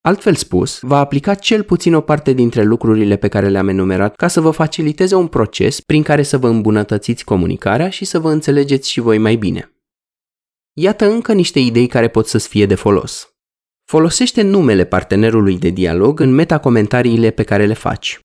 Altfel 0.00 0.34
spus, 0.34 0.78
va 0.80 0.98
aplica 0.98 1.34
cel 1.34 1.62
puțin 1.62 1.94
o 1.94 2.00
parte 2.00 2.32
dintre 2.32 2.62
lucrurile 2.62 3.16
pe 3.16 3.28
care 3.28 3.48
le-am 3.48 3.68
enumerat 3.68 4.16
ca 4.16 4.28
să 4.28 4.40
vă 4.40 4.50
faciliteze 4.50 5.14
un 5.14 5.26
proces 5.26 5.80
prin 5.80 6.02
care 6.02 6.22
să 6.22 6.38
vă 6.38 6.48
îmbunătățiți 6.48 7.24
comunicarea 7.24 7.88
și 7.88 8.04
să 8.04 8.18
vă 8.18 8.30
înțelegeți 8.30 8.90
și 8.90 9.00
voi 9.00 9.18
mai 9.18 9.36
bine. 9.36 9.72
Iată 10.72 11.10
încă 11.10 11.32
niște 11.32 11.58
idei 11.58 11.86
care 11.86 12.08
pot 12.08 12.26
să-ți 12.26 12.48
fie 12.48 12.66
de 12.66 12.74
folos. 12.74 13.34
Folosește 13.84 14.42
numele 14.42 14.84
partenerului 14.84 15.58
de 15.58 15.68
dialog 15.68 16.20
în 16.20 16.30
metacomentariile 16.34 17.30
pe 17.30 17.42
care 17.42 17.66
le 17.66 17.74
faci. 17.74 18.20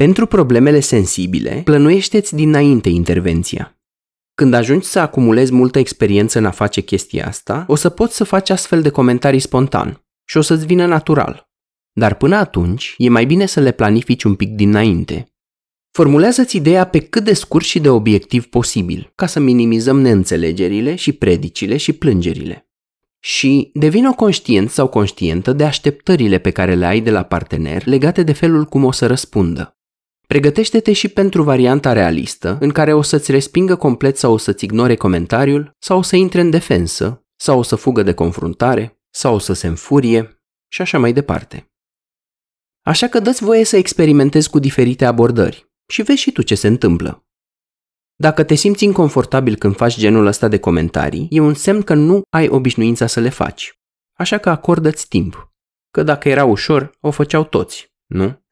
Pentru 0.00 0.26
problemele 0.26 0.80
sensibile, 0.80 1.60
plănuiește-ți 1.64 2.34
dinainte 2.34 2.88
intervenția. 2.88 3.80
Când 4.34 4.54
ajungi 4.54 4.86
să 4.86 4.98
acumulezi 4.98 5.52
multă 5.52 5.78
experiență 5.78 6.38
în 6.38 6.44
a 6.44 6.50
face 6.50 6.80
chestia 6.80 7.26
asta, 7.26 7.64
o 7.68 7.74
să 7.74 7.88
poți 7.88 8.16
să 8.16 8.24
faci 8.24 8.50
astfel 8.50 8.82
de 8.82 8.88
comentarii 8.88 9.40
spontan 9.40 10.04
și 10.24 10.36
o 10.36 10.40
să-ți 10.40 10.66
vină 10.66 10.86
natural. 10.86 11.50
Dar 11.92 12.14
până 12.14 12.36
atunci, 12.36 12.94
e 12.96 13.08
mai 13.08 13.24
bine 13.24 13.46
să 13.46 13.60
le 13.60 13.72
planifici 13.72 14.22
un 14.22 14.34
pic 14.34 14.50
dinainte. 14.50 15.32
Formulează-ți 15.90 16.56
ideea 16.56 16.86
pe 16.86 16.98
cât 17.00 17.24
de 17.24 17.32
scurt 17.32 17.64
și 17.64 17.80
de 17.80 17.88
obiectiv 17.88 18.46
posibil, 18.46 19.12
ca 19.14 19.26
să 19.26 19.40
minimizăm 19.40 20.00
neînțelegerile 20.00 20.94
și 20.94 21.12
predicile 21.12 21.76
și 21.76 21.92
plângerile. 21.92 22.70
Și 23.18 23.70
devină 23.74 24.12
conștient 24.12 24.70
sau 24.70 24.88
conștientă 24.88 25.52
de 25.52 25.64
așteptările 25.64 26.38
pe 26.38 26.50
care 26.50 26.74
le 26.74 26.86
ai 26.86 27.00
de 27.00 27.10
la 27.10 27.22
partener 27.22 27.86
legate 27.86 28.22
de 28.22 28.32
felul 28.32 28.64
cum 28.64 28.84
o 28.84 28.92
să 28.92 29.06
răspundă. 29.06 29.74
Pregătește-te 30.30 30.92
și 30.92 31.08
pentru 31.08 31.42
varianta 31.42 31.92
realistă, 31.92 32.58
în 32.60 32.70
care 32.70 32.92
o 32.92 33.02
să-ți 33.02 33.30
respingă 33.30 33.76
complet 33.76 34.16
sau 34.16 34.32
o 34.32 34.36
să-ți 34.36 34.64
ignore 34.64 34.96
comentariul, 34.96 35.76
sau 35.78 35.98
o 35.98 36.02
să 36.02 36.16
intre 36.16 36.40
în 36.40 36.50
defensă, 36.50 37.24
sau 37.36 37.58
o 37.58 37.62
să 37.62 37.76
fugă 37.76 38.02
de 38.02 38.14
confruntare, 38.14 39.00
sau 39.08 39.34
o 39.34 39.38
să 39.38 39.52
se 39.52 39.66
înfurie 39.66 40.42
și 40.68 40.82
așa 40.82 40.98
mai 40.98 41.12
departe. 41.12 41.70
Așa 42.86 43.08
că 43.08 43.20
dă-ți 43.20 43.44
voie 43.44 43.64
să 43.64 43.76
experimentezi 43.76 44.50
cu 44.50 44.58
diferite 44.58 45.04
abordări 45.04 45.70
și 45.86 46.02
vezi 46.02 46.20
și 46.20 46.32
tu 46.32 46.42
ce 46.42 46.54
se 46.54 46.66
întâmplă. 46.66 47.24
Dacă 48.14 48.44
te 48.44 48.54
simți 48.54 48.84
inconfortabil 48.84 49.56
când 49.56 49.76
faci 49.76 49.98
genul 49.98 50.26
ăsta 50.26 50.48
de 50.48 50.58
comentarii, 50.58 51.26
e 51.30 51.40
un 51.40 51.54
semn 51.54 51.82
că 51.82 51.94
nu 51.94 52.22
ai 52.28 52.48
obișnuința 52.48 53.06
să 53.06 53.20
le 53.20 53.28
faci. 53.28 53.78
Așa 54.18 54.38
că 54.38 54.50
acordă-ți 54.50 55.08
timp. 55.08 55.52
Că 55.90 56.02
dacă 56.02 56.28
era 56.28 56.44
ușor, 56.44 56.96
o 57.00 57.10
făceau 57.10 57.44
toți, 57.44 57.92
nu? 58.06 58.48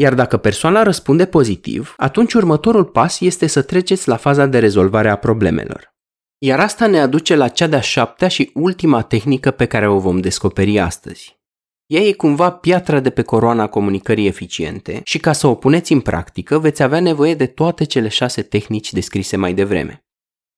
Iar 0.00 0.14
dacă 0.14 0.36
persoana 0.36 0.82
răspunde 0.82 1.26
pozitiv, 1.26 1.94
atunci 1.96 2.32
următorul 2.32 2.84
pas 2.84 3.20
este 3.20 3.46
să 3.46 3.62
treceți 3.62 4.08
la 4.08 4.16
faza 4.16 4.46
de 4.46 4.58
rezolvare 4.58 5.08
a 5.08 5.16
problemelor. 5.16 5.94
Iar 6.38 6.60
asta 6.60 6.86
ne 6.86 7.00
aduce 7.00 7.36
la 7.36 7.48
cea 7.48 7.66
de-a 7.66 7.80
șaptea 7.80 8.28
și 8.28 8.50
ultima 8.54 9.02
tehnică 9.02 9.50
pe 9.50 9.66
care 9.66 9.88
o 9.88 9.98
vom 9.98 10.20
descoperi 10.20 10.78
astăzi. 10.78 11.38
Ea 11.86 12.00
e 12.00 12.12
cumva 12.12 12.50
piatra 12.50 13.00
de 13.00 13.10
pe 13.10 13.22
coroana 13.22 13.66
comunicării 13.66 14.26
eficiente 14.26 15.00
și 15.04 15.18
ca 15.18 15.32
să 15.32 15.46
o 15.46 15.54
puneți 15.54 15.92
în 15.92 16.00
practică 16.00 16.58
veți 16.58 16.82
avea 16.82 17.00
nevoie 17.00 17.34
de 17.34 17.46
toate 17.46 17.84
cele 17.84 18.08
șase 18.08 18.42
tehnici 18.42 18.92
descrise 18.92 19.36
mai 19.36 19.54
devreme. 19.54 20.04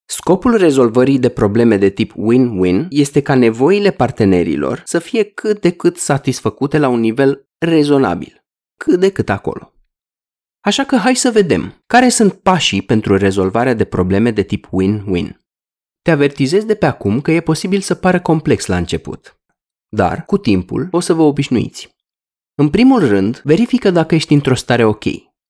Scopul 0.08 0.56
rezolvării 0.56 1.18
de 1.18 1.28
probleme 1.28 1.76
de 1.76 1.88
tip 1.88 2.12
win-win 2.12 2.86
este 2.88 3.22
ca 3.22 3.34
nevoile 3.34 3.90
partenerilor 3.90 4.82
să 4.84 4.98
fie 4.98 5.24
cât 5.24 5.60
de 5.60 5.70
cât 5.70 5.96
satisfăcute 5.96 6.78
la 6.78 6.88
un 6.88 7.00
nivel 7.00 7.48
rezonabil, 7.58 8.39
cât 8.84 9.00
de 9.00 9.12
cât 9.12 9.28
acolo. 9.28 9.72
Așa 10.60 10.84
că 10.84 10.96
hai 10.96 11.16
să 11.16 11.30
vedem 11.30 11.82
care 11.86 12.08
sunt 12.08 12.32
pașii 12.32 12.82
pentru 12.82 13.16
rezolvarea 13.16 13.74
de 13.74 13.84
probleme 13.84 14.30
de 14.30 14.42
tip 14.42 14.66
win-win. 14.66 15.36
Te 16.02 16.10
avertizez 16.10 16.64
de 16.64 16.74
pe 16.74 16.86
acum 16.86 17.20
că 17.20 17.30
e 17.30 17.40
posibil 17.40 17.80
să 17.80 17.94
pară 17.94 18.20
complex 18.20 18.66
la 18.66 18.76
început, 18.76 19.40
dar 19.88 20.24
cu 20.24 20.38
timpul 20.38 20.88
o 20.90 21.00
să 21.00 21.12
vă 21.12 21.22
obișnuiți. 21.22 21.96
În 22.54 22.70
primul 22.70 23.08
rând, 23.08 23.40
verifică 23.44 23.90
dacă 23.90 24.14
ești 24.14 24.32
într-o 24.32 24.54
stare 24.54 24.84
ok. 24.84 25.04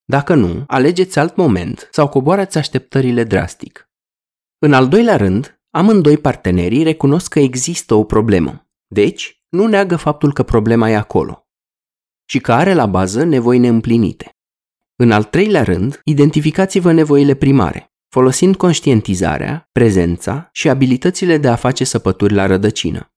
Dacă 0.04 0.34
nu, 0.34 0.64
alegeți 0.66 1.18
alt 1.18 1.36
moment 1.36 1.88
sau 1.90 2.08
coboarați 2.08 2.58
așteptările 2.58 3.24
drastic. 3.24 3.88
În 4.58 4.72
al 4.72 4.88
doilea 4.88 5.16
rând, 5.16 5.60
amândoi 5.70 6.18
partenerii 6.18 6.82
recunosc 6.82 7.32
că 7.32 7.38
există 7.38 7.94
o 7.94 8.04
problemă. 8.04 8.70
Deci, 8.86 9.44
nu 9.48 9.66
neagă 9.66 9.96
faptul 9.96 10.32
că 10.32 10.42
problema 10.42 10.90
e 10.90 10.96
acolo 10.96 11.49
și 12.30 12.38
că 12.38 12.52
are 12.52 12.74
la 12.74 12.86
bază 12.86 13.24
nevoi 13.24 13.58
neîmplinite. 13.58 14.36
În 14.96 15.10
al 15.10 15.24
treilea 15.24 15.62
rând, 15.62 16.00
identificați-vă 16.04 16.92
nevoile 16.92 17.34
primare 17.34 17.90
folosind 18.10 18.56
conștientizarea, 18.56 19.68
prezența 19.72 20.48
și 20.52 20.68
abilitățile 20.68 21.38
de 21.38 21.48
a 21.48 21.54
face 21.54 21.84
săpături 21.84 22.34
la 22.34 22.46
rădăcină. 22.46 23.12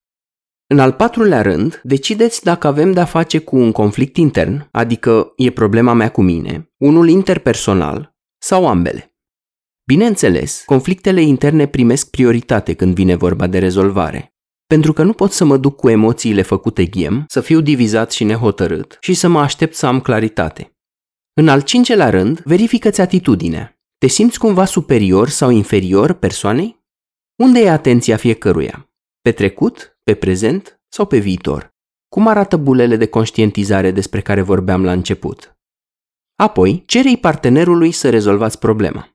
În 0.68 0.80
al 0.80 0.91
patrulea 0.91 1.41
rând, 1.41 1.82
decideți 1.84 2.43
dacă 2.43 2.68
avem 2.68 2.91
de-a 2.91 3.05
face 3.05 3.38
cu 3.38 3.55
un 3.55 3.72
conflict 3.72 4.18
intern, 4.18 4.68
adică 4.72 5.34
e 5.38 5.51
problema 5.51 5.93
mea 5.93 6.11
cu 6.11 6.22
mine, 6.22 6.72
unul 6.78 7.09
interpersonal 7.09 8.16
sau 8.38 8.68
ambele. 8.68 9.16
Bineînțeles, 9.84 10.64
conflictele 10.66 11.22
interne 11.22 11.68
primesc 11.68 12.09
prioritate 12.09 12.74
când 12.74 12.95
vine 12.95 13.16
vorba 13.16 13.47
de 13.47 13.59
rezolvare, 13.59 14.33
pentru 14.74 14.93
că 14.93 15.03
nu 15.03 15.13
pot 15.13 15.32
să 15.32 15.45
mă 15.45 15.57
duc 15.57 15.76
cu 15.76 15.89
emoțiile 15.89 16.41
făcute 16.41 16.86
ghem, 16.86 17.26
să 17.28 17.41
fiu 17.41 17.61
divizat 17.61 18.11
și 18.11 18.24
nehotărât 18.24 18.97
și 18.99 19.13
să 19.13 19.28
mă 19.28 19.39
aștept 19.39 19.76
să 19.76 19.86
am 19.86 20.01
claritate. 20.01 20.78
În 21.34 21.47
al 21.47 21.61
cincelea 21.61 22.09
rând, 22.09 22.41
verifică-ți 22.45 23.01
atitudinea. 23.01 23.80
Te 23.97 24.07
simți 24.07 24.39
cumva 24.39 24.65
superior 24.65 25.30
sau 25.30 25.49
inferior 25.49 26.13
persoanei? 26.13 26.84
Unde 27.36 27.59
e 27.59 27.69
atenția 27.69 28.17
fiecăruia? 28.17 28.89
Pe 29.21 29.32
trecut, 29.32 29.99
pe 30.03 30.13
prezent 30.13 30.82
sau 30.88 31.05
pe 31.05 31.17
viitor? 31.17 31.74
Cum 32.07 32.28
arată 32.28 32.57
bulele 32.57 32.95
de 32.95 33.07
conștientizare 33.07 33.91
despre 33.91 34.21
care 34.21 34.41
vorbeam 34.41 34.84
la 34.84 34.91
început? 34.91 35.57
Apoi, 36.36 36.84
cerei 36.86 37.17
partenerului 37.17 37.91
să 37.91 38.09
rezolvați 38.09 38.59
problema. 38.59 39.12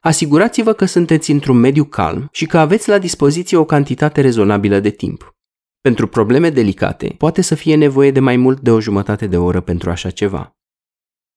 Asigurați-vă 0.00 0.72
că 0.72 0.84
sunteți 0.84 1.30
într-un 1.30 1.56
mediu 1.56 1.84
calm 1.84 2.28
și 2.32 2.46
că 2.46 2.58
aveți 2.58 2.88
la 2.88 2.98
dispoziție 2.98 3.56
o 3.56 3.64
cantitate 3.64 4.20
rezonabilă 4.20 4.80
de 4.80 4.90
timp. 4.90 5.36
Pentru 5.80 6.06
probleme 6.06 6.50
delicate, 6.50 7.14
poate 7.18 7.40
să 7.40 7.54
fie 7.54 7.74
nevoie 7.74 8.10
de 8.10 8.20
mai 8.20 8.36
mult 8.36 8.60
de 8.60 8.70
o 8.70 8.80
jumătate 8.80 9.26
de 9.26 9.36
oră 9.36 9.60
pentru 9.60 9.90
așa 9.90 10.10
ceva. 10.10 10.56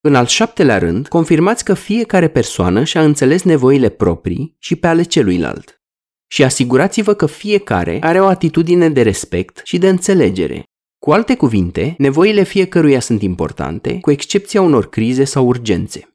În 0.02 0.16
al 0.16 0.26
șaptelea 0.26 0.78
rând, 0.78 1.08
confirmați 1.08 1.64
că 1.64 1.74
fiecare 1.74 2.28
persoană 2.28 2.84
și-a 2.84 3.04
înțeles 3.04 3.44
nevoile 3.44 3.90
proprii 3.90 4.56
și 4.60 4.76
pe 4.76 4.88
ale 4.88 5.04
celuilalt. 5.04 5.82
Și 6.28 6.44
asigurați-vă 6.44 7.14
că 7.14 7.26
fiecare 7.26 7.98
are 8.02 8.22
o 8.22 8.26
atitudine 8.26 8.90
de 8.90 9.02
respect 9.02 9.62
și 9.64 9.78
de 9.78 9.90
înțelegere. 9.90 10.64
Cu 11.00 11.12
alte 11.12 11.36
cuvinte, 11.36 11.96
nevoile 11.98 12.44
fiecăruia 12.44 13.00
sunt 13.00 13.22
importante, 13.22 14.00
cu 14.00 14.12
excepția 14.12 14.62
unor 14.62 14.90
crize 14.90 15.24
sau 15.24 15.48
urgențe. 15.48 16.13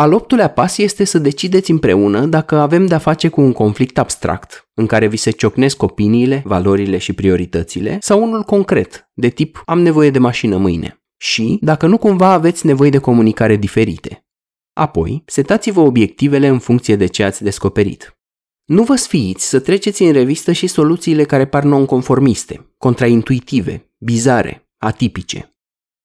Al 0.00 0.12
optulea 0.12 0.48
pas 0.48 0.78
este 0.78 1.04
să 1.04 1.18
decideți 1.18 1.70
împreună 1.70 2.26
dacă 2.26 2.56
avem 2.56 2.86
de-a 2.86 2.98
face 2.98 3.28
cu 3.28 3.40
un 3.40 3.52
conflict 3.52 3.98
abstract, 3.98 4.68
în 4.74 4.86
care 4.86 5.06
vi 5.06 5.16
se 5.16 5.30
ciocnesc 5.30 5.82
opiniile, 5.82 6.42
valorile 6.44 6.98
și 6.98 7.12
prioritățile, 7.12 7.96
sau 8.00 8.22
unul 8.22 8.42
concret, 8.42 9.10
de 9.14 9.28
tip 9.28 9.62
am 9.66 9.80
nevoie 9.80 10.10
de 10.10 10.18
mașină 10.18 10.56
mâine. 10.56 11.02
Și 11.16 11.58
dacă 11.60 11.86
nu 11.86 11.98
cumva 11.98 12.32
aveți 12.32 12.66
nevoie 12.66 12.90
de 12.90 12.98
comunicare 12.98 13.56
diferite. 13.56 14.26
Apoi, 14.72 15.22
setați-vă 15.26 15.80
obiectivele 15.80 16.46
în 16.46 16.58
funcție 16.58 16.96
de 16.96 17.06
ce 17.06 17.22
ați 17.22 17.42
descoperit. 17.42 18.18
Nu 18.64 18.82
vă 18.82 18.94
sfiiți 18.94 19.48
să 19.48 19.60
treceți 19.60 20.02
în 20.02 20.12
revistă 20.12 20.52
și 20.52 20.66
soluțiile 20.66 21.24
care 21.24 21.46
par 21.46 21.62
nonconformiste, 21.62 22.74
contraintuitive, 22.78 23.92
bizare, 23.98 24.68
atipice. 24.78 25.50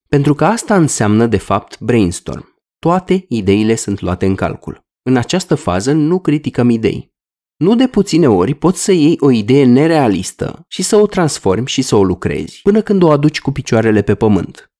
Pentru 0.08 0.34
că 0.34 0.46
asta 0.46 0.76
înseamnă, 0.76 1.26
de 1.26 1.38
fapt, 1.38 1.80
brainstorm. 1.80 2.55
Toate 2.80 3.26
ideile 3.30 3.76
sunt 3.76 4.02
luate 4.02 4.26
în 4.26 4.36
calcul. 4.36 4.86
În 5.02 5.18
această 5.18 5.56
fază 5.56 5.92
nu 5.92 6.20
criticăm 6.20 6.70
idei. 6.70 7.14
Nu 7.58 7.76
de 7.76 7.88
puține 7.88 8.28
ori 8.30 8.54
poți 8.54 8.84
să 8.84 8.92
iei 8.92 9.18
o 9.20 9.32
idee 9.32 9.66
nerealistă 9.66 10.66
și 10.68 10.82
să 10.82 10.96
o 10.96 11.06
transformi 11.06 11.68
și 11.68 11.82
să 11.82 11.96
o 11.96 12.04
lucrezi, 12.04 12.60
până 12.62 12.82
când 12.82 13.04
o 13.04 13.12
aduci 13.12 13.42
cu 13.42 13.52
picioarele 13.52 14.02
pe 14.02 14.16
pământ. 14.16 14.72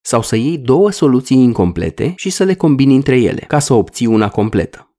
Sau 0.00 0.22
să 0.22 0.36
iei 0.36 0.58
două 0.58 0.90
soluții 0.90 1.36
incomplete 1.36 2.12
și 2.16 2.30
să 2.30 2.44
le 2.44 2.54
combini 2.54 2.94
între 2.94 3.20
ele, 3.20 3.40
ca 3.40 3.58
să 3.58 3.74
obții 3.74 4.06
una 4.06 4.28
completă. 4.28 4.96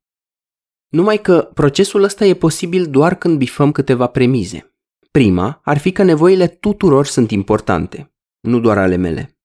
Numai 0.87 1.21
că 1.21 1.49
procesul 1.53 2.03
ăsta 2.03 2.25
e 2.25 2.33
posibil 2.33 2.85
doar 2.85 3.15
când 3.15 3.37
bifăm 3.37 3.71
câteva 3.71 4.07
premize. 4.07 4.75
Prima 5.11 5.59
ar 5.63 5.77
fi 5.77 5.91
că 5.91 6.03
nevoile 6.03 6.47
tuturor 6.47 7.05
sunt 7.05 7.31
importante, 7.31 8.13
nu 8.39 8.59
doar 8.59 8.77
ale 8.77 8.95
mele. 8.95 9.36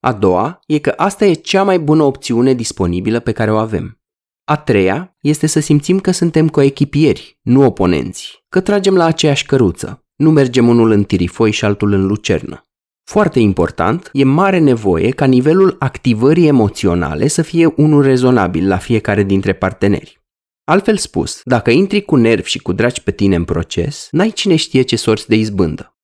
A 0.00 0.12
doua 0.12 0.60
e 0.66 0.78
că 0.78 0.92
asta 0.96 1.24
e 1.24 1.32
cea 1.32 1.62
mai 1.62 1.78
bună 1.78 2.02
opțiune 2.02 2.54
disponibilă 2.54 3.20
pe 3.20 3.32
care 3.32 3.52
o 3.52 3.56
avem. 3.56 4.00
A 4.44 4.56
treia 4.56 5.16
este 5.20 5.46
să 5.46 5.60
simțim 5.60 5.98
că 5.98 6.10
suntem 6.10 6.48
coechipieri, 6.48 7.38
nu 7.42 7.64
oponenți, 7.64 8.44
că 8.48 8.60
tragem 8.60 8.94
la 8.96 9.04
aceeași 9.04 9.46
căruță, 9.46 10.04
nu 10.16 10.30
mergem 10.30 10.68
unul 10.68 10.90
în 10.90 11.04
tirifoi 11.04 11.50
și 11.50 11.64
altul 11.64 11.92
în 11.92 12.06
lucernă. 12.06 12.64
Foarte 13.04 13.38
important, 13.38 14.10
e 14.12 14.24
mare 14.24 14.58
nevoie 14.58 15.10
ca 15.10 15.24
nivelul 15.24 15.76
activării 15.78 16.46
emoționale 16.46 17.28
să 17.28 17.42
fie 17.42 17.72
unul 17.76 18.02
rezonabil 18.02 18.68
la 18.68 18.76
fiecare 18.76 19.22
dintre 19.22 19.52
parteneri. 19.52 20.20
Altfel 20.64 20.96
spus, 20.96 21.40
dacă 21.44 21.70
intri 21.70 22.02
cu 22.02 22.16
nervi 22.16 22.48
și 22.48 22.58
cu 22.58 22.72
dragi 22.72 23.02
pe 23.02 23.10
tine 23.10 23.36
în 23.36 23.44
proces, 23.44 24.08
n-ai 24.10 24.30
cine 24.30 24.56
știe 24.56 24.82
ce 24.82 24.96
sorți 24.96 25.28
de 25.28 25.34
izbândă. 25.34 25.99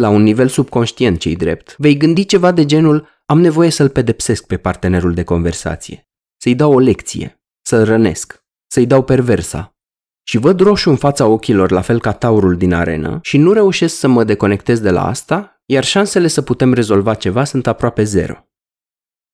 La 0.00 0.08
un 0.08 0.22
nivel 0.22 0.48
subconștient 0.48 1.18
cei 1.18 1.36
drept, 1.36 1.74
vei 1.78 1.96
gândi 1.96 2.26
ceva 2.26 2.52
de 2.52 2.64
genul 2.64 3.08
am 3.26 3.40
nevoie 3.40 3.70
să-l 3.70 3.88
pedepsesc 3.88 4.46
pe 4.46 4.56
partenerul 4.56 5.14
de 5.14 5.24
conversație, 5.24 6.08
să-i 6.36 6.54
dau 6.54 6.72
o 6.72 6.78
lecție, 6.78 7.42
să-l 7.62 7.84
rănesc, 7.84 8.44
să-i 8.66 8.86
dau 8.86 9.02
perversa. 9.02 9.76
Și 10.22 10.38
văd 10.38 10.60
roșu 10.60 10.90
în 10.90 10.96
fața 10.96 11.26
ochilor 11.26 11.70
la 11.70 11.80
fel 11.80 12.00
ca 12.00 12.12
taurul 12.12 12.56
din 12.56 12.72
arenă 12.72 13.18
și 13.22 13.38
nu 13.38 13.52
reușesc 13.52 13.96
să 13.96 14.08
mă 14.08 14.24
deconectez 14.24 14.80
de 14.80 14.90
la 14.90 15.06
asta, 15.06 15.62
iar 15.66 15.84
șansele 15.84 16.26
să 16.26 16.42
putem 16.42 16.72
rezolva 16.72 17.14
ceva 17.14 17.44
sunt 17.44 17.66
aproape 17.66 18.02
zero. 18.02 18.48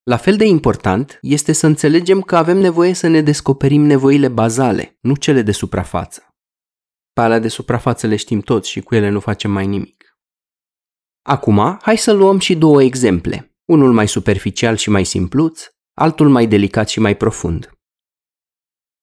La 0.02 0.16
fel 0.16 0.36
de 0.36 0.46
important 0.46 1.18
este 1.22 1.52
să 1.52 1.66
înțelegem 1.66 2.20
că 2.20 2.36
avem 2.36 2.58
nevoie 2.58 2.92
să 2.92 3.06
ne 3.06 3.20
descoperim 3.20 3.82
nevoile 3.82 4.28
bazale, 4.28 4.98
nu 5.00 5.14
cele 5.14 5.42
de 5.42 5.52
suprafață. 5.52 6.34
Pe 7.12 7.20
alea 7.20 7.38
de 7.38 7.48
suprafață 7.48 8.06
le 8.06 8.16
știm 8.16 8.40
toți 8.40 8.70
și 8.70 8.80
cu 8.80 8.94
ele 8.94 9.08
nu 9.08 9.20
facem 9.20 9.50
mai 9.50 9.66
nimic. 9.66 9.95
Acum, 11.28 11.78
hai 11.82 11.96
să 11.96 12.12
luăm 12.12 12.38
și 12.38 12.56
două 12.56 12.82
exemple 12.82 13.56
unul 13.64 13.92
mai 13.92 14.08
superficial 14.08 14.76
și 14.76 14.90
mai 14.90 15.04
simpluț, 15.04 15.62
altul 15.94 16.28
mai 16.28 16.46
delicat 16.46 16.88
și 16.88 17.00
mai 17.00 17.16
profund. 17.16 17.70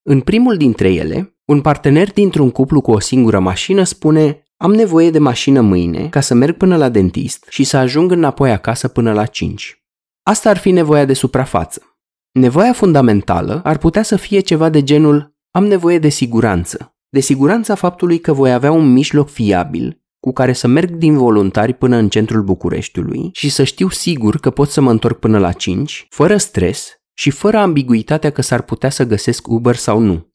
În 0.02 0.22
primul 0.22 0.58
dintre 0.58 0.94
ele, 0.94 1.38
un 1.46 1.62
partener 1.62 2.12
dintr-un 2.12 2.52
cuplu 2.52 2.82
cu 2.82 2.92
o 2.92 3.00
singură 3.00 3.40
mașină 3.40 3.84
spune 3.84 4.44
am 4.58 4.74
nevoie 4.74 5.10
de 5.10 5.20
mașină 5.20 5.62
mâine 5.62 6.10
ca 6.10 6.20
să 6.20 6.34
merg 6.34 6.58
până 6.58 6.78
la 6.78 6.90
dentist 6.90 7.46
și 7.50 7.64
să 7.64 7.78
ajung 7.78 8.12
înapoi 8.12 8.52
acasă 8.52 8.88
până 8.88 9.14
la 9.14 9.26
5. 9.26 9.84
Asta 10.24 10.50
ar 10.50 10.58
fi 10.58 10.72
nevoia 10.72 11.06
de 11.06 11.14
suprafață. 11.14 12.00
Nevoia 12.32 12.74
fundamentală 12.74 13.62
ar 13.64 13.78
putea 13.78 14.04
să 14.04 14.16
fie 14.16 14.40
ceva 14.40 14.70
de 14.70 14.84
genul 14.84 15.36
am 15.52 15.66
nevoie 15.66 16.00
de 16.00 16.10
siguranță, 16.10 16.96
de 17.10 17.20
siguranța 17.20 17.76
faptului 17.76 18.20
că 18.20 18.34
voi 18.34 18.54
avea 18.54 18.72
un 18.72 18.92
mijloc 18.92 19.30
fiabil 19.30 20.03
cu 20.24 20.34
care 20.34 20.54
să 20.54 20.68
merg 20.68 20.92
din 20.92 21.18
voluntari 21.18 21.74
până 21.74 21.96
în 21.96 22.10
centrul 22.10 22.44
Bucureștiului 22.44 23.30
și 23.34 23.50
să 23.50 23.64
știu 23.64 23.90
sigur 23.90 24.38
că 24.38 24.50
pot 24.50 24.70
să 24.70 24.82
mă 24.82 24.92
întorc 24.92 25.20
până 25.20 25.40
la 25.40 25.52
5, 25.52 26.08
fără 26.10 26.38
stres 26.38 26.90
și 27.14 27.30
fără 27.30 27.58
ambiguitatea 27.58 28.30
că 28.30 28.42
s-ar 28.42 28.62
putea 28.62 28.90
să 28.90 29.04
găsesc 29.04 29.48
Uber 29.48 29.76
sau 29.76 30.00
nu. 30.00 30.28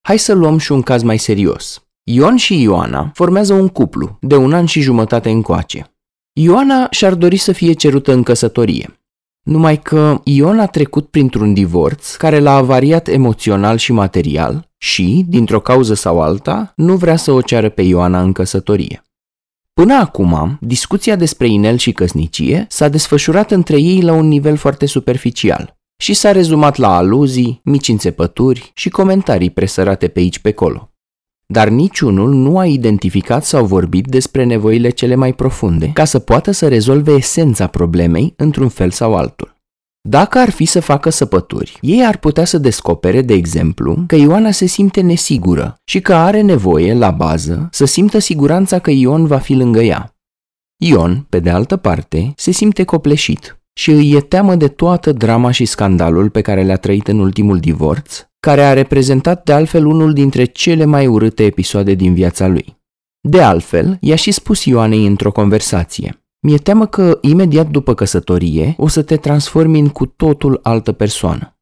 Hai 0.00 0.18
să 0.18 0.32
luăm 0.32 0.58
și 0.58 0.72
un 0.72 0.82
caz 0.82 1.02
mai 1.02 1.18
serios. 1.18 1.86
Ion 2.02 2.36
și 2.36 2.62
Ioana 2.62 3.10
formează 3.14 3.52
un 3.52 3.68
cuplu 3.68 4.18
de 4.20 4.36
un 4.36 4.52
an 4.52 4.64
și 4.64 4.80
jumătate 4.80 5.30
încoace. 5.30 5.96
Ioana 6.32 6.86
și-ar 6.90 7.14
dori 7.14 7.36
să 7.36 7.52
fie 7.52 7.72
cerută 7.72 8.12
în 8.12 8.22
căsătorie. 8.22 9.00
Numai 9.42 9.82
că 9.82 10.20
Ion 10.24 10.58
a 10.58 10.66
trecut 10.66 11.08
printr-un 11.08 11.54
divorț 11.54 12.14
care 12.14 12.38
l-a 12.38 12.54
avariat 12.54 13.08
emoțional 13.08 13.76
și 13.76 13.92
material 13.92 14.70
și, 14.78 15.24
dintr-o 15.28 15.60
cauză 15.60 15.94
sau 15.94 16.20
alta, 16.20 16.72
nu 16.76 16.96
vrea 16.96 17.16
să 17.16 17.32
o 17.32 17.40
ceară 17.40 17.68
pe 17.68 17.82
Ioana 17.82 18.20
în 18.20 18.32
căsătorie. 18.32 19.00
Până 19.80 19.94
acum, 19.94 20.58
discuția 20.60 21.16
despre 21.16 21.48
inel 21.48 21.76
și 21.76 21.92
căsnicie 21.92 22.66
s-a 22.68 22.88
desfășurat 22.88 23.50
între 23.50 23.80
ei 23.80 24.00
la 24.00 24.12
un 24.12 24.28
nivel 24.28 24.56
foarte 24.56 24.86
superficial 24.86 25.76
și 25.96 26.14
s-a 26.14 26.32
rezumat 26.32 26.76
la 26.76 26.96
aluzii, 26.96 27.60
mici 27.64 27.88
înțepături 27.88 28.70
și 28.74 28.88
comentarii 28.88 29.50
presărate 29.50 30.08
pe 30.08 30.18
aici 30.18 30.38
pe 30.38 30.52
colo. 30.52 30.90
Dar 31.46 31.68
niciunul 31.68 32.34
nu 32.34 32.58
a 32.58 32.66
identificat 32.66 33.44
sau 33.44 33.64
vorbit 33.64 34.06
despre 34.06 34.44
nevoile 34.44 34.90
cele 34.90 35.14
mai 35.14 35.32
profunde 35.32 35.90
ca 35.92 36.04
să 36.04 36.18
poată 36.18 36.50
să 36.50 36.68
rezolve 36.68 37.12
esența 37.12 37.66
problemei 37.66 38.34
într-un 38.36 38.68
fel 38.68 38.90
sau 38.90 39.14
altul. 39.14 39.55
Dacă 40.08 40.38
ar 40.38 40.50
fi 40.50 40.64
să 40.64 40.80
facă 40.80 41.10
săpături, 41.10 41.78
ei 41.80 42.04
ar 42.04 42.16
putea 42.16 42.44
să 42.44 42.58
descopere, 42.58 43.22
de 43.22 43.34
exemplu, 43.34 44.04
că 44.06 44.16
Ioana 44.16 44.50
se 44.50 44.66
simte 44.66 45.00
nesigură 45.00 45.80
și 45.84 46.00
că 46.00 46.14
are 46.14 46.40
nevoie, 46.40 46.94
la 46.94 47.10
bază, 47.10 47.68
să 47.70 47.84
simtă 47.84 48.18
siguranța 48.18 48.78
că 48.78 48.90
Ion 48.90 49.26
va 49.26 49.38
fi 49.38 49.54
lângă 49.54 49.82
ea. 49.82 50.14
Ion, 50.76 51.26
pe 51.28 51.38
de 51.38 51.50
altă 51.50 51.76
parte, 51.76 52.32
se 52.36 52.50
simte 52.50 52.84
copleșit 52.84 53.60
și 53.72 53.90
îi 53.90 54.12
e 54.12 54.20
teamă 54.20 54.54
de 54.54 54.68
toată 54.68 55.12
drama 55.12 55.50
și 55.50 55.64
scandalul 55.64 56.30
pe 56.30 56.40
care 56.40 56.62
le-a 56.62 56.76
trăit 56.76 57.08
în 57.08 57.18
ultimul 57.18 57.58
divorț, 57.58 58.26
care 58.40 58.62
a 58.62 58.72
reprezentat 58.72 59.44
de 59.44 59.52
altfel 59.52 59.86
unul 59.86 60.12
dintre 60.12 60.44
cele 60.44 60.84
mai 60.84 61.06
urâte 61.06 61.44
episoade 61.44 61.94
din 61.94 62.14
viața 62.14 62.46
lui. 62.46 62.76
De 63.28 63.42
altfel, 63.42 63.98
i-a 64.00 64.16
și 64.16 64.30
spus 64.30 64.64
Ioanei 64.64 65.06
într-o 65.06 65.32
conversație. 65.32 66.25
Mi-e 66.46 66.56
teamă 66.56 66.86
că 66.86 67.18
imediat 67.20 67.70
după 67.70 67.94
căsătorie 67.94 68.74
o 68.78 68.88
să 68.88 69.02
te 69.02 69.16
transformi 69.16 69.78
în 69.78 69.88
cu 69.88 70.06
totul 70.06 70.60
altă 70.62 70.92
persoană. 70.92 71.58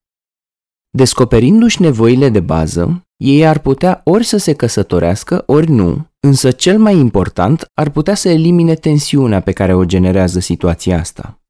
Descoperindu-și 0.91 1.81
nevoile 1.81 2.29
de 2.29 2.41
bază, 2.41 3.07
ei 3.17 3.47
ar 3.47 3.59
putea 3.59 4.01
ori 4.05 4.25
să 4.25 4.37
se 4.37 4.53
căsătorească, 4.53 5.43
ori 5.47 5.71
nu, 5.71 6.11
însă 6.21 6.51
cel 6.51 6.79
mai 6.79 6.97
important 6.97 7.71
ar 7.75 7.91
putea 7.91 8.15
să 8.15 8.29
elimine 8.29 8.75
tensiunea 8.75 9.41
pe 9.41 9.53
care 9.53 9.75
o 9.75 9.85
generează 9.85 10.39
situația 10.39 10.99
asta. 10.99 11.43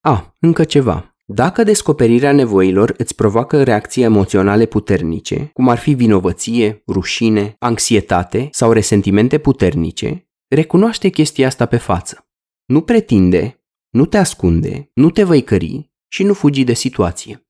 A, 0.00 0.34
încă 0.40 0.64
ceva. 0.64 1.14
Dacă 1.26 1.62
descoperirea 1.62 2.32
nevoilor 2.32 2.94
îți 2.96 3.14
provoacă 3.14 3.62
reacții 3.62 4.02
emoționale 4.02 4.66
puternice, 4.66 5.50
cum 5.52 5.68
ar 5.68 5.78
fi 5.78 5.92
vinovăție, 5.92 6.82
rușine, 6.88 7.56
anxietate 7.58 8.48
sau 8.52 8.72
resentimente 8.72 9.38
puternice, 9.38 10.28
recunoaște 10.48 11.08
chestia 11.08 11.46
asta 11.46 11.66
pe 11.66 11.76
față. 11.76 12.26
Nu 12.72 12.80
pretinde, 12.80 13.64
nu 13.90 14.06
te 14.06 14.16
ascunde, 14.16 14.90
nu 14.94 15.10
te 15.10 15.22
văicări 15.22 15.90
și 16.08 16.22
nu 16.22 16.34
fugi 16.34 16.64
de 16.64 16.72
situație. 16.72 17.46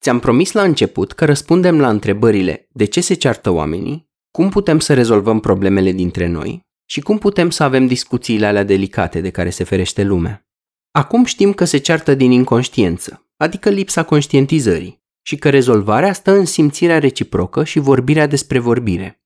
Ți-am 0.00 0.18
promis 0.18 0.52
la 0.52 0.62
început 0.62 1.12
că 1.12 1.24
răspundem 1.24 1.80
la 1.80 1.88
întrebările 1.88 2.68
de 2.72 2.84
ce 2.84 3.00
se 3.00 3.14
ceartă 3.14 3.50
oamenii, 3.50 4.10
cum 4.30 4.48
putem 4.48 4.78
să 4.78 4.94
rezolvăm 4.94 5.40
problemele 5.40 5.92
dintre 5.92 6.26
noi 6.26 6.66
și 6.84 7.00
cum 7.00 7.18
putem 7.18 7.50
să 7.50 7.62
avem 7.62 7.86
discuțiile 7.86 8.46
alea 8.46 8.64
delicate 8.64 9.20
de 9.20 9.30
care 9.30 9.50
se 9.50 9.64
ferește 9.64 10.02
lumea. 10.02 10.46
Acum 10.90 11.24
știm 11.24 11.52
că 11.52 11.64
se 11.64 11.78
ceartă 11.78 12.14
din 12.14 12.30
inconștiență, 12.30 13.26
adică 13.36 13.70
lipsa 13.70 14.02
conștientizării, 14.02 15.02
și 15.22 15.36
că 15.36 15.50
rezolvarea 15.50 16.12
stă 16.12 16.30
în 16.30 16.44
simțirea 16.44 16.98
reciprocă 16.98 17.64
și 17.64 17.78
vorbirea 17.78 18.26
despre 18.26 18.58
vorbire. 18.58 19.23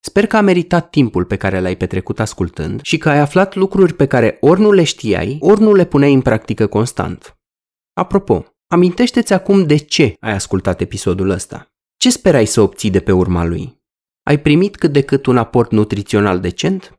Sper 0.00 0.26
că 0.26 0.36
a 0.36 0.40
meritat 0.40 0.90
timpul 0.90 1.24
pe 1.24 1.36
care 1.36 1.60
l-ai 1.60 1.76
petrecut 1.76 2.20
ascultând 2.20 2.80
și 2.82 2.98
că 2.98 3.08
ai 3.08 3.18
aflat 3.18 3.54
lucruri 3.54 3.94
pe 3.94 4.06
care 4.06 4.36
ori 4.40 4.60
nu 4.60 4.72
le 4.72 4.84
știai, 4.84 5.36
ori 5.40 5.60
nu 5.60 5.74
le 5.74 5.84
puneai 5.84 6.12
în 6.12 6.20
practică 6.20 6.66
constant. 6.66 7.36
Apropo, 7.92 8.46
amintește-ți 8.66 9.32
acum 9.32 9.66
de 9.66 9.76
ce 9.76 10.14
ai 10.20 10.32
ascultat 10.32 10.80
episodul 10.80 11.30
ăsta. 11.30 11.66
Ce 11.96 12.10
sperai 12.10 12.46
să 12.46 12.60
obții 12.60 12.90
de 12.90 13.00
pe 13.00 13.12
urma 13.12 13.44
lui? 13.44 13.82
Ai 14.22 14.38
primit 14.38 14.76
cât 14.76 14.92
de 14.92 15.02
cât 15.02 15.26
un 15.26 15.36
aport 15.36 15.70
nutrițional 15.70 16.40
decent? 16.40 16.94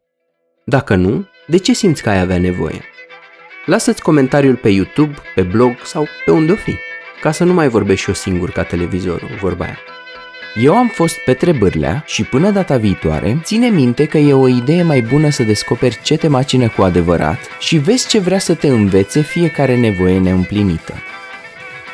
Dacă 0.65 0.95
nu, 0.95 1.25
de 1.47 1.57
ce 1.57 1.73
simți 1.73 2.01
că 2.01 2.09
ai 2.09 2.19
avea 2.19 2.37
nevoie? 2.37 2.81
Lasă-ți 3.65 4.01
comentariul 4.01 4.55
pe 4.55 4.69
YouTube, 4.69 5.15
pe 5.35 5.41
blog 5.41 5.75
sau 5.83 6.05
pe 6.25 6.31
unde 6.31 6.51
o 6.51 6.55
fi. 6.55 6.75
ca 7.21 7.31
să 7.31 7.43
nu 7.43 7.53
mai 7.53 7.67
vorbești 7.67 8.01
și 8.01 8.09
eu 8.09 8.15
singur 8.15 8.49
ca 8.49 8.63
televizorul, 8.63 9.29
vorba 9.41 9.63
aia. 9.65 9.77
Eu 10.55 10.77
am 10.77 10.87
fost 10.87 11.17
Petre 11.17 11.51
Bârlea 11.51 12.03
și 12.05 12.23
până 12.23 12.51
data 12.51 12.77
viitoare, 12.77 13.39
ține 13.43 13.67
minte 13.67 14.05
că 14.05 14.17
e 14.17 14.33
o 14.33 14.47
idee 14.47 14.83
mai 14.83 15.01
bună 15.01 15.29
să 15.29 15.43
descoperi 15.43 15.99
ce 16.03 16.17
te 16.17 16.27
macină 16.27 16.69
cu 16.69 16.81
adevărat 16.81 17.39
și 17.59 17.77
vezi 17.77 18.07
ce 18.07 18.19
vrea 18.19 18.39
să 18.39 18.53
te 18.53 18.67
învețe 18.67 19.21
fiecare 19.21 19.77
nevoie 19.77 20.19
neîmplinită. 20.19 20.93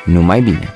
Numai 0.04 0.40
bine! 0.40 0.74